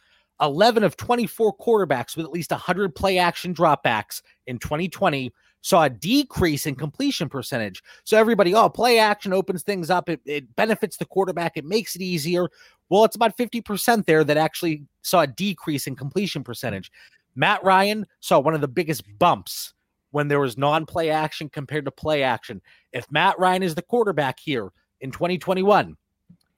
11 0.43 0.83
of 0.83 0.97
24 0.97 1.57
quarterbacks 1.57 2.17
with 2.17 2.27
at 2.27 2.33
least 2.33 2.51
100 2.51 2.95
play 2.95 3.19
action 3.19 3.55
dropbacks 3.55 4.23
in 4.47 4.59
2020 4.59 5.33
saw 5.63 5.85
a 5.85 5.91
decrease 5.91 6.67
in 6.67 6.75
completion 6.75 7.29
percentage. 7.29 7.83
So 8.05 8.19
everybody, 8.19 8.53
oh, 8.55 8.69
play 8.69 8.99
action 8.99 9.33
opens 9.33 9.63
things 9.63 9.91
up. 9.91 10.09
It, 10.09 10.21
it 10.27 10.55
benefits 10.57 10.97
the 10.97 11.05
quarterback. 11.05 11.57
It 11.57 11.65
makes 11.65 11.95
it 11.95 12.03
easier. 12.03 12.49
Well, 12.89 13.05
it's 13.05 13.17
about 13.17 13.37
50% 13.37 14.05
there 14.05 14.25
that 14.25 14.37
actually 14.37 14.85
saw 15.03 15.21
a 15.21 15.27
decrease 15.27 15.87
in 15.87 15.97
completion 15.97 16.43
percentage. 16.43 16.91
Matt 17.35 17.63
Ryan 17.65 18.07
saw 18.21 18.41
one 18.41 18.55
of 18.55 18.61
the 18.61 18.69
biggest 18.69 19.05
bumps 19.19 19.73
when 20.11 20.29
there 20.29 20.41
was 20.41 20.59
non 20.59 20.85
play 20.85 21.11
action 21.11 21.49
compared 21.49 21.85
to 21.87 21.91
play 21.91 22.23
action. 22.23 22.61
If 22.93 23.11
Matt 23.11 23.39
Ryan 23.39 23.63
is 23.63 23.75
the 23.75 23.83
quarterback 23.83 24.39
here 24.39 24.71
in 25.01 25.11
2021 25.11 25.97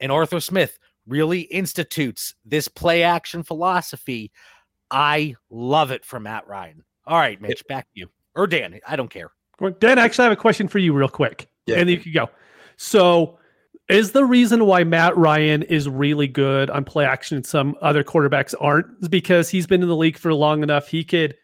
and 0.00 0.12
Arthur 0.12 0.40
Smith 0.40 0.78
really 1.06 1.40
institutes 1.40 2.34
this 2.44 2.68
play 2.68 3.02
action 3.02 3.42
philosophy, 3.42 4.32
I 4.90 5.34
love 5.50 5.90
it 5.90 6.04
from 6.04 6.24
Matt 6.24 6.46
Ryan. 6.46 6.84
All 7.06 7.18
right, 7.18 7.40
Mitch, 7.40 7.62
back 7.68 7.84
to 7.84 8.00
you. 8.00 8.10
Or 8.34 8.46
Dan, 8.46 8.80
I 8.86 8.96
don't 8.96 9.10
care. 9.10 9.30
Dan, 9.78 9.98
actually, 9.98 10.24
I 10.24 10.28
have 10.30 10.38
a 10.38 10.40
question 10.40 10.68
for 10.68 10.78
you, 10.78 10.92
real 10.92 11.08
quick. 11.08 11.48
Yeah. 11.66 11.76
And 11.76 11.88
you 11.88 11.98
can 11.98 12.12
go. 12.12 12.30
So, 12.76 13.38
is 13.88 14.12
the 14.12 14.24
reason 14.24 14.64
why 14.64 14.82
Matt 14.84 15.16
Ryan 15.16 15.62
is 15.62 15.88
really 15.88 16.26
good 16.26 16.70
on 16.70 16.84
play 16.84 17.04
action 17.04 17.36
and 17.36 17.46
some 17.46 17.76
other 17.82 18.02
quarterbacks 18.02 18.54
aren't 18.58 18.86
is 19.02 19.08
because 19.08 19.50
he's 19.50 19.66
been 19.66 19.82
in 19.82 19.88
the 19.88 19.96
league 19.96 20.16
for 20.16 20.32
long 20.32 20.62
enough. 20.62 20.88
He 20.88 21.04
could 21.04 21.36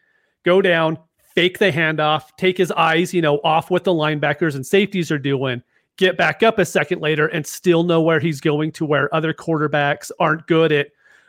go 0.43 0.61
down, 0.61 0.97
fake 1.35 1.59
the 1.59 1.71
handoff, 1.71 2.23
take 2.37 2.57
his 2.57 2.71
eyes, 2.71 3.13
you 3.13 3.21
know, 3.21 3.39
off 3.43 3.69
what 3.69 3.83
the 3.83 3.93
linebackers 3.93 4.55
and 4.55 4.65
safeties 4.65 5.11
are 5.11 5.19
doing, 5.19 5.61
get 5.97 6.17
back 6.17 6.43
up 6.43 6.59
a 6.59 6.65
second 6.65 7.01
later 7.01 7.27
and 7.27 7.45
still 7.45 7.83
know 7.83 8.01
where 8.01 8.19
he's 8.19 8.41
going 8.41 8.71
to 8.73 8.85
where 8.85 9.13
other 9.13 9.33
quarterbacks 9.33 10.11
aren't 10.19 10.47
good 10.47 10.71
at 10.71 10.87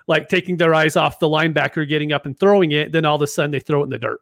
like 0.08 0.28
taking 0.28 0.56
their 0.56 0.74
eyes 0.74 0.96
off 0.96 1.18
the 1.18 1.28
linebacker, 1.28 1.88
getting 1.88 2.12
up 2.12 2.26
and 2.26 2.38
throwing 2.38 2.72
it. 2.72 2.92
Then 2.92 3.04
all 3.04 3.16
of 3.16 3.22
a 3.22 3.26
sudden 3.26 3.50
they 3.50 3.60
throw 3.60 3.80
it 3.80 3.84
in 3.84 3.90
the 3.90 3.98
dirt. 3.98 4.20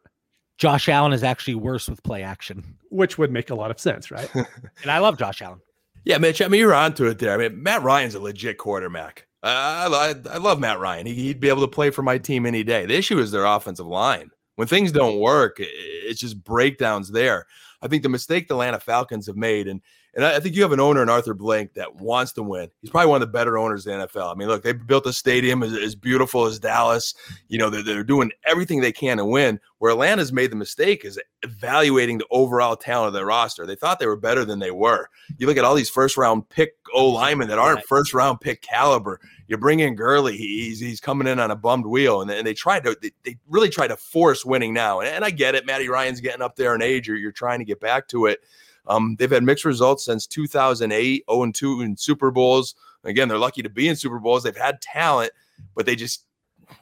Josh 0.57 0.89
Allen 0.89 1.13
is 1.13 1.23
actually 1.23 1.55
worse 1.55 1.89
with 1.89 2.03
play 2.03 2.21
action, 2.21 2.77
which 2.89 3.17
would 3.17 3.31
make 3.31 3.49
a 3.49 3.55
lot 3.55 3.71
of 3.71 3.79
sense, 3.79 4.11
right? 4.11 4.29
and 4.35 4.91
I 4.91 4.99
love 4.99 5.17
Josh 5.17 5.41
Allen. 5.41 5.59
Yeah, 6.03 6.17
Mitch. 6.17 6.41
I 6.41 6.47
mean, 6.47 6.59
you're 6.59 6.73
onto 6.73 7.05
it 7.05 7.19
there. 7.19 7.33
I 7.33 7.37
mean, 7.37 7.61
Matt 7.61 7.83
Ryan's 7.83 8.15
a 8.15 8.19
legit 8.19 8.57
quarterback. 8.57 9.27
I, 9.43 9.87
I, 9.87 10.33
I 10.33 10.37
love 10.37 10.59
Matt 10.59 10.79
Ryan. 10.79 11.07
He, 11.07 11.29
would 11.29 11.39
be 11.39 11.49
able 11.49 11.61
to 11.61 11.67
play 11.67 11.89
for 11.89 12.03
my 12.03 12.17
team 12.17 12.45
any 12.45 12.63
day. 12.63 12.85
The 12.85 12.95
issue 12.95 13.19
is 13.19 13.31
their 13.31 13.45
offensive 13.45 13.87
line. 13.87 14.29
When 14.55 14.67
things 14.67 14.91
don't 14.91 15.19
work, 15.19 15.57
it's 15.59 16.19
just 16.19 16.43
breakdowns 16.43 17.09
there. 17.09 17.47
I 17.81 17.87
think 17.87 18.03
the 18.03 18.09
mistake 18.09 18.47
the 18.47 18.53
Atlanta 18.53 18.79
Falcons 18.79 19.25
have 19.25 19.35
made, 19.35 19.67
and 19.67 19.81
and 20.13 20.25
I 20.25 20.41
think 20.41 20.55
you 20.55 20.61
have 20.63 20.73
an 20.73 20.81
owner 20.81 21.01
in 21.01 21.09
Arthur 21.09 21.33
Blank 21.33 21.75
that 21.75 21.95
wants 21.95 22.33
to 22.33 22.43
win. 22.43 22.69
He's 22.81 22.89
probably 22.89 23.09
one 23.09 23.21
of 23.21 23.27
the 23.27 23.31
better 23.31 23.57
owners 23.57 23.87
in 23.87 23.97
the 23.97 24.07
NFL. 24.07 24.33
I 24.33 24.35
mean, 24.35 24.49
look, 24.49 24.61
they 24.61 24.73
built 24.73 25.05
a 25.05 25.13
stadium 25.13 25.63
as, 25.63 25.73
as 25.73 25.95
beautiful 25.95 26.45
as 26.45 26.59
Dallas. 26.59 27.13
You 27.47 27.57
know, 27.57 27.69
they're, 27.69 27.81
they're 27.81 28.03
doing 28.03 28.31
everything 28.45 28.81
they 28.81 28.91
can 28.91 29.17
to 29.17 29.25
win. 29.25 29.61
Where 29.77 29.91
Atlanta's 29.91 30.33
made 30.33 30.51
the 30.51 30.57
mistake 30.57 31.05
is 31.05 31.19
evaluating 31.43 32.17
the 32.17 32.27
overall 32.29 32.75
talent 32.75 33.07
of 33.07 33.13
their 33.13 33.25
roster. 33.25 33.65
They 33.65 33.75
thought 33.75 33.99
they 33.99 34.05
were 34.05 34.17
better 34.17 34.43
than 34.43 34.59
they 34.59 34.69
were. 34.69 35.09
You 35.37 35.47
look 35.47 35.57
at 35.57 35.63
all 35.63 35.75
these 35.75 35.89
first 35.89 36.17
round 36.17 36.47
pick 36.49 36.75
O 36.93 37.07
linemen 37.07 37.47
that 37.47 37.57
aren't 37.57 37.85
first 37.85 38.13
round 38.13 38.41
pick 38.41 38.61
caliber. 38.61 39.19
You 39.47 39.57
bring 39.57 39.79
in 39.79 39.95
Gurley, 39.95 40.37
he's 40.37 40.79
he's 40.79 40.99
coming 40.99 41.27
in 41.27 41.39
on 41.39 41.51
a 41.51 41.55
bummed 41.55 41.85
wheel, 41.85 42.21
and, 42.21 42.29
and 42.29 42.45
they 42.45 42.53
tried 42.53 42.83
to 42.83 42.97
they, 43.01 43.11
they 43.23 43.37
really 43.49 43.69
tried 43.69 43.87
to 43.87 43.97
force 43.97 44.45
winning 44.45 44.73
now. 44.73 44.99
And, 44.99 45.09
and 45.09 45.25
I 45.25 45.29
get 45.29 45.55
it, 45.55 45.65
Matty 45.65 45.89
Ryan's 45.89 46.21
getting 46.21 46.41
up 46.41 46.57
there 46.57 46.75
in 46.75 46.81
age, 46.81 47.09
or 47.09 47.15
you're 47.15 47.31
trying 47.31 47.59
to 47.59 47.65
get 47.65 47.79
back 47.79 48.07
to 48.09 48.27
it. 48.27 48.39
Um, 48.87 49.15
they've 49.19 49.31
had 49.31 49.43
mixed 49.43 49.65
results 49.65 50.05
since 50.05 50.27
2008, 50.27 51.23
0 51.29 51.43
and 51.43 51.55
2 51.55 51.81
in 51.81 51.97
Super 51.97 52.31
Bowls. 52.31 52.75
Again, 53.03 53.27
they're 53.27 53.37
lucky 53.37 53.61
to 53.61 53.69
be 53.69 53.87
in 53.87 53.95
Super 53.95 54.19
Bowls. 54.19 54.43
They've 54.43 54.55
had 54.55 54.81
talent, 54.81 55.31
but 55.75 55.85
they 55.85 55.95
just 55.95 56.25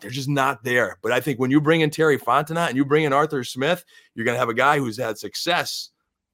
they're 0.02 0.12
just 0.12 0.30
not 0.30 0.64
there. 0.64 0.98
But 1.02 1.12
I 1.12 1.20
think 1.20 1.40
when 1.40 1.52
you 1.52 1.60
bring 1.60 1.82
in 1.82 1.90
Terry 1.90 2.18
Fontenot 2.18 2.70
and 2.70 2.78
you 2.78 2.86
bring 2.86 3.04
in 3.04 3.14
Arthur 3.14 3.44
Smith, 3.44 3.84
you're 4.14 4.26
going 4.26 4.36
to 4.36 4.40
have 4.40 4.50
a 4.50 4.54
guy 4.54 4.78
who's 4.78 4.98
had 4.98 5.18
success 5.18 5.90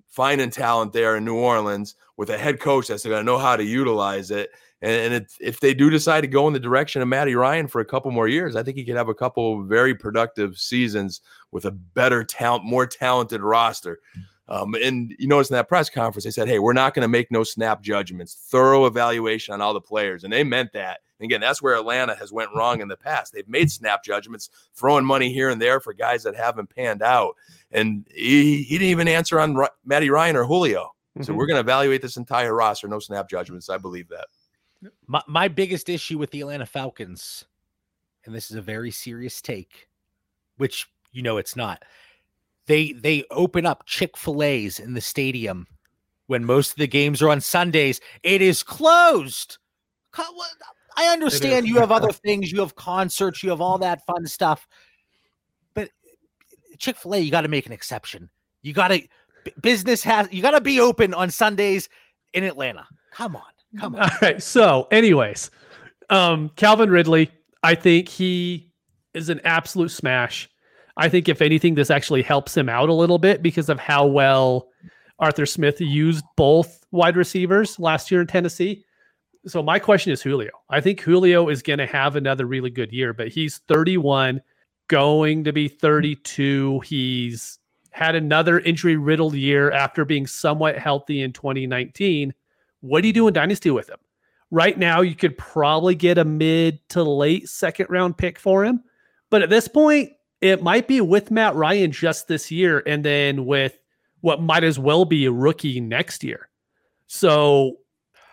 finding 0.09 0.49
talent 0.49 0.93
there 0.93 1.17
in 1.17 1.25
New 1.25 1.35
Orleans 1.35 1.95
with 2.17 2.29
a 2.29 2.37
head 2.37 2.59
coach 2.59 2.87
that's 2.87 3.05
going 3.05 3.19
to 3.19 3.23
know 3.23 3.37
how 3.37 3.55
to 3.55 3.63
utilize 3.63 4.31
it. 4.31 4.49
And, 4.81 5.13
and 5.13 5.27
if 5.39 5.59
they 5.59 5.73
do 5.73 5.89
decide 5.89 6.21
to 6.21 6.27
go 6.27 6.47
in 6.47 6.53
the 6.53 6.59
direction 6.59 7.01
of 7.01 7.07
Matty 7.07 7.35
Ryan 7.35 7.67
for 7.67 7.81
a 7.81 7.85
couple 7.85 8.11
more 8.11 8.27
years, 8.27 8.55
I 8.55 8.63
think 8.63 8.77
he 8.77 8.85
could 8.85 8.95
have 8.95 9.09
a 9.09 9.15
couple 9.15 9.63
very 9.63 9.95
productive 9.95 10.57
seasons 10.57 11.21
with 11.51 11.65
a 11.65 11.71
better 11.71 12.23
talent, 12.23 12.65
more 12.65 12.85
talented 12.85 13.41
roster. 13.41 13.99
Um, 14.47 14.75
and 14.75 15.15
you 15.17 15.27
notice 15.27 15.49
in 15.49 15.55
that 15.55 15.67
press 15.67 15.89
conference, 15.89 16.23
they 16.23 16.31
said, 16.31 16.47
Hey, 16.47 16.59
we're 16.59 16.73
not 16.73 16.93
going 16.93 17.01
to 17.01 17.07
make 17.07 17.31
no 17.31 17.43
snap 17.43 17.81
judgments, 17.81 18.35
thorough 18.49 18.85
evaluation 18.85 19.53
on 19.53 19.61
all 19.61 19.73
the 19.73 19.81
players. 19.81 20.23
And 20.23 20.31
they 20.31 20.43
meant 20.43 20.71
that. 20.73 20.99
And 21.19 21.25
again, 21.25 21.41
that's 21.41 21.61
where 21.61 21.75
Atlanta 21.75 22.15
has 22.15 22.31
went 22.31 22.51
wrong 22.55 22.81
in 22.81 22.87
the 22.87 22.97
past. 22.97 23.33
They've 23.33 23.47
made 23.47 23.71
snap 23.71 24.03
judgments, 24.03 24.49
throwing 24.75 25.05
money 25.05 25.31
here 25.33 25.49
and 25.49 25.61
there 25.61 25.79
for 25.79 25.93
guys 25.93 26.23
that 26.23 26.35
haven't 26.35 26.75
panned 26.75 27.01
out. 27.01 27.35
And 27.71 28.05
he, 28.13 28.63
he 28.63 28.77
didn't 28.77 28.91
even 28.91 29.07
answer 29.07 29.39
on 29.39 29.55
R- 29.57 29.71
Matty 29.85 30.09
Ryan 30.09 30.35
or 30.35 30.45
Julio. 30.45 30.91
Mm-hmm. 31.17 31.23
So 31.23 31.33
we're 31.33 31.47
going 31.47 31.55
to 31.55 31.61
evaluate 31.61 32.01
this 32.01 32.17
entire 32.17 32.53
roster. 32.53 32.87
No 32.87 32.99
snap 32.99 33.29
judgments. 33.29 33.69
I 33.69 33.77
believe 33.77 34.09
that. 34.09 34.27
My, 35.07 35.21
my 35.27 35.47
biggest 35.47 35.89
issue 35.89 36.17
with 36.17 36.29
the 36.31 36.41
Atlanta 36.41 36.65
Falcons, 36.65 37.45
and 38.25 38.35
this 38.35 38.51
is 38.51 38.57
a 38.57 38.61
very 38.61 38.91
serious 38.91 39.41
take, 39.41 39.87
which 40.57 40.87
you 41.11 41.23
know 41.23 41.37
it's 41.37 41.55
not 41.55 41.81
they 42.67 42.93
they 42.93 43.23
open 43.31 43.65
up 43.65 43.85
Chick-fil-A's 43.85 44.79
in 44.79 44.93
the 44.93 45.01
stadium 45.01 45.67
when 46.27 46.43
most 46.43 46.71
of 46.71 46.77
the 46.77 46.87
games 46.87 47.21
are 47.21 47.29
on 47.29 47.41
Sundays. 47.41 48.01
It 48.23 48.41
is 48.41 48.63
closed. 48.63 49.57
I 50.97 51.07
understand 51.07 51.67
you 51.67 51.79
have 51.79 51.91
other 51.91 52.11
things, 52.25 52.51
you 52.51 52.61
have 52.61 52.75
concerts, 52.75 53.43
you 53.43 53.49
have 53.49 53.61
all 53.61 53.77
that 53.79 54.05
fun 54.05 54.25
stuff. 54.25 54.67
But 55.73 55.89
Chick-fil-A, 56.79 57.19
you 57.19 57.31
got 57.31 57.41
to 57.41 57.47
make 57.47 57.65
an 57.65 57.73
exception. 57.73 58.29
You 58.61 58.73
got 58.73 58.87
to 58.89 59.01
business 59.61 60.01
has 60.03 60.27
you 60.31 60.41
got 60.41 60.51
to 60.51 60.61
be 60.61 60.79
open 60.79 61.13
on 61.13 61.29
Sundays 61.29 61.89
in 62.33 62.43
Atlanta. 62.43 62.87
Come 63.11 63.35
on. 63.35 63.43
Come 63.77 63.95
on. 63.95 64.01
All 64.03 64.17
right. 64.21 64.41
So, 64.41 64.87
anyways, 64.91 65.51
um 66.09 66.49
Calvin 66.55 66.89
Ridley, 66.89 67.29
I 67.61 67.75
think 67.75 68.09
he 68.09 68.71
is 69.13 69.29
an 69.29 69.41
absolute 69.43 69.91
smash. 69.91 70.49
I 70.97 71.09
think 71.09 71.27
if 71.27 71.41
anything, 71.41 71.75
this 71.75 71.91
actually 71.91 72.21
helps 72.21 72.55
him 72.55 72.69
out 72.69 72.89
a 72.89 72.93
little 72.93 73.17
bit 73.17 73.41
because 73.41 73.69
of 73.69 73.79
how 73.79 74.05
well 74.05 74.69
Arthur 75.19 75.45
Smith 75.45 75.79
used 75.81 76.23
both 76.35 76.85
wide 76.91 77.17
receivers 77.17 77.79
last 77.79 78.11
year 78.11 78.21
in 78.21 78.27
Tennessee. 78.27 78.85
So 79.47 79.61
my 79.61 79.77
question 79.77 80.11
is 80.11 80.21
Julio. 80.21 80.51
I 80.69 80.81
think 80.81 81.01
Julio 81.01 81.49
is 81.49 81.61
going 81.61 81.79
to 81.79 81.85
have 81.85 82.15
another 82.15 82.45
really 82.45 82.69
good 82.69 82.91
year, 82.91 83.13
but 83.13 83.27
he's 83.27 83.59
31, 83.67 84.41
going 84.87 85.43
to 85.43 85.53
be 85.53 85.67
32. 85.67 86.79
He's 86.79 87.59
had 87.91 88.15
another 88.15 88.59
injury 88.59 88.97
riddled 88.97 89.35
year 89.35 89.71
after 89.71 90.03
being 90.03 90.27
somewhat 90.27 90.77
healthy 90.77 91.21
in 91.21 91.31
2019. 91.31 92.33
What 92.81 93.01
do 93.01 93.07
you 93.07 93.13
do 93.13 93.27
in 93.27 93.33
Dynasty 93.33 93.71
with 93.71 93.89
him? 93.89 93.99
Right 94.51 94.77
now, 94.77 95.01
you 95.01 95.15
could 95.15 95.37
probably 95.37 95.95
get 95.95 96.17
a 96.17 96.25
mid 96.25 96.79
to 96.89 97.03
late 97.03 97.47
second 97.47 97.87
round 97.89 98.17
pick 98.17 98.39
for 98.39 98.65
him. 98.65 98.83
But 99.29 99.43
at 99.43 99.49
this 99.49 99.67
point, 99.67 100.11
it 100.45 100.63
might 100.63 100.87
be 100.87 101.01
with 101.01 101.31
Matt 101.31 101.55
Ryan 101.55 101.91
just 101.91 102.27
this 102.27 102.51
year 102.51 102.83
and 102.85 103.03
then 103.03 103.45
with 103.45 103.77
what 104.21 104.41
might 104.41 104.63
as 104.63 104.79
well 104.79 105.05
be 105.05 105.25
a 105.25 105.31
rookie 105.31 105.79
next 105.79 106.23
year. 106.23 106.49
So 107.07 107.77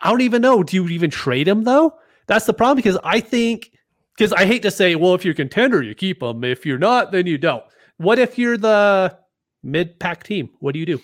I 0.01 0.11
don't 0.11 0.21
even 0.21 0.43
know. 0.43 0.63
Do 0.63 0.77
you 0.77 0.89
even 0.89 1.11
trade 1.11 1.49
him 1.49 1.65
though? 1.65 1.95
That's 2.27 2.47
the 2.47 2.55
problem 2.55 2.77
because 2.77 2.99
I 3.05 3.21
think 3.21 3.73
because 4.17 4.33
I 4.33 4.45
hate 4.45 4.63
to 4.63 4.71
say, 4.71 4.95
well, 4.95 5.15
if 5.15 5.25
you're 5.25 5.35
contender, 5.35 5.83
you 5.83 5.95
keep 5.95 6.23
him. 6.23 6.45
If 6.45 6.67
you're 6.67 6.79
not, 6.79 7.13
then 7.13 7.27
you 7.27 7.39
don't. 7.39 7.65
What 7.97 8.19
if 8.19 8.39
you're 8.39 8.59
the 8.59 9.17
mid 9.63 9.99
pack 9.99 10.25
team? 10.25 10.51
What 10.61 10.73
do 10.73 10.81
you 10.81 10.87
do? 10.87 11.01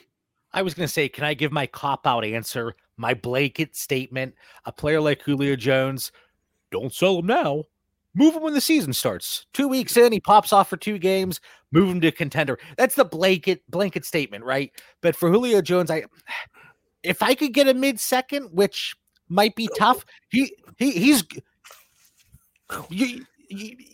I 0.52 0.62
was 0.62 0.74
going 0.74 0.86
to 0.86 0.92
say, 0.92 1.08
can 1.08 1.24
I 1.24 1.34
give 1.34 1.52
my 1.52 1.66
cop 1.66 2.06
out 2.06 2.24
answer, 2.24 2.74
my 2.96 3.14
blanket 3.14 3.76
statement? 3.76 4.34
A 4.64 4.72
player 4.72 5.00
like 5.00 5.22
Julio 5.22 5.56
Jones, 5.56 6.12
don't 6.70 6.92
sell 6.92 7.18
him 7.18 7.26
now. 7.26 7.64
Move 8.18 8.34
him 8.34 8.42
when 8.42 8.52
the 8.52 8.60
season 8.60 8.92
starts. 8.92 9.46
Two 9.54 9.68
weeks 9.68 9.96
in, 9.96 10.10
he 10.10 10.18
pops 10.18 10.52
off 10.52 10.68
for 10.68 10.76
two 10.76 10.98
games. 10.98 11.40
Move 11.70 11.88
him 11.88 12.00
to 12.00 12.10
contender. 12.10 12.58
That's 12.76 12.96
the 12.96 13.04
blanket 13.04 13.62
blanket 13.70 14.04
statement, 14.04 14.44
right? 14.44 14.72
But 15.00 15.14
for 15.14 15.30
Julio 15.30 15.62
Jones, 15.62 15.88
I 15.88 16.02
if 17.04 17.22
I 17.22 17.36
could 17.36 17.54
get 17.54 17.68
a 17.68 17.74
mid 17.74 18.00
second, 18.00 18.48
which 18.50 18.96
might 19.28 19.54
be 19.54 19.68
tough, 19.78 20.04
he 20.30 20.52
he 20.78 20.90
he's 20.90 21.22
you, 22.90 23.24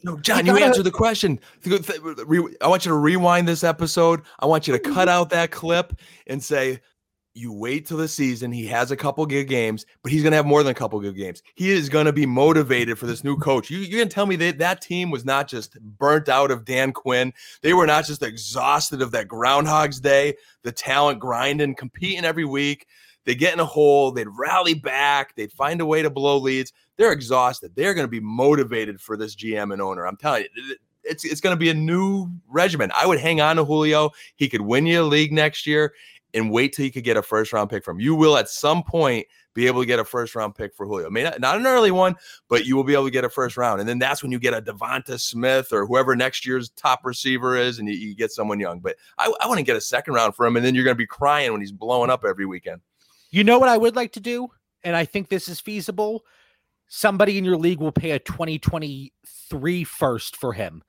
no, 0.03 0.17
John, 0.17 0.39
you, 0.47 0.53
gotta, 0.53 0.59
you 0.59 0.65
answer 0.65 0.83
the 0.83 0.91
question. 0.91 1.39
I 1.67 2.67
want 2.67 2.87
you 2.87 2.93
to 2.93 2.97
rewind 2.97 3.47
this 3.47 3.63
episode. 3.63 4.23
I 4.41 4.47
want 4.47 4.67
you 4.67 4.73
to 4.73 4.81
cut 4.81 4.93
mm-hmm. 4.93 5.09
out 5.11 5.31
that 5.31 5.51
clip 5.51 6.01
and 6.27 6.43
say, 6.43 6.81
you 7.35 7.53
wait 7.53 7.87
till 7.87 7.97
the 7.97 8.07
season. 8.07 8.53
He 8.53 8.67
has 8.69 8.93
a 8.93 8.97
couple 8.97 9.27
good 9.27 9.49
games, 9.49 9.85
but 10.03 10.13
he's 10.13 10.23
going 10.23 10.31
to 10.31 10.37
have 10.37 10.47
more 10.47 10.63
than 10.63 10.71
a 10.71 10.75
couple 10.75 11.01
good 11.01 11.17
games. 11.17 11.43
He 11.57 11.71
is 11.71 11.89
going 11.89 12.07
to 12.07 12.13
be 12.13 12.27
motivated 12.27 12.97
for 12.97 13.07
this 13.07 13.25
new 13.25 13.37
coach. 13.37 13.71
You, 13.71 13.79
you 13.79 13.99
can 13.99 14.09
tell 14.09 14.27
me 14.27 14.37
that 14.37 14.59
that 14.59 14.81
team 14.81 15.11
was 15.11 15.25
not 15.25 15.49
just 15.49 15.79
burnt 15.81 16.29
out 16.29 16.53
of 16.53 16.65
Dan 16.65 16.93
Quinn. 16.93 17.33
They 17.61 17.75
were 17.75 17.87
not 17.87 18.07
just 18.07 18.23
exhausted 18.23 19.03
of 19.03 19.11
that 19.11 19.27
Groundhog's 19.27 19.99
Day, 19.99 20.35
the 20.63 20.73
talent 20.73 21.19
grinding, 21.19 21.75
competing 21.75 22.25
every 22.25 22.45
week. 22.45 22.87
They 23.25 23.35
get 23.35 23.55
in 23.55 23.61
a 23.61 23.65
hole, 23.65 24.13
they'd 24.13 24.29
rally 24.29 24.75
back, 24.75 25.35
they'd 25.35 25.53
find 25.53 25.81
a 25.81 25.87
way 25.87 26.03
to 26.03 26.11
blow 26.11 26.37
leads. 26.39 26.73
They're 26.97 27.13
exhausted. 27.13 27.73
They're 27.75 27.95
going 27.95 28.07
to 28.07 28.11
be 28.11 28.21
motivated 28.21 29.01
for 29.01 29.17
this 29.17 29.35
GM 29.35 29.73
and 29.73 29.83
owner. 29.83 30.07
I'm 30.07 30.17
telling 30.17 30.45
you, 30.55 30.77
it's 31.03 31.25
it's 31.25 31.41
going 31.41 31.55
to 31.55 31.61
be 31.61 31.71
a 31.71 31.75
new 31.75 32.29
regimen. 32.49 32.91
I 32.95 33.07
would 33.07 33.21
hang 33.21 33.41
on 33.41 33.57
to 33.57 33.65
Julio. 33.65 34.11
He 34.37 34.49
could 34.49 34.63
win 34.63 34.87
you 34.87 35.03
a 35.03 35.05
league 35.05 35.33
next 35.33 35.67
year 35.67 35.93
and 36.35 36.51
wait 36.51 36.73
till 36.73 36.85
you 36.85 36.93
could 36.93 37.05
get 37.05 37.17
a 37.17 37.23
first 37.23 37.53
round 37.53 37.71
pick 37.71 37.85
from. 37.85 38.01
You 38.01 38.15
will 38.15 38.37
at 38.37 38.49
some 38.49 38.83
point 38.83 39.27
be 39.55 39.67
able 39.67 39.81
to 39.81 39.87
get 39.87 40.01
a 40.01 40.05
first 40.05 40.35
round 40.35 40.55
pick 40.55 40.75
for 40.75 40.87
Julio. 40.87 41.07
I 41.07 41.11
mean, 41.11 41.31
not 41.39 41.57
an 41.57 41.67
early 41.67 41.93
one, 41.93 42.17
but 42.49 42.67
you 42.67 42.77
will 42.77 42.85
be 42.85 42.93
able 42.93 43.05
to 43.05 43.11
get 43.11 43.25
a 43.25 43.31
first 43.31 43.57
round. 43.57 43.81
And 43.81 43.89
then 43.89 43.99
that's 43.99 44.23
when 44.23 44.33
you 44.33 44.39
get 44.39 44.53
a 44.53 44.61
Devonta 44.61 45.19
Smith 45.19 45.73
or 45.73 45.87
whoever 45.87 46.17
next 46.17 46.45
year's 46.45 46.71
top 46.71 47.05
receiver 47.05 47.57
is, 47.57 47.79
and 47.79 47.89
you, 47.89 47.95
you 47.95 48.15
get 48.15 48.33
someone 48.33 48.59
young. 48.61 48.81
But 48.81 48.97
I, 49.17 49.33
I 49.41 49.47
want 49.47 49.59
to 49.59 49.65
get 49.65 49.77
a 49.77 49.81
second 49.81 50.15
round 50.15 50.35
for 50.35 50.45
him, 50.45 50.57
and 50.57 50.67
then 50.67 50.75
you're 50.75 50.85
going 50.85 50.97
to 50.97 50.99
be 50.99 51.07
crying 51.07 51.53
when 51.53 51.61
he's 51.61 51.73
blowing 51.73 52.11
up 52.11 52.25
every 52.25 52.47
weekend. 52.47 52.81
You 53.31 53.45
know 53.45 53.59
what 53.59 53.69
I 53.69 53.77
would 53.77 53.97
like 53.97 54.13
to 54.13 54.21
do? 54.21 54.49
And 54.83 54.97
I 54.97 55.05
think 55.05 55.29
this 55.29 55.49
is 55.49 55.61
feasible. 55.61 56.25
Somebody 56.89 57.39
in 57.39 57.45
your 57.45 57.57
league 57.57 57.81
will 57.81 57.93
pay 57.93 58.11
a 58.11 58.19
2023 58.19 59.85
first 59.85 60.37
for 60.37 60.53
him. 60.53 60.83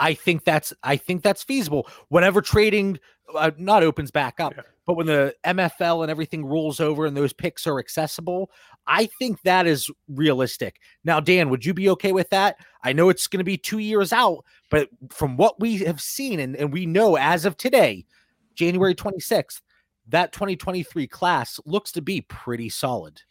I 0.00 0.14
think 0.14 0.44
that's 0.44 0.72
I 0.82 0.96
think 0.96 1.22
that's 1.22 1.42
feasible. 1.42 1.86
Whenever 2.08 2.40
trading 2.40 2.98
uh, 3.34 3.50
not 3.58 3.82
opens 3.82 4.10
back 4.10 4.40
up, 4.40 4.54
yeah. 4.56 4.62
but 4.86 4.96
when 4.96 5.06
the 5.06 5.34
MFL 5.44 6.02
and 6.02 6.10
everything 6.10 6.44
rolls 6.44 6.80
over 6.80 7.06
and 7.06 7.16
those 7.16 7.32
picks 7.32 7.66
are 7.66 7.78
accessible, 7.78 8.50
I 8.86 9.06
think 9.18 9.42
that 9.42 9.66
is 9.66 9.90
realistic. 10.08 10.80
Now, 11.04 11.20
Dan, 11.20 11.50
would 11.50 11.64
you 11.64 11.74
be 11.74 11.88
okay 11.90 12.12
with 12.12 12.30
that? 12.30 12.56
I 12.82 12.92
know 12.92 13.08
it's 13.08 13.26
going 13.26 13.38
to 13.38 13.44
be 13.44 13.56
two 13.56 13.78
years 13.78 14.12
out, 14.12 14.44
but 14.70 14.88
from 15.10 15.36
what 15.36 15.60
we 15.60 15.78
have 15.78 16.00
seen 16.00 16.40
and, 16.40 16.56
and 16.56 16.72
we 16.72 16.86
know 16.86 17.16
as 17.16 17.44
of 17.44 17.56
today, 17.56 18.06
January 18.54 18.94
26th, 18.94 19.60
that 20.08 20.32
2023 20.32 21.06
class 21.06 21.60
looks 21.64 21.92
to 21.92 22.02
be 22.02 22.20
pretty 22.22 22.68
solid. 22.68 23.22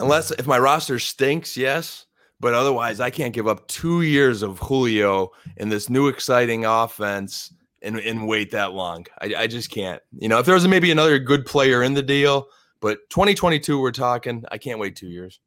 Unless 0.00 0.30
if 0.32 0.46
my 0.46 0.58
roster 0.58 0.98
stinks, 0.98 1.56
yes. 1.56 2.06
But 2.40 2.54
otherwise, 2.54 3.00
I 3.00 3.10
can't 3.10 3.34
give 3.34 3.46
up 3.46 3.68
two 3.68 4.00
years 4.00 4.42
of 4.42 4.58
Julio 4.58 5.30
in 5.58 5.68
this 5.68 5.90
new 5.90 6.08
exciting 6.08 6.64
offense 6.64 7.52
and, 7.82 7.98
and 7.98 8.26
wait 8.26 8.50
that 8.52 8.72
long. 8.72 9.06
I, 9.20 9.34
I 9.38 9.46
just 9.46 9.70
can't. 9.70 10.02
You 10.18 10.28
know, 10.28 10.38
if 10.38 10.46
there 10.46 10.54
was 10.54 10.66
maybe 10.66 10.90
another 10.90 11.18
good 11.18 11.46
player 11.46 11.82
in 11.82 11.94
the 11.94 12.02
deal, 12.02 12.48
but 12.80 12.98
2022, 13.10 13.80
we're 13.80 13.92
talking, 13.92 14.44
I 14.50 14.58
can't 14.58 14.78
wait 14.78 14.96
two 14.96 15.08
years. 15.08 15.40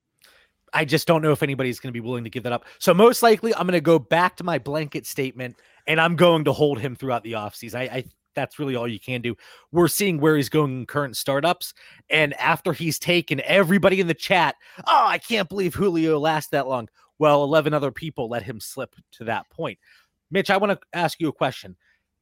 I 0.73 0.85
just 0.85 1.07
don't 1.07 1.21
know 1.21 1.31
if 1.31 1.43
anybody's 1.43 1.79
going 1.79 1.89
to 1.89 1.93
be 1.93 2.05
willing 2.05 2.23
to 2.23 2.29
give 2.29 2.43
that 2.43 2.51
up. 2.51 2.65
So 2.79 2.93
most 2.93 3.21
likely, 3.21 3.53
I'm 3.53 3.67
going 3.67 3.73
to 3.73 3.81
go 3.81 3.99
back 3.99 4.37
to 4.37 4.43
my 4.43 4.57
blanket 4.57 5.05
statement, 5.05 5.55
and 5.85 6.01
I'm 6.01 6.15
going 6.15 6.45
to 6.45 6.51
hold 6.51 6.79
him 6.79 6.95
throughout 6.95 7.23
the 7.23 7.33
offseason. 7.33 7.75
I, 7.75 7.83
I 7.83 8.03
that's 8.35 8.59
really 8.59 8.75
all 8.75 8.87
you 8.87 8.99
can 8.99 9.21
do. 9.21 9.35
We're 9.71 9.87
seeing 9.87 10.19
where 10.19 10.35
he's 10.35 10.49
going 10.49 10.79
in 10.79 10.85
current 10.85 11.17
startups. 11.17 11.73
And 12.09 12.33
after 12.39 12.73
he's 12.73 12.99
taken 12.99 13.41
everybody 13.45 13.99
in 13.99 14.07
the 14.07 14.13
chat, 14.13 14.55
oh, 14.87 15.05
I 15.05 15.17
can't 15.17 15.49
believe 15.49 15.73
Julio 15.73 16.19
lasts 16.19 16.49
that 16.49 16.67
long. 16.67 16.89
Well, 17.19 17.43
11 17.43 17.73
other 17.73 17.91
people 17.91 18.29
let 18.29 18.43
him 18.43 18.59
slip 18.59 18.95
to 19.13 19.25
that 19.25 19.49
point. 19.49 19.77
Mitch, 20.31 20.49
I 20.49 20.57
want 20.57 20.71
to 20.71 20.79
ask 20.97 21.19
you 21.19 21.27
a 21.27 21.33
question. 21.33 21.75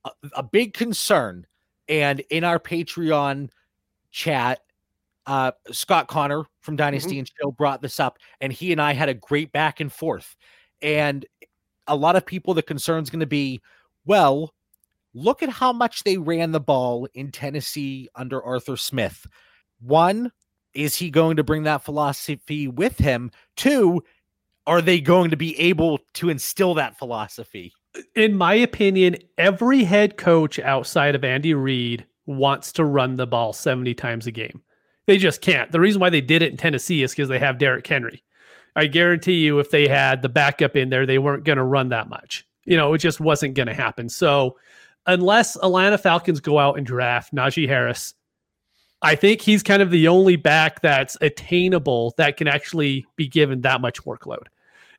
A, 0.06 0.12
a 0.38 0.44
big 0.44 0.74
concern, 0.74 1.46
and 1.88 2.20
in 2.30 2.44
our 2.44 2.60
Patreon 2.60 3.50
chat, 4.12 4.62
uh, 5.26 5.52
Scott 5.72 6.08
Connor 6.08 6.46
from 6.62 6.76
Dynasty 6.76 7.12
mm-hmm. 7.12 7.20
and 7.20 7.32
Show 7.42 7.52
brought 7.52 7.82
this 7.82 8.00
up, 8.00 8.18
and 8.40 8.52
he 8.52 8.72
and 8.72 8.82
I 8.82 8.94
had 8.94 9.10
a 9.10 9.14
great 9.14 9.52
back 9.52 9.80
and 9.80 9.92
forth. 9.92 10.36
And 10.82 11.26
a 11.88 11.96
lot 11.96 12.16
of 12.16 12.26
people, 12.26 12.54
the 12.54 12.64
concern 12.64 13.04
is 13.04 13.10
going 13.10 13.20
to 13.20 13.26
be, 13.26 13.62
well, 14.06 14.54
look 15.14 15.44
at 15.44 15.50
how 15.50 15.74
much 15.74 16.04
they 16.04 16.18
ran 16.18 16.52
the 16.52 16.60
ball 16.60 17.08
in 17.14 17.32
Tennessee 17.32 18.10
under 18.16 18.42
Arthur 18.42 18.78
Smith. 18.78 19.28
One, 19.80 20.32
is 20.74 20.96
he 20.96 21.10
going 21.10 21.36
to 21.38 21.44
bring 21.44 21.64
that 21.64 21.84
philosophy 21.84 22.68
with 22.68 22.98
him? 22.98 23.32
Two, 23.56 24.04
are 24.66 24.82
they 24.82 25.02
going 25.02 25.32
to 25.32 25.38
be 25.38 25.60
able 25.60 26.00
to 26.14 26.30
instill 26.30 26.76
that 26.76 26.98
philosophy? 26.98 27.74
In 28.16 28.38
my 28.38 28.54
opinion, 28.54 29.18
every 29.38 29.84
head 29.84 30.18
coach 30.18 30.60
outside 30.60 31.16
of 31.16 31.24
Andy 31.24 31.54
Reid 31.54 32.06
wants 32.26 32.72
to 32.74 32.86
run 32.86 33.16
the 33.18 33.28
ball 33.28 33.54
70 33.54 33.94
times 33.96 34.28
a 34.28 34.32
game. 34.32 34.62
They 35.08 35.18
just 35.18 35.42
can't. 35.42 35.72
The 35.72 35.80
reason 35.80 36.00
why 36.00 36.10
they 36.10 36.22
did 36.22 36.42
it 36.42 36.52
in 36.52 36.58
Tennessee 36.58 37.04
is 37.04 37.12
because 37.12 37.30
they 37.30 37.40
have 37.40 37.58
Derrick 37.58 37.86
Henry. 37.86 38.24
I 38.76 38.88
guarantee 38.88 39.40
you, 39.44 39.60
if 39.60 39.72
they 39.72 39.88
had 39.88 40.22
the 40.22 40.30
backup 40.30 40.76
in 40.76 40.90
there, 40.90 41.06
they 41.06 41.18
weren't 41.18 41.44
going 41.44 41.58
to 41.58 41.64
run 41.64 41.90
that 41.90 42.08
much. 42.08 42.46
You 42.64 42.78
know, 42.78 42.94
it 42.94 43.00
just 43.00 43.20
wasn't 43.20 43.56
going 43.56 43.68
to 43.68 43.74
happen. 43.74 44.08
So 44.08 44.58
unless 45.06 45.58
Atlanta 45.58 45.98
Falcons 45.98 46.40
go 46.40 46.60
out 46.60 46.78
and 46.78 46.86
draft 46.86 47.34
Najee 47.34 47.68
Harris, 47.68 48.14
I 49.02 49.16
think 49.16 49.42
he's 49.42 49.64
kind 49.64 49.82
of 49.82 49.90
the 49.90 50.08
only 50.08 50.36
back 50.36 50.82
that's 50.82 51.18
attainable 51.22 52.14
that 52.18 52.38
can 52.38 52.48
actually 52.48 53.06
be 53.16 53.28
given 53.28 53.62
that 53.62 53.82
much 53.82 54.04
workload. 54.04 54.46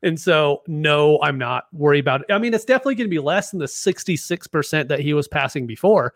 And 0.03 0.19
so, 0.19 0.63
no, 0.67 1.21
I'm 1.23 1.39
not 1.39 1.65
worried 1.73 2.01
about 2.01 2.23
it. 2.23 2.33
I 2.33 2.39
mean, 2.39 2.55
it's 2.55 2.65
definitely 2.65 2.97
going 2.97 3.09
to 3.09 3.15
be 3.15 3.21
less 3.21 3.51
than 3.51 3.61
the 3.61 3.67
66% 3.67 4.89
that 4.89 5.01
he 5.01 5.15
was 5.15 5.29
passing 5.29 5.67
before. 5.67 6.15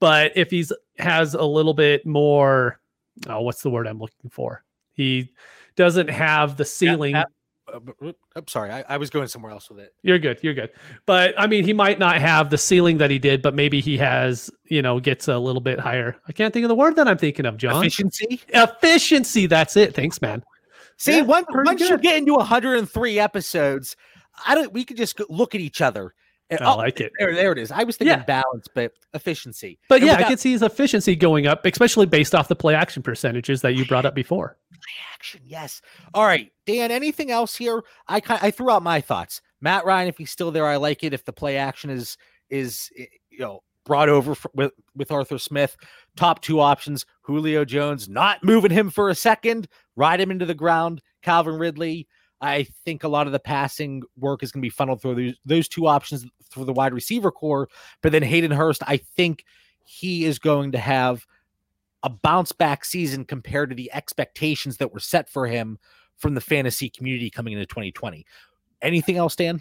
But 0.00 0.32
if 0.36 0.50
he's 0.50 0.72
has 0.98 1.34
a 1.34 1.44
little 1.44 1.74
bit 1.74 2.04
more, 2.06 2.80
oh, 3.28 3.40
what's 3.42 3.62
the 3.62 3.70
word 3.70 3.86
I'm 3.86 3.98
looking 3.98 4.30
for? 4.30 4.64
He 4.92 5.32
doesn't 5.76 6.10
have 6.10 6.56
the 6.56 6.64
ceiling. 6.64 7.14
At, 7.14 7.28
uh, 7.72 8.12
I'm 8.34 8.48
sorry, 8.48 8.70
I, 8.70 8.84
I, 8.88 8.96
was 8.96 9.10
going 9.10 9.28
somewhere 9.28 9.52
else 9.52 9.68
with 9.68 9.78
it. 9.80 9.94
You're 10.02 10.18
good. 10.18 10.38
You're 10.42 10.54
good. 10.54 10.70
But 11.06 11.34
I 11.38 11.46
mean, 11.46 11.64
he 11.64 11.72
might 11.72 11.98
not 11.98 12.18
have 12.20 12.50
the 12.50 12.58
ceiling 12.58 12.98
that 12.98 13.10
he 13.10 13.18
did, 13.18 13.42
but 13.42 13.54
maybe 13.54 13.80
he 13.80 13.96
has, 13.98 14.50
you 14.64 14.82
know, 14.82 15.00
gets 15.00 15.28
a 15.28 15.38
little 15.38 15.60
bit 15.60 15.78
higher. 15.78 16.16
I 16.28 16.32
can't 16.32 16.52
think 16.54 16.64
of 16.64 16.68
the 16.68 16.74
word 16.74 16.96
that 16.96 17.06
I'm 17.06 17.18
thinking 17.18 17.46
of, 17.46 17.56
John. 17.56 17.76
Efficiency. 17.76 18.40
Efficiency. 18.48 19.46
That's 19.46 19.76
it. 19.76 19.94
Thanks, 19.94 20.22
man. 20.22 20.42
See, 20.98 21.16
yeah, 21.16 21.22
once, 21.22 21.46
once 21.50 21.80
you 21.80 21.96
get 21.98 22.18
into 22.18 22.34
103 22.34 23.18
episodes, 23.18 23.96
I 24.46 24.54
don't. 24.54 24.72
We 24.72 24.84
could 24.84 24.96
just 24.96 25.20
look 25.30 25.54
at 25.54 25.60
each 25.60 25.80
other 25.80 26.12
eh, 26.50 26.56
I 26.60 26.64
oh, 26.64 26.76
like 26.76 27.00
it. 27.00 27.12
There, 27.18 27.34
there 27.34 27.52
it 27.52 27.58
is. 27.58 27.70
I 27.70 27.84
was 27.84 27.96
thinking 27.96 28.18
yeah. 28.18 28.24
balance, 28.24 28.66
but 28.74 28.92
efficiency. 29.14 29.78
But 29.88 29.96
and 29.96 30.06
yeah, 30.06 30.12
without- 30.14 30.26
I 30.26 30.28
could 30.30 30.40
see 30.40 30.52
his 30.52 30.62
efficiency 30.62 31.14
going 31.14 31.46
up, 31.46 31.64
especially 31.64 32.06
based 32.06 32.34
off 32.34 32.48
the 32.48 32.56
play 32.56 32.74
action 32.74 33.02
percentages 33.02 33.62
that 33.62 33.74
you 33.74 33.86
brought 33.86 34.06
up 34.06 34.14
before. 34.14 34.56
Play 34.72 35.04
action, 35.14 35.40
yes. 35.44 35.80
All 36.14 36.24
right, 36.24 36.50
Dan. 36.66 36.90
Anything 36.90 37.30
else 37.30 37.56
here? 37.56 37.82
I 38.08 38.20
I 38.28 38.50
threw 38.50 38.70
out 38.70 38.82
my 38.82 39.00
thoughts. 39.00 39.40
Matt 39.60 39.84
Ryan, 39.84 40.08
if 40.08 40.18
he's 40.18 40.30
still 40.30 40.50
there, 40.50 40.66
I 40.66 40.76
like 40.76 41.04
it. 41.04 41.12
If 41.12 41.24
the 41.24 41.32
play 41.32 41.56
action 41.56 41.90
is 41.90 42.16
is 42.50 42.90
eh, 42.98 43.04
you 43.30 43.38
know 43.38 43.60
brought 43.88 44.08
over 44.08 44.36
for, 44.36 44.50
with 44.54 44.70
with 44.94 45.10
Arthur 45.10 45.38
Smith, 45.38 45.76
top 46.16 46.40
two 46.40 46.60
options. 46.60 47.04
Julio 47.22 47.64
Jones, 47.64 48.08
not 48.08 48.44
moving 48.44 48.70
him 48.70 48.90
for 48.90 49.08
a 49.08 49.14
second, 49.16 49.66
ride 49.96 50.20
him 50.20 50.30
into 50.30 50.46
the 50.46 50.54
ground. 50.54 51.02
Calvin 51.22 51.56
Ridley. 51.56 52.06
I 52.40 52.68
think 52.84 53.02
a 53.02 53.08
lot 53.08 53.26
of 53.26 53.32
the 53.32 53.40
passing 53.40 54.04
work 54.16 54.44
is 54.44 54.52
going 54.52 54.60
to 54.60 54.66
be 54.66 54.70
funneled 54.70 55.02
through 55.02 55.16
those, 55.16 55.34
those 55.44 55.68
two 55.68 55.88
options 55.88 56.24
for 56.52 56.64
the 56.64 56.72
wide 56.72 56.94
receiver 56.94 57.32
core. 57.32 57.68
But 58.00 58.12
then 58.12 58.22
Hayden 58.22 58.52
Hurst, 58.52 58.80
I 58.86 58.98
think 58.98 59.44
he 59.84 60.24
is 60.24 60.38
going 60.38 60.70
to 60.70 60.78
have 60.78 61.26
a 62.04 62.10
bounce 62.10 62.52
back 62.52 62.84
season 62.84 63.24
compared 63.24 63.70
to 63.70 63.74
the 63.76 63.92
expectations 63.92 64.76
that 64.76 64.94
were 64.94 65.00
set 65.00 65.28
for 65.28 65.48
him 65.48 65.78
from 66.16 66.34
the 66.34 66.40
fantasy 66.40 66.88
community 66.88 67.28
coming 67.28 67.54
into 67.54 67.66
2020. 67.66 68.24
Anything 68.82 69.16
else, 69.16 69.34
Dan? 69.34 69.60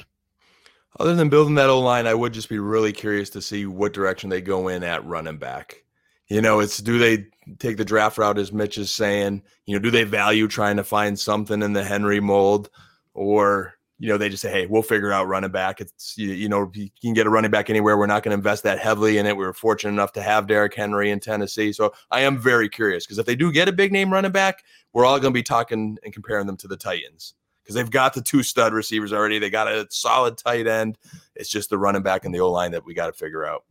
Other 1.00 1.16
than 1.16 1.30
building 1.30 1.56
that 1.56 1.70
O 1.70 1.80
line, 1.80 2.08
I 2.08 2.14
would 2.14 2.34
just 2.34 2.50
be 2.50 2.60
really 2.60 2.92
curious 2.92 3.30
to 3.32 3.42
see 3.42 3.66
what 3.66 3.94
direction 3.94 4.30
they 4.30 4.42
go 4.42 4.68
in 4.68 4.84
at 4.84 5.06
running 5.06 5.38
back. 5.38 5.84
You 6.28 6.42
know, 6.42 6.60
it's 6.60 6.78
do 6.78 6.98
they 6.98 7.28
take 7.60 7.78
the 7.78 7.86
draft 7.86 8.18
route 8.18 8.38
as 8.38 8.52
Mitch 8.52 8.78
is 8.78 8.92
saying? 8.92 9.44
You 9.66 9.76
know, 9.76 9.82
do 9.82 9.92
they 9.92 10.04
value 10.04 10.48
trying 10.48 10.78
to 10.78 10.84
find 10.84 11.18
something 11.18 11.62
in 11.62 11.74
the 11.74 11.84
Henry 11.84 12.20
mold, 12.20 12.70
or 13.14 13.76
you 14.00 14.10
know 14.10 14.18
they 14.18 14.28
just 14.28 14.42
say, 14.42 14.52
hey, 14.52 14.66
we'll 14.66 14.82
figure 14.82 15.12
out 15.12 15.28
running 15.28 15.52
back. 15.52 15.80
It's 15.80 16.18
you, 16.18 16.34
you 16.34 16.50
know 16.50 16.70
you 16.74 16.90
can 17.02 17.14
get 17.14 17.28
a 17.28 17.30
running 17.30 17.52
back 17.52 17.70
anywhere. 17.70 17.98
We're 17.98 18.08
not 18.08 18.24
going 18.24 18.32
to 18.32 18.38
invest 18.38 18.64
that 18.64 18.80
heavily 18.80 19.20
in 19.20 19.26
it. 19.26 19.38
We 19.38 19.46
were 19.46 19.54
fortunate 19.54 19.94
enough 19.94 20.12
to 20.14 20.22
have 20.22 20.48
Derrick 20.48 20.74
Henry 20.74 21.12
in 21.12 21.20
Tennessee, 21.20 21.72
so 21.72 21.94
I 22.12 22.22
am 22.22 22.38
very 22.38 22.68
curious 22.68 23.06
because 23.06 23.20
if 23.20 23.26
they 23.26 23.36
do 23.36 23.52
get 23.52 23.70
a 23.70 23.74
big 23.74 23.92
name 23.92 24.12
running 24.12 24.32
back, 24.32 24.64
we're 24.94 25.06
all 25.06 25.20
going 25.20 25.32
to 25.32 25.38
be 25.38 25.44
talking 25.44 25.98
and 26.04 26.12
comparing 26.12 26.48
them 26.48 26.58
to 26.58 26.68
the 26.68 26.78
Titans 26.78 27.36
because 27.68 27.76
they've 27.76 27.92
got 27.92 28.14
the 28.14 28.22
two 28.22 28.44
stud 28.44 28.74
receivers 28.74 29.12
already. 29.12 29.40
They 29.40 29.50
got 29.50 29.68
a 29.68 29.86
solid 29.90 30.38
tight 30.38 30.68
end. 30.68 30.98
It's 31.36 31.50
just 31.50 31.70
the 31.70 31.78
running 31.78 32.02
back 32.02 32.24
and 32.24 32.34
the 32.34 32.40
O 32.40 32.50
line 32.50 32.72
that 32.72 32.86
we 32.86 32.94
got 32.94 33.08
to 33.08 33.12
figure 33.14 33.46
out. 33.46 33.66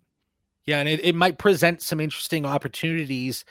Yeah, 0.66 0.80
and 0.80 0.88
it, 0.88 1.02
it 1.02 1.14
might 1.14 1.38
present 1.38 1.80
some 1.80 1.98
interesting 1.98 2.44
opportunities 2.44 3.46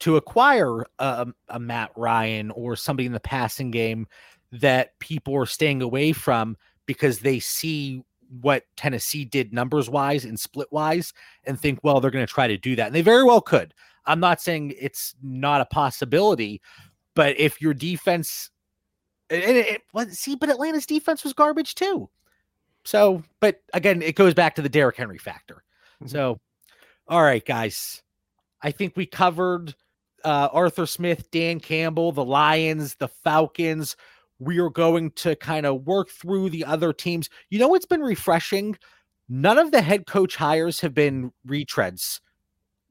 to 0.00 0.16
acquire 0.16 0.84
a, 0.98 1.26
a 1.48 1.58
Matt 1.58 1.92
Ryan 1.96 2.50
or 2.50 2.76
somebody 2.76 3.06
in 3.06 3.12
the 3.12 3.20
passing 3.20 3.70
game 3.70 4.06
that 4.52 4.98
people 4.98 5.34
are 5.34 5.46
staying 5.46 5.80
away 5.80 6.12
from 6.12 6.58
because 6.84 7.20
they 7.20 7.38
see 7.38 8.02
what 8.42 8.64
Tennessee 8.76 9.24
did 9.24 9.54
numbers 9.54 9.88
wise 9.88 10.26
and 10.26 10.38
split 10.38 10.68
wise 10.70 11.14
and 11.44 11.58
think, 11.58 11.78
well, 11.82 12.00
they're 12.00 12.10
going 12.10 12.26
to 12.26 12.30
try 12.30 12.46
to 12.46 12.58
do 12.58 12.76
that. 12.76 12.88
And 12.88 12.94
they 12.94 13.00
very 13.00 13.24
well 13.24 13.40
could. 13.40 13.72
I'm 14.04 14.20
not 14.20 14.42
saying 14.42 14.74
it's 14.78 15.14
not 15.22 15.62
a 15.62 15.66
possibility, 15.66 16.60
but 17.14 17.40
if 17.40 17.62
your 17.62 17.72
defense, 17.72 18.50
and 19.30 19.42
it, 19.56 19.82
it, 19.94 20.12
see, 20.12 20.36
but 20.36 20.48
Atlanta's 20.48 20.86
defense 20.86 21.24
was 21.24 21.32
garbage 21.32 21.74
too. 21.74 22.08
So, 22.84 23.22
but 23.40 23.62
again, 23.72 24.02
it 24.02 24.14
goes 24.14 24.34
back 24.34 24.54
to 24.56 24.62
the 24.62 24.68
Derrick 24.68 24.96
Henry 24.96 25.18
factor. 25.18 25.64
Mm-hmm. 26.02 26.08
So, 26.08 26.40
all 27.08 27.22
right, 27.22 27.44
guys, 27.44 28.02
I 28.62 28.70
think 28.70 28.96
we 28.96 29.06
covered 29.06 29.74
uh, 30.24 30.48
Arthur 30.52 30.86
Smith, 30.86 31.30
Dan 31.30 31.60
Campbell, 31.60 32.12
the 32.12 32.24
Lions, 32.24 32.94
the 32.94 33.08
Falcons. 33.08 33.96
We 34.38 34.58
are 34.60 34.70
going 34.70 35.10
to 35.12 35.34
kind 35.36 35.66
of 35.66 35.86
work 35.86 36.10
through 36.10 36.50
the 36.50 36.64
other 36.64 36.92
teams. 36.92 37.28
You 37.50 37.58
know, 37.58 37.74
it's 37.74 37.86
been 37.86 38.02
refreshing. 38.02 38.76
None 39.28 39.58
of 39.58 39.72
the 39.72 39.82
head 39.82 40.06
coach 40.06 40.36
hires 40.36 40.80
have 40.80 40.94
been 40.94 41.32
retreads. 41.48 42.20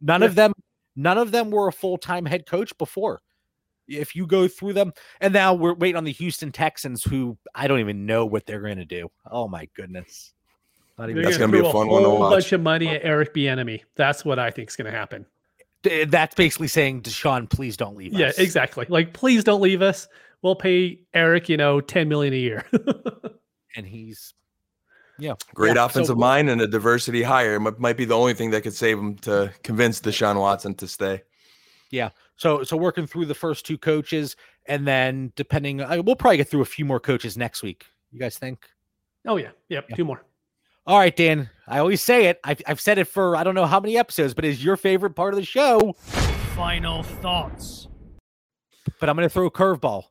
None 0.01 0.23
of 0.23 0.35
them 0.35 0.53
None 0.95 1.17
of 1.17 1.31
them 1.31 1.51
were 1.51 1.67
a 1.67 1.73
full 1.73 1.97
time 1.97 2.25
head 2.25 2.45
coach 2.45 2.77
before. 2.77 3.21
If 3.87 4.15
you 4.15 4.25
go 4.25 4.47
through 4.47 4.73
them, 4.73 4.93
and 5.21 5.33
now 5.33 5.53
we're 5.53 5.73
waiting 5.73 5.95
on 5.95 6.03
the 6.03 6.11
Houston 6.11 6.51
Texans, 6.51 7.03
who 7.03 7.37
I 7.53 7.67
don't 7.67 7.79
even 7.79 8.05
know 8.05 8.25
what 8.25 8.45
they're 8.45 8.61
going 8.61 8.77
to 8.77 8.85
do. 8.85 9.09
Oh 9.29 9.47
my 9.47 9.67
goodness. 9.75 10.33
Not 10.97 11.09
even, 11.09 11.23
that's 11.23 11.37
going 11.37 11.51
to 11.51 11.61
be 11.61 11.67
a 11.67 11.71
fun 11.71 11.87
a 11.87 11.91
one 11.91 12.03
to 12.03 12.09
watch. 12.09 12.31
bunch 12.31 12.51
of 12.53 12.61
money 12.61 12.87
at 12.87 13.03
Eric 13.03 13.33
Bieniemy. 13.33 13.81
That's 13.95 14.23
what 14.23 14.39
I 14.39 14.49
think 14.49 14.69
is 14.69 14.75
going 14.75 14.91
to 14.91 14.97
happen. 14.97 15.25
That's 16.07 16.33
basically 16.33 16.69
saying, 16.69 17.03
Deshaun, 17.03 17.49
please 17.49 17.77
don't 17.77 17.95
leave 17.97 18.13
yeah, 18.13 18.27
us. 18.27 18.37
Yeah, 18.37 18.43
exactly. 18.43 18.85
Like, 18.89 19.13
please 19.13 19.43
don't 19.43 19.61
leave 19.61 19.81
us. 19.81 20.07
We'll 20.41 20.55
pay 20.55 21.01
Eric, 21.13 21.49
you 21.49 21.57
know, 21.57 21.81
ten 21.81 22.07
million 22.07 22.33
a 22.33 22.37
year. 22.37 22.65
and 23.75 23.85
he's 23.85 24.33
yeah. 25.17 25.33
Great 25.53 25.75
yeah, 25.75 25.85
offensive 25.85 26.13
so, 26.13 26.19
mind 26.19 26.49
and 26.49 26.61
a 26.61 26.67
diversity 26.67 27.23
hire 27.23 27.59
might, 27.59 27.79
might 27.79 27.97
be 27.97 28.05
the 28.05 28.15
only 28.15 28.33
thing 28.33 28.51
that 28.51 28.61
could 28.61 28.73
save 28.73 28.97
him 28.97 29.15
to 29.19 29.51
convince 29.63 30.01
Deshaun 30.01 30.39
Watson 30.39 30.75
to 30.75 30.87
stay. 30.87 31.23
Yeah. 31.95 32.09
So 32.35 32.63
so 32.63 32.75
working 32.75 33.07
through 33.07 33.25
the 33.25 33.33
first 33.33 33.65
two 33.65 33.77
coaches 33.77 34.35
and 34.65 34.85
then 34.85 35.31
depending 35.35 35.81
uh, 35.81 36.01
we'll 36.03 36.15
probably 36.15 36.37
get 36.37 36.49
through 36.49 36.61
a 36.61 36.65
few 36.65 36.83
more 36.83 36.99
coaches 36.99 37.37
next 37.37 37.63
week. 37.63 37.85
You 38.11 38.19
guys 38.19 38.37
think? 38.37 38.67
Oh 39.25 39.37
yeah. 39.37 39.51
Yep, 39.69 39.85
yeah. 39.89 39.95
two 39.95 40.05
more. 40.05 40.23
All 40.85 40.99
right, 40.99 41.15
Dan. 41.15 41.49
I 41.67 41.79
always 41.79 42.01
say 42.01 42.25
it. 42.25 42.39
I've, 42.43 42.61
I've 42.67 42.79
said 42.79 42.99
it 42.99 43.05
for 43.05 43.35
I 43.35 43.43
don't 43.43 43.55
know 43.55 43.65
how 43.65 43.79
many 43.79 43.97
episodes, 43.97 44.33
but 44.33 44.45
is 44.45 44.63
your 44.63 44.77
favorite 44.77 45.15
part 45.15 45.33
of 45.33 45.39
the 45.39 45.45
show? 45.45 45.93
Final 46.55 47.01
thoughts. 47.01 47.87
But 48.99 49.09
I'm 49.09 49.15
going 49.15 49.27
to 49.27 49.33
throw 49.33 49.47
a 49.47 49.51
curveball. 49.51 50.03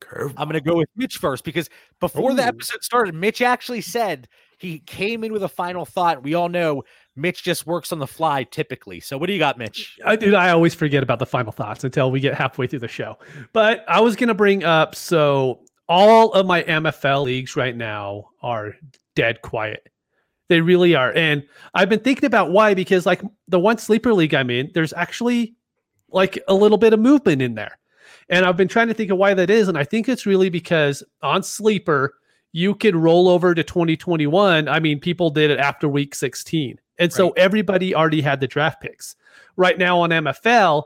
Curve. 0.00 0.34
I'm 0.36 0.48
going 0.48 0.60
to 0.60 0.68
go 0.68 0.76
with 0.76 0.88
Mitch 0.96 1.18
first 1.18 1.44
because 1.44 1.70
before 2.00 2.32
Ooh. 2.32 2.34
the 2.34 2.44
episode 2.44 2.82
started, 2.82 3.14
Mitch 3.14 3.40
actually 3.40 3.80
said 3.80 4.26
he 4.58 4.80
came 4.80 5.22
in 5.22 5.32
with 5.32 5.44
a 5.44 5.48
final 5.48 5.84
thought. 5.84 6.24
We 6.24 6.34
all 6.34 6.48
know 6.48 6.82
Mitch 7.14 7.42
just 7.42 7.66
works 7.66 7.92
on 7.92 7.98
the 7.98 8.06
fly 8.06 8.44
typically. 8.44 9.00
So 9.00 9.18
what 9.18 9.26
do 9.26 9.32
you 9.32 9.38
got, 9.38 9.58
Mitch? 9.58 9.98
I 10.04 10.16
dude, 10.16 10.34
I 10.34 10.50
always 10.50 10.74
forget 10.74 11.02
about 11.02 11.18
the 11.18 11.26
final 11.26 11.52
thoughts 11.52 11.84
until 11.84 12.10
we 12.10 12.20
get 12.20 12.34
halfway 12.34 12.66
through 12.66 12.80
the 12.80 12.88
show. 12.88 13.18
But 13.52 13.84
I 13.88 14.00
was 14.00 14.16
to 14.16 14.34
bring 14.34 14.64
up 14.64 14.94
so 14.94 15.60
all 15.88 16.32
of 16.32 16.46
my 16.46 16.62
MFL 16.62 17.24
leagues 17.24 17.56
right 17.56 17.76
now 17.76 18.28
are 18.42 18.74
dead 19.14 19.42
quiet. 19.42 19.88
They 20.48 20.60
really 20.60 20.94
are. 20.94 21.12
And 21.12 21.44
I've 21.74 21.88
been 21.88 22.00
thinking 22.00 22.26
about 22.26 22.50
why 22.50 22.74
because 22.74 23.06
like 23.06 23.22
the 23.48 23.60
one 23.60 23.78
sleeper 23.78 24.14
league 24.14 24.34
I'm 24.34 24.50
in, 24.50 24.70
there's 24.74 24.92
actually 24.92 25.54
like 26.10 26.38
a 26.48 26.54
little 26.54 26.78
bit 26.78 26.92
of 26.92 27.00
movement 27.00 27.42
in 27.42 27.54
there. 27.54 27.78
And 28.28 28.46
I've 28.46 28.56
been 28.56 28.68
trying 28.68 28.88
to 28.88 28.94
think 28.94 29.10
of 29.10 29.18
why 29.18 29.34
that 29.34 29.50
is. 29.50 29.68
And 29.68 29.76
I 29.76 29.84
think 29.84 30.08
it's 30.08 30.26
really 30.26 30.48
because 30.48 31.02
on 31.22 31.42
Sleeper, 31.42 32.14
you 32.52 32.74
could 32.74 32.94
roll 32.94 33.28
over 33.28 33.54
to 33.54 33.64
2021. 33.64 34.68
I 34.68 34.80
mean, 34.80 35.00
people 35.00 35.30
did 35.30 35.50
it 35.50 35.58
after 35.58 35.88
week 35.88 36.14
16. 36.14 36.78
And 36.98 37.06
right. 37.06 37.12
so 37.12 37.30
everybody 37.30 37.94
already 37.94 38.20
had 38.20 38.40
the 38.40 38.46
draft 38.46 38.80
picks. 38.80 39.16
Right 39.56 39.78
now 39.78 40.00
on 40.00 40.10
MFL, 40.10 40.84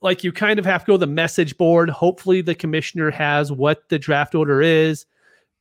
like 0.00 0.24
you 0.24 0.32
kind 0.32 0.58
of 0.58 0.64
have 0.64 0.82
to 0.82 0.86
go 0.86 0.92
to 0.94 0.98
the 0.98 1.06
message 1.06 1.56
board. 1.56 1.88
Hopefully, 1.90 2.40
the 2.40 2.54
commissioner 2.54 3.10
has 3.10 3.52
what 3.52 3.88
the 3.88 3.98
draft 3.98 4.34
order 4.34 4.60
is. 4.60 5.06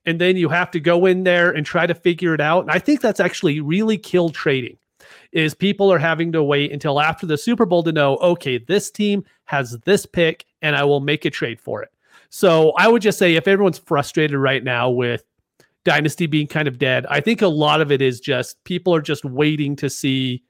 And 0.05 0.19
then 0.19 0.36
you 0.36 0.49
have 0.49 0.71
to 0.71 0.79
go 0.79 1.05
in 1.05 1.23
there 1.23 1.51
and 1.51 1.63
try 1.63 1.86
to 1.86 1.93
figure 1.93 2.34
it 2.34 2.41
out. 2.41 2.61
And 2.61 2.71
I 2.71 2.79
think 2.79 3.01
that's 3.01 3.19
actually 3.19 3.59
really 3.59 3.97
killed 3.97 4.34
trading 4.34 4.77
is 5.32 5.53
people 5.53 5.91
are 5.91 5.99
having 5.99 6.32
to 6.32 6.43
wait 6.43 6.71
until 6.71 6.99
after 6.99 7.25
the 7.25 7.38
Super 7.38 7.65
Bowl 7.65 7.84
to 7.84 7.91
know, 7.91 8.17
okay, 8.17 8.57
this 8.57 8.91
team 8.91 9.23
has 9.45 9.77
this 9.86 10.05
pick 10.05 10.45
and 10.61 10.75
I 10.75 10.84
will 10.84 10.99
make 10.99 11.25
a 11.25 11.29
trade 11.29 11.59
for 11.59 11.82
it. 11.82 11.89
So 12.29 12.71
I 12.77 12.88
would 12.88 13.01
just 13.01 13.19
say 13.19 13.36
if 13.36 13.47
everyone's 13.47 13.77
frustrated 13.77 14.38
right 14.38 14.63
now 14.63 14.89
with 14.89 15.23
Dynasty 15.84 16.27
being 16.27 16.47
kind 16.47 16.67
of 16.67 16.77
dead, 16.77 17.05
I 17.09 17.21
think 17.21 17.41
a 17.41 17.47
lot 17.47 17.82
of 17.82 17.91
it 17.91 18.01
is 18.01 18.19
just 18.19 18.63
people 18.63 18.93
are 18.93 19.01
just 19.01 19.25
waiting 19.25 19.75
to 19.77 19.89
see 19.89 20.43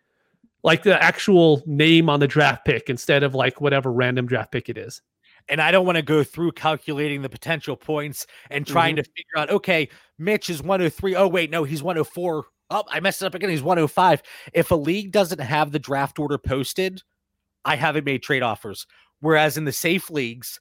like 0.63 0.84
the 0.84 1.01
actual 1.01 1.63
name 1.65 2.09
on 2.09 2.19
the 2.19 2.27
draft 2.27 2.65
pick 2.65 2.89
instead 2.89 3.23
of 3.23 3.34
like 3.34 3.61
whatever 3.61 3.91
random 3.91 4.27
draft 4.27 4.51
pick 4.51 4.69
it 4.69 4.77
is. 4.77 5.01
And 5.49 5.59
I 5.59 5.71
don't 5.71 5.86
want 5.86 5.95
to 5.95 6.03
go 6.03 6.23
through 6.23 6.51
calculating 6.51 7.21
the 7.23 7.29
potential 7.29 7.75
points 7.75 8.27
and 8.51 8.65
trying 8.65 8.95
mm-hmm. 8.95 9.03
to 9.03 9.09
figure 9.09 9.38
out, 9.38 9.49
okay, 9.49 9.89
Mitch 10.19 10.49
is 10.49 10.61
103. 10.61 11.15
Oh, 11.15 11.27
wait, 11.27 11.49
no, 11.49 11.63
he's 11.63 11.82
104 11.82 12.45
Oh, 12.71 12.86
I 12.89 13.01
messed 13.01 13.21
it 13.21 13.25
up 13.25 13.36
again. 13.36 13.49
He's 13.49 13.61
105. 13.61 14.23
If 14.53 14.71
a 14.71 14.75
league 14.75 15.11
doesn't 15.11 15.41
have 15.41 15.71
the 15.71 15.79
draft 15.79 16.17
order 16.17 16.38
posted, 16.38 17.03
I 17.65 17.75
haven't 17.75 18.05
made 18.05 18.23
trade 18.23 18.43
offers. 18.43 18.88
Whereas 19.19 19.57
in 19.57 19.65
the 19.65 19.73
safe 19.73 20.09
leagues, 20.09 20.59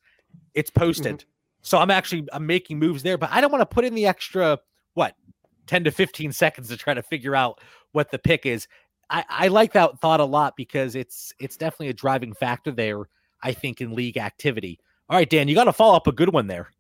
it's 0.52 0.70
posted. 0.70 1.18
Mm-hmm. 1.18 1.29
So 1.62 1.78
I'm 1.78 1.90
actually 1.90 2.26
I'm 2.32 2.46
making 2.46 2.78
moves 2.78 3.02
there, 3.02 3.18
but 3.18 3.30
I 3.32 3.40
don't 3.40 3.52
want 3.52 3.62
to 3.62 3.66
put 3.66 3.84
in 3.84 3.94
the 3.94 4.06
extra 4.06 4.58
what 4.94 5.14
10 5.66 5.84
to 5.84 5.90
15 5.90 6.32
seconds 6.32 6.68
to 6.68 6.76
try 6.76 6.94
to 6.94 7.02
figure 7.02 7.36
out 7.36 7.60
what 7.92 8.10
the 8.10 8.18
pick 8.18 8.46
is. 8.46 8.66
I, 9.10 9.24
I 9.28 9.48
like 9.48 9.72
that 9.72 9.98
thought 10.00 10.20
a 10.20 10.24
lot 10.24 10.56
because 10.56 10.94
it's 10.94 11.32
it's 11.38 11.56
definitely 11.56 11.88
a 11.88 11.94
driving 11.94 12.32
factor 12.32 12.70
there, 12.70 13.02
I 13.42 13.52
think, 13.52 13.80
in 13.80 13.94
league 13.94 14.16
activity. 14.16 14.78
All 15.08 15.16
right, 15.16 15.28
Dan, 15.28 15.48
you 15.48 15.54
got 15.54 15.64
to 15.64 15.72
follow 15.72 15.96
up 15.96 16.06
a 16.06 16.12
good 16.12 16.32
one 16.32 16.46
there. 16.46 16.70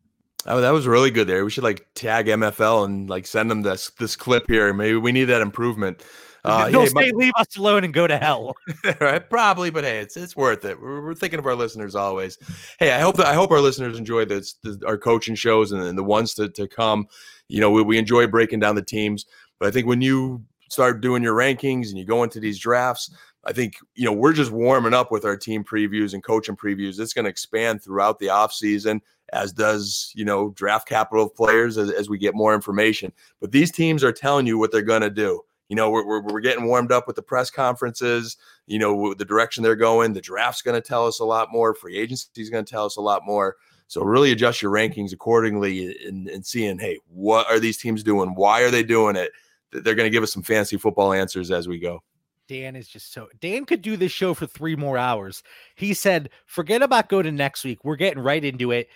Oh, 0.46 0.60
that 0.60 0.70
was 0.70 0.86
really 0.86 1.10
good 1.10 1.26
there. 1.26 1.44
We 1.44 1.50
should 1.50 1.64
like 1.64 1.86
tag 1.94 2.26
MFL 2.26 2.84
and 2.84 3.10
like 3.10 3.26
send 3.26 3.50
them 3.50 3.62
this 3.62 3.90
this 3.98 4.16
clip 4.16 4.44
here. 4.48 4.72
Maybe 4.72 4.96
we 4.96 5.12
need 5.12 5.24
that 5.24 5.42
improvement. 5.42 6.02
Uh, 6.44 6.68
They'll 6.70 6.82
hey, 6.82 6.86
say, 6.86 6.92
my, 6.94 7.12
leave 7.14 7.32
us 7.36 7.56
alone 7.56 7.84
and 7.84 7.92
go 7.92 8.06
to 8.06 8.18
hell. 8.18 8.54
right? 9.00 9.28
Probably, 9.28 9.70
but 9.70 9.84
hey, 9.84 9.98
it's 9.98 10.16
it's 10.16 10.36
worth 10.36 10.64
it. 10.64 10.80
We're, 10.80 11.02
we're, 11.02 11.14
thinking 11.14 11.38
of 11.38 11.46
our 11.46 11.54
listeners 11.54 11.94
always. 11.94 12.38
Hey, 12.78 12.92
I 12.92 13.00
hope 13.00 13.16
that 13.16 13.26
I 13.26 13.34
hope 13.34 13.50
our 13.50 13.60
listeners 13.60 13.98
enjoy 13.98 14.24
this, 14.24 14.54
this 14.62 14.78
our 14.84 14.98
coaching 14.98 15.34
shows 15.34 15.72
and, 15.72 15.82
and, 15.82 15.98
the 15.98 16.04
ones 16.04 16.34
to, 16.34 16.48
to 16.48 16.66
come. 16.68 17.06
You 17.48 17.60
know, 17.60 17.70
we, 17.70 17.82
we 17.82 17.98
enjoy 17.98 18.26
breaking 18.26 18.60
down 18.60 18.74
the 18.74 18.82
teams, 18.82 19.26
but 19.58 19.68
I 19.68 19.70
think 19.70 19.86
when 19.86 20.00
you 20.00 20.42
start 20.70 21.00
doing 21.00 21.22
your 21.22 21.34
rankings 21.34 21.88
and 21.88 21.98
you 21.98 22.04
go 22.04 22.22
into 22.22 22.38
these 22.38 22.58
drafts, 22.58 23.12
I 23.44 23.52
think, 23.52 23.74
you 23.94 24.04
know, 24.04 24.12
we're 24.12 24.32
just 24.32 24.52
warming 24.52 24.94
up 24.94 25.10
with 25.10 25.24
our 25.24 25.36
team 25.36 25.64
previews 25.64 26.14
and 26.14 26.22
coaching 26.22 26.56
previews. 26.56 27.00
It's 27.00 27.12
going 27.12 27.24
to 27.24 27.30
expand 27.30 27.82
throughout 27.82 28.18
the 28.18 28.26
offseason 28.26 29.00
as 29.32 29.52
does 29.52 30.12
you 30.14 30.24
know 30.24 30.50
draft 30.50 30.88
capital 30.88 31.24
of 31.24 31.34
players 31.34 31.78
as, 31.78 31.90
as 31.90 32.08
we 32.08 32.18
get 32.18 32.34
more 32.34 32.54
information. 32.54 33.12
But 33.40 33.52
these 33.52 33.70
teams 33.70 34.04
are 34.04 34.12
telling 34.12 34.46
you 34.46 34.58
what 34.58 34.72
they're 34.72 34.82
going 34.82 35.02
to 35.02 35.10
do. 35.10 35.42
You 35.70 35.76
know, 35.76 35.88
we're, 35.88 36.04
we're, 36.04 36.20
we're 36.20 36.40
getting 36.40 36.66
warmed 36.66 36.90
up 36.90 37.06
with 37.06 37.14
the 37.14 37.22
press 37.22 37.48
conferences. 37.48 38.36
You 38.66 38.80
know, 38.80 39.14
the 39.14 39.24
direction 39.24 39.62
they're 39.62 39.76
going. 39.76 40.12
The 40.12 40.20
draft's 40.20 40.62
going 40.62 40.74
to 40.74 40.86
tell 40.86 41.06
us 41.06 41.20
a 41.20 41.24
lot 41.24 41.52
more. 41.52 41.74
Free 41.74 41.96
agency 41.96 42.28
is 42.36 42.50
going 42.50 42.64
to 42.64 42.70
tell 42.70 42.84
us 42.84 42.96
a 42.96 43.00
lot 43.00 43.24
more. 43.24 43.56
So 43.86 44.02
really 44.02 44.32
adjust 44.32 44.62
your 44.62 44.72
rankings 44.72 45.12
accordingly 45.12 45.96
and, 46.06 46.28
and 46.28 46.44
seeing, 46.44 46.80
hey, 46.80 46.98
what 47.06 47.48
are 47.48 47.60
these 47.60 47.78
teams 47.78 48.02
doing? 48.02 48.34
Why 48.34 48.62
are 48.62 48.70
they 48.70 48.82
doing 48.82 49.14
it? 49.14 49.30
They're 49.70 49.94
going 49.94 50.06
to 50.06 50.10
give 50.10 50.24
us 50.24 50.32
some 50.32 50.42
fancy 50.42 50.76
football 50.76 51.12
answers 51.12 51.52
as 51.52 51.68
we 51.68 51.78
go. 51.78 52.02
Dan 52.48 52.74
is 52.74 52.88
just 52.88 53.12
so 53.12 53.28
Dan 53.40 53.64
could 53.64 53.80
do 53.80 53.96
this 53.96 54.10
show 54.10 54.34
for 54.34 54.48
three 54.48 54.74
more 54.74 54.98
hours. 54.98 55.44
He 55.76 55.94
said, 55.94 56.30
forget 56.46 56.82
about 56.82 57.08
go 57.08 57.22
to 57.22 57.30
next 57.30 57.62
week. 57.62 57.84
We're 57.84 57.94
getting 57.94 58.20
right 58.20 58.44
into 58.44 58.72
it 58.72 58.88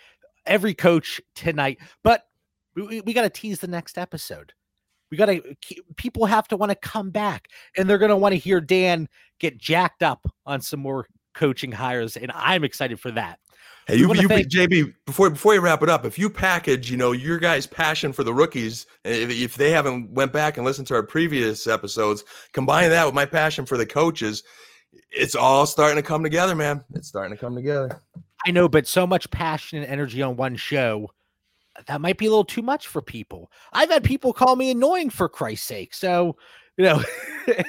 every 0.44 0.74
coach 0.74 1.20
tonight. 1.36 1.78
But 2.02 2.26
we, 2.74 3.00
we 3.02 3.12
got 3.12 3.22
to 3.22 3.30
tease 3.30 3.60
the 3.60 3.68
next 3.68 3.96
episode. 3.96 4.54
We 5.14 5.18
got 5.18 5.26
to, 5.26 5.56
people 5.94 6.26
have 6.26 6.48
to 6.48 6.56
want 6.56 6.70
to 6.70 6.74
come 6.74 7.10
back 7.10 7.48
and 7.76 7.88
they're 7.88 7.98
going 7.98 8.10
to 8.10 8.16
want 8.16 8.32
to 8.32 8.38
hear 8.38 8.60
Dan 8.60 9.08
get 9.38 9.58
jacked 9.58 10.02
up 10.02 10.26
on 10.44 10.60
some 10.60 10.80
more 10.80 11.06
coaching 11.34 11.70
hires. 11.70 12.16
And 12.16 12.32
I'm 12.34 12.64
excited 12.64 12.98
for 12.98 13.12
that. 13.12 13.38
Hey, 13.86 13.96
you, 13.96 14.12
you 14.12 14.26
thank- 14.26 14.48
JB, 14.48 14.92
before 15.06 15.30
before 15.30 15.54
you 15.54 15.60
wrap 15.60 15.84
it 15.84 15.88
up, 15.88 16.04
if 16.04 16.18
you 16.18 16.28
package, 16.28 16.90
you 16.90 16.96
know, 16.96 17.12
your 17.12 17.38
guys' 17.38 17.64
passion 17.64 18.12
for 18.12 18.24
the 18.24 18.34
rookies, 18.34 18.86
if, 19.04 19.30
if 19.30 19.54
they 19.54 19.70
haven't 19.70 20.10
went 20.10 20.32
back 20.32 20.56
and 20.56 20.66
listened 20.66 20.88
to 20.88 20.94
our 20.94 21.02
previous 21.04 21.68
episodes, 21.68 22.24
combine 22.52 22.90
that 22.90 23.06
with 23.06 23.14
my 23.14 23.26
passion 23.26 23.66
for 23.66 23.76
the 23.76 23.86
coaches, 23.86 24.42
it's 25.12 25.36
all 25.36 25.64
starting 25.64 25.96
to 25.96 26.02
come 26.02 26.24
together, 26.24 26.56
man. 26.56 26.82
It's 26.94 27.06
starting 27.06 27.36
to 27.36 27.40
come 27.40 27.54
together. 27.54 28.00
I 28.44 28.50
know, 28.50 28.68
but 28.68 28.88
so 28.88 29.06
much 29.06 29.30
passion 29.30 29.78
and 29.78 29.86
energy 29.86 30.22
on 30.22 30.34
one 30.34 30.56
show, 30.56 31.10
that 31.86 32.00
might 32.00 32.18
be 32.18 32.26
a 32.26 32.30
little 32.30 32.44
too 32.44 32.62
much 32.62 32.86
for 32.86 33.02
people. 33.02 33.50
I've 33.72 33.90
had 33.90 34.04
people 34.04 34.32
call 34.32 34.56
me 34.56 34.70
annoying 34.70 35.10
for 35.10 35.28
Christ's 35.28 35.66
sake. 35.66 35.94
So, 35.94 36.36
you 36.76 36.84
know, 36.84 37.02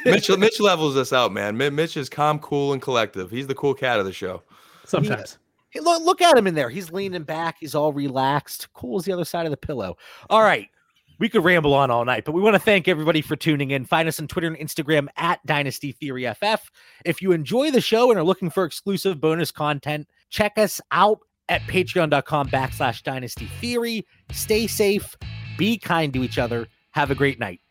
Mitch, 0.06 0.30
Mitch 0.38 0.60
levels 0.60 0.96
us 0.96 1.14
out, 1.14 1.32
man. 1.32 1.58
Mitch 1.58 1.98
is 1.98 2.10
calm, 2.10 2.40
cool, 2.40 2.74
and 2.74 2.82
collective. 2.82 3.32
He's 3.32 3.48
the 3.48 3.56
cool 3.56 3.74
cat 3.74 4.00
of 4.00 4.06
the 4.06 4.14
show. 4.14 4.44
Sometimes. 4.86 5.38
He, 5.70 5.80
look, 5.80 6.04
look 6.04 6.22
at 6.22 6.38
him 6.38 6.48
in 6.48 6.56
there. 6.56 6.70
He's 6.70 6.92
leaning 6.92 7.24
back. 7.24 7.58
He's 7.60 7.76
all 7.76 7.92
relaxed. 7.92 8.72
Cool 8.74 8.98
as 8.98 9.06
the 9.06 9.12
other 9.12 9.26
side 9.26 9.46
of 9.46 9.52
the 9.52 9.58
pillow. 9.58 9.98
All 10.30 10.42
right. 10.42 10.70
We 11.18 11.30
could 11.30 11.46
ramble 11.46 11.74
on 11.74 11.92
all 11.92 12.04
night, 12.04 12.26
but 12.26 12.34
we 12.34 12.42
want 12.42 12.56
to 12.56 12.60
thank 12.60 12.90
everybody 12.90 13.22
for 13.22 13.38
tuning 13.38 13.72
in. 13.72 13.86
Find 13.86 14.06
us 14.08 14.20
on 14.20 14.28
Twitter 14.28 14.48
and 14.48 14.58
Instagram 14.58 15.08
at 15.16 15.46
Dynasty 15.46 15.94
Theory 15.94 16.26
FF. 16.26 16.70
If 17.06 17.22
you 17.22 17.32
enjoy 17.32 17.72
the 17.72 17.80
show 17.80 18.10
and 18.10 18.20
are 18.20 18.24
looking 18.24 18.50
for 18.50 18.66
exclusive 18.66 19.22
bonus 19.22 19.50
content, 19.50 20.10
check 20.30 20.58
us 20.58 20.82
out 20.92 21.20
at 21.50 21.62
patreon.com 21.64 22.48
backslash 22.50 23.04
dynasty 23.04 23.46
theory. 23.60 24.06
Stay 24.32 24.68
safe, 24.68 25.16
be 25.58 25.78
kind 25.78 26.14
to 26.14 26.24
each 26.24 26.38
other. 26.38 26.68
Have 26.92 27.12
a 27.12 27.16
great 27.16 27.40
night. 27.40 27.62